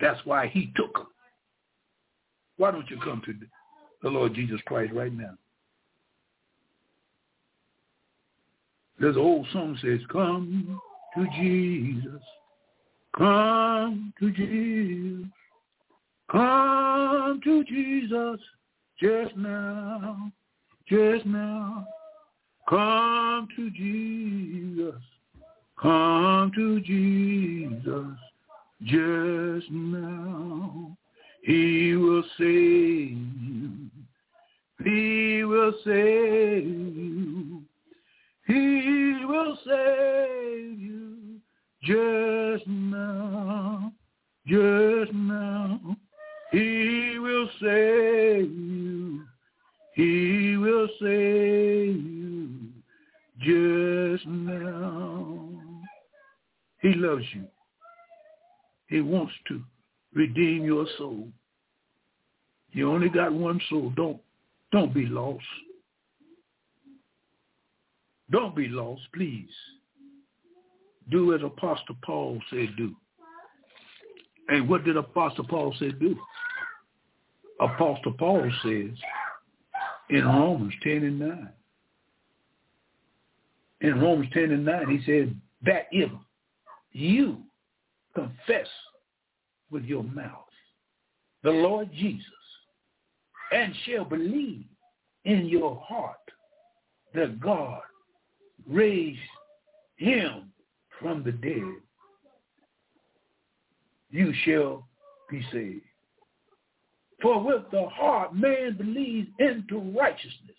[0.00, 1.08] That's why he took them.
[2.58, 3.34] Why don't you come to
[4.00, 5.34] the Lord Jesus Christ right now.
[9.00, 10.80] There's an old song says, come
[11.16, 12.22] to Jesus,
[13.16, 15.26] come to Jesus,
[16.30, 18.40] come to Jesus
[19.00, 20.30] just now,
[20.88, 21.86] just now.
[22.68, 25.00] Come to Jesus,
[25.80, 28.18] come to Jesus
[28.84, 30.96] just now.
[31.42, 33.70] He will save you.
[34.84, 37.62] He will save you.
[38.46, 41.40] He will save you
[41.82, 43.92] just now,
[44.46, 45.87] just now.
[46.50, 49.22] He will save you.
[49.94, 52.58] He will save you
[53.40, 55.50] just now.
[56.80, 57.44] He loves you.
[58.86, 59.62] He wants to
[60.14, 61.28] redeem your soul.
[62.72, 63.92] You only got one soul.
[63.96, 64.20] Don't
[64.72, 65.44] don't be lost.
[68.30, 69.48] Don't be lost, please.
[71.10, 72.94] Do as Apostle Paul said do.
[74.48, 76.16] And what did Apostle Paul say do?
[77.60, 78.96] Apostle Paul says
[80.10, 81.48] in Romans 10 and 9.
[83.80, 85.34] In Romans 10 and 9, he said
[85.64, 86.10] that if
[86.92, 87.38] you
[88.14, 88.66] confess
[89.70, 90.32] with your mouth
[91.42, 92.24] the Lord Jesus
[93.52, 94.64] and shall believe
[95.24, 96.16] in your heart
[97.14, 97.80] that God
[98.68, 99.18] raised
[99.96, 100.52] him
[101.00, 101.74] from the dead,
[104.10, 104.86] you shall
[105.30, 105.82] be saved.
[107.20, 110.56] For with the heart man believes into righteousness,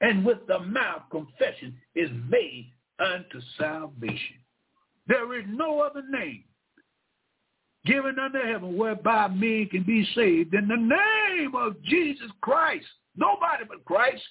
[0.00, 4.36] and with the mouth confession is made unto salvation.
[5.08, 6.44] There is no other name
[7.84, 12.86] given under heaven whereby men can be saved in the name of Jesus Christ.
[13.16, 14.22] Nobody but Christ.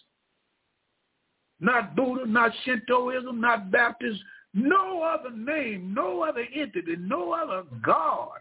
[1.60, 4.22] Not Buddha, not Shintoism, not Baptist,
[4.54, 8.40] no other name, no other entity, no other God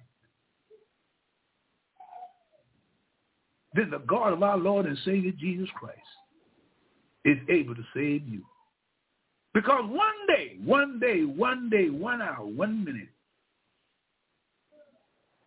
[3.75, 5.99] than the God of our Lord and Savior Jesus Christ
[7.25, 8.43] is able to save you.
[9.55, 13.09] Because one day, one day, one day, one hour, one minute,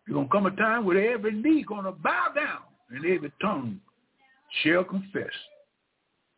[0.06, 2.60] there's going to come a time where every knee going to bow down
[2.90, 3.80] and every tongue
[4.62, 5.32] shall confess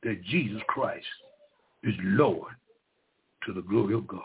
[0.03, 1.07] that Jesus Christ
[1.83, 2.53] is Lord
[3.47, 4.21] to the glory of God.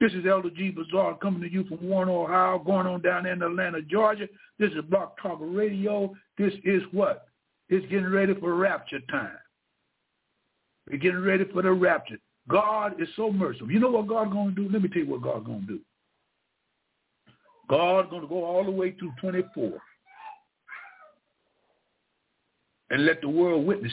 [0.00, 0.70] This is Elder G.
[0.70, 4.28] Bazaar coming to you from Warren, Ohio, going on down in Atlanta, Georgia.
[4.58, 6.14] This is Blog Talk Radio.
[6.36, 7.26] This is what?
[7.68, 9.32] It's getting ready for rapture time.
[10.88, 12.18] We're getting ready for the rapture.
[12.48, 13.70] God is so merciful.
[13.70, 14.72] You know what God's going to do?
[14.72, 15.80] Let me tell you what God's going to do.
[17.68, 19.72] God's going to go all the way through 24
[22.90, 23.92] and let the world witness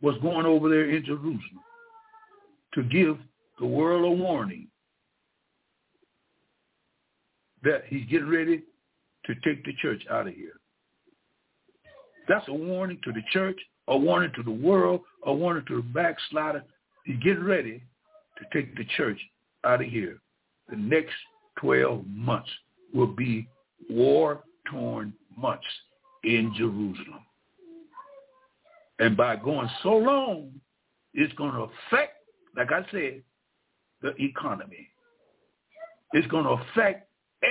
[0.00, 1.60] what's going over there in Jerusalem
[2.74, 3.18] to give
[3.58, 4.68] the world a warning
[7.62, 8.62] that he's getting ready
[9.26, 10.60] to take the church out of here.
[12.28, 15.82] That's a warning to the church, a warning to the world, a warning to the
[15.82, 16.64] backslider.
[17.04, 17.82] He's getting ready
[18.38, 19.18] to take the church
[19.64, 20.18] out of here.
[20.68, 21.14] The next
[21.60, 22.50] 12 months
[22.94, 23.48] will be
[23.90, 25.66] war-torn months
[26.22, 27.24] in Jerusalem.
[28.98, 30.52] And by going so long,
[31.12, 32.14] it's going to affect,
[32.56, 33.22] like I said,
[34.02, 34.88] the economy.
[36.12, 37.08] It's going to affect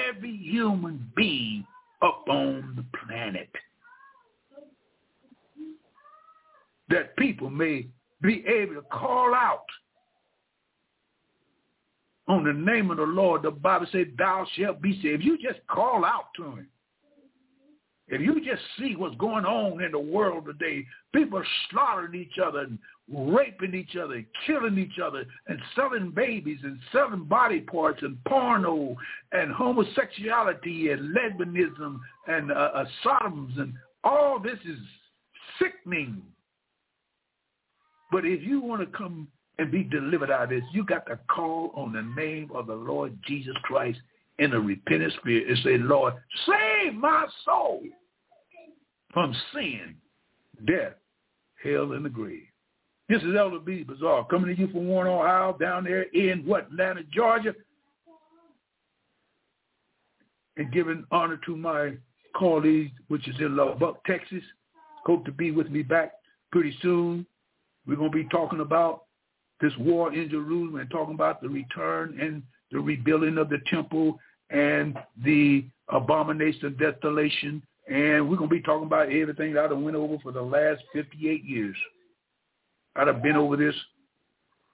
[0.07, 1.65] every human being
[2.01, 3.49] up on the planet.
[6.89, 7.87] That people may
[8.21, 9.65] be able to call out
[12.27, 13.43] on the name of the Lord.
[13.43, 15.21] The Bible said, thou shalt be saved.
[15.21, 16.67] If you just call out to him,
[18.07, 22.59] if you just see what's going on in the world today, people slaughtering each other
[22.59, 22.77] and
[23.11, 28.95] raping each other, killing each other, and selling babies and selling body parts and porno
[29.31, 33.73] and homosexuality and lesbianism and uh, uh, sodoms and
[34.03, 34.77] all this is
[35.59, 36.21] sickening.
[38.11, 39.27] But if you want to come
[39.59, 42.75] and be delivered out of this, you got to call on the name of the
[42.75, 43.99] Lord Jesus Christ
[44.39, 46.15] in a repentant spirit and say, Lord,
[46.45, 47.81] save my soul
[49.13, 49.95] from sin,
[50.65, 50.93] death,
[51.63, 52.47] hell, and the grave.
[53.13, 53.83] This is Elder B.
[53.83, 57.53] Bazaar coming to you from Warren, Ohio, down there in what, Atlanta, Georgia,
[60.57, 61.91] and giving honor to my
[62.35, 64.41] colleague, which is in Lubbock, Texas.
[65.05, 66.13] Hope to be with me back
[66.51, 67.23] pretty soon.
[67.85, 69.03] We're going to be talking about
[69.61, 72.41] this war in Jerusalem and talking about the return and
[72.71, 74.17] the rebuilding of the temple
[74.49, 77.61] and the abomination of desolation.
[77.87, 80.81] And we're going to be talking about everything that I've went over for the last
[80.93, 81.77] 58 years.
[82.95, 83.75] I'd have been over this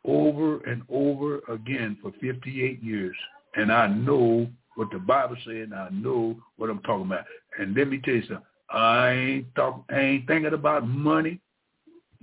[0.05, 3.15] over and over again for 58 years.
[3.55, 7.25] And I know what the Bible says, and I know what I'm talking about.
[7.57, 8.45] And let me tell you something.
[8.71, 11.39] I ain't talk, I ain't thinking about money.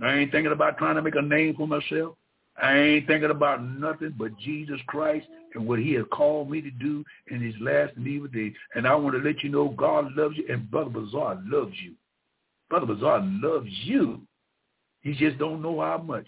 [0.03, 2.15] I ain't thinking about trying to make a name for myself.
[2.61, 6.71] I ain't thinking about nothing but Jesus Christ and what he has called me to
[6.71, 8.55] do in these last and evil days.
[8.75, 11.95] And I want to let you know God loves you and Brother Bazaar loves you.
[12.71, 14.23] Brother Bazaar loves you.
[15.07, 16.27] You just don't know how much.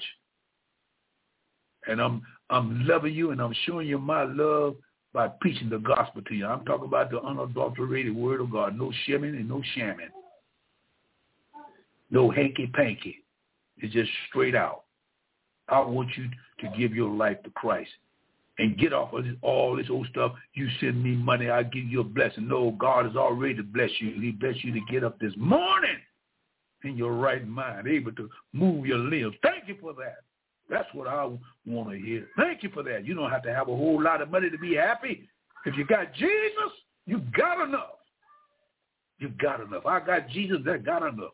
[1.88, 4.76] And I'm I'm loving you and I'm showing you my love
[5.12, 6.46] by preaching the gospel to you.
[6.46, 8.78] I'm talking about the unadulterated word of God.
[8.78, 10.10] No shimming and no shamming.
[12.12, 13.24] No hanky-panky.
[13.78, 14.84] It's just straight out.
[15.68, 16.28] I want you
[16.60, 17.90] to give your life to Christ
[18.60, 20.34] and get off of this, all this old stuff.
[20.54, 22.46] You send me money, I give you a blessing.
[22.46, 24.20] No, God has already blessed you.
[24.20, 25.98] He blessed you to get up this morning
[26.84, 29.34] in your right mind, able to move your limbs.
[29.42, 30.18] Thank you for that.
[30.70, 31.24] That's what I
[31.66, 32.28] want to hear.
[32.36, 33.04] Thank you for that.
[33.06, 35.28] You don't have to have a whole lot of money to be happy.
[35.64, 36.72] If you got Jesus,
[37.06, 37.96] you got enough.
[39.18, 39.86] You got enough.
[39.86, 41.32] I got Jesus, that got enough.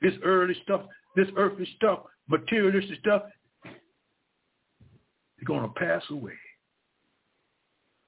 [0.00, 0.82] This early stuff,
[1.14, 3.22] this earthly stuff, materialistic stuff,
[3.64, 6.32] it's going to pass away.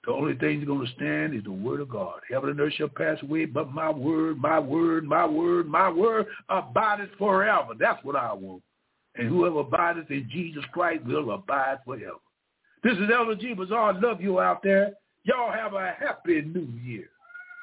[0.04, 2.20] The only thing that's going to stand is the word of God.
[2.30, 6.26] Heaven and earth shall pass away, but my word, my word, my word, my word
[6.48, 7.74] abideth forever.
[7.78, 8.62] That's what I want.
[9.16, 12.18] And whoever abideth in Jesus Christ will abide forever.
[12.84, 13.54] This is Elder G.
[13.54, 13.92] Bazaar.
[13.92, 14.92] I love you out there.
[15.24, 17.08] Y'all have a happy new year.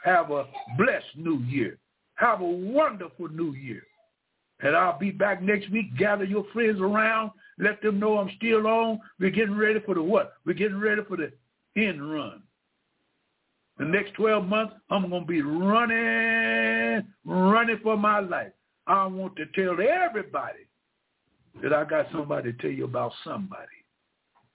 [0.03, 0.45] Have a
[0.77, 1.77] blessed new year.
[2.15, 3.83] Have a wonderful new year.
[4.59, 5.97] And I'll be back next week.
[5.97, 7.31] Gather your friends around.
[7.57, 8.99] Let them know I'm still on.
[9.19, 10.33] We're getting ready for the what?
[10.45, 11.31] We're getting ready for the
[11.75, 12.41] end run.
[13.77, 18.53] The next 12 months, I'm going to be running, running for my life.
[18.87, 20.59] I want to tell everybody
[21.61, 23.67] that I got somebody to tell you about somebody.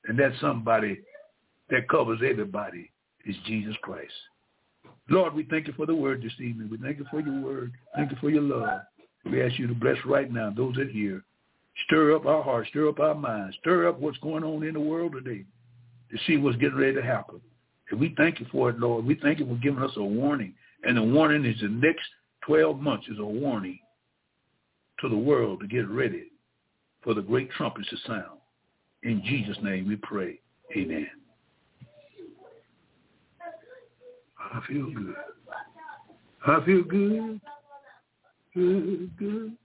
[0.07, 1.01] And that somebody
[1.69, 2.91] that covers everybody
[3.27, 4.13] is Jesus Christ.
[5.11, 6.71] Lord, we thank you for the word this evening.
[6.71, 7.73] We thank you for your word.
[7.95, 8.81] Thank you for your love.
[9.31, 11.23] We ask you to bless right now those that hear.
[11.87, 14.81] Stir up our hearts, stir up our minds, stir up what's going on in the
[14.81, 15.45] world today
[16.11, 17.41] to see what's getting ready to happen.
[17.91, 19.05] And we thank you for it, Lord.
[19.05, 20.55] We thank you for giving us a warning.
[20.85, 22.07] And the warning is the next
[22.47, 23.79] 12 months is a warning
[25.01, 26.27] to the world to get ready
[27.03, 28.39] for the great trumpets to sound.
[29.03, 30.41] In Jesus' name we pray.
[30.77, 31.09] Amen.
[34.53, 35.15] I feel good.
[36.47, 37.41] I feel good.
[38.55, 39.57] Good, good.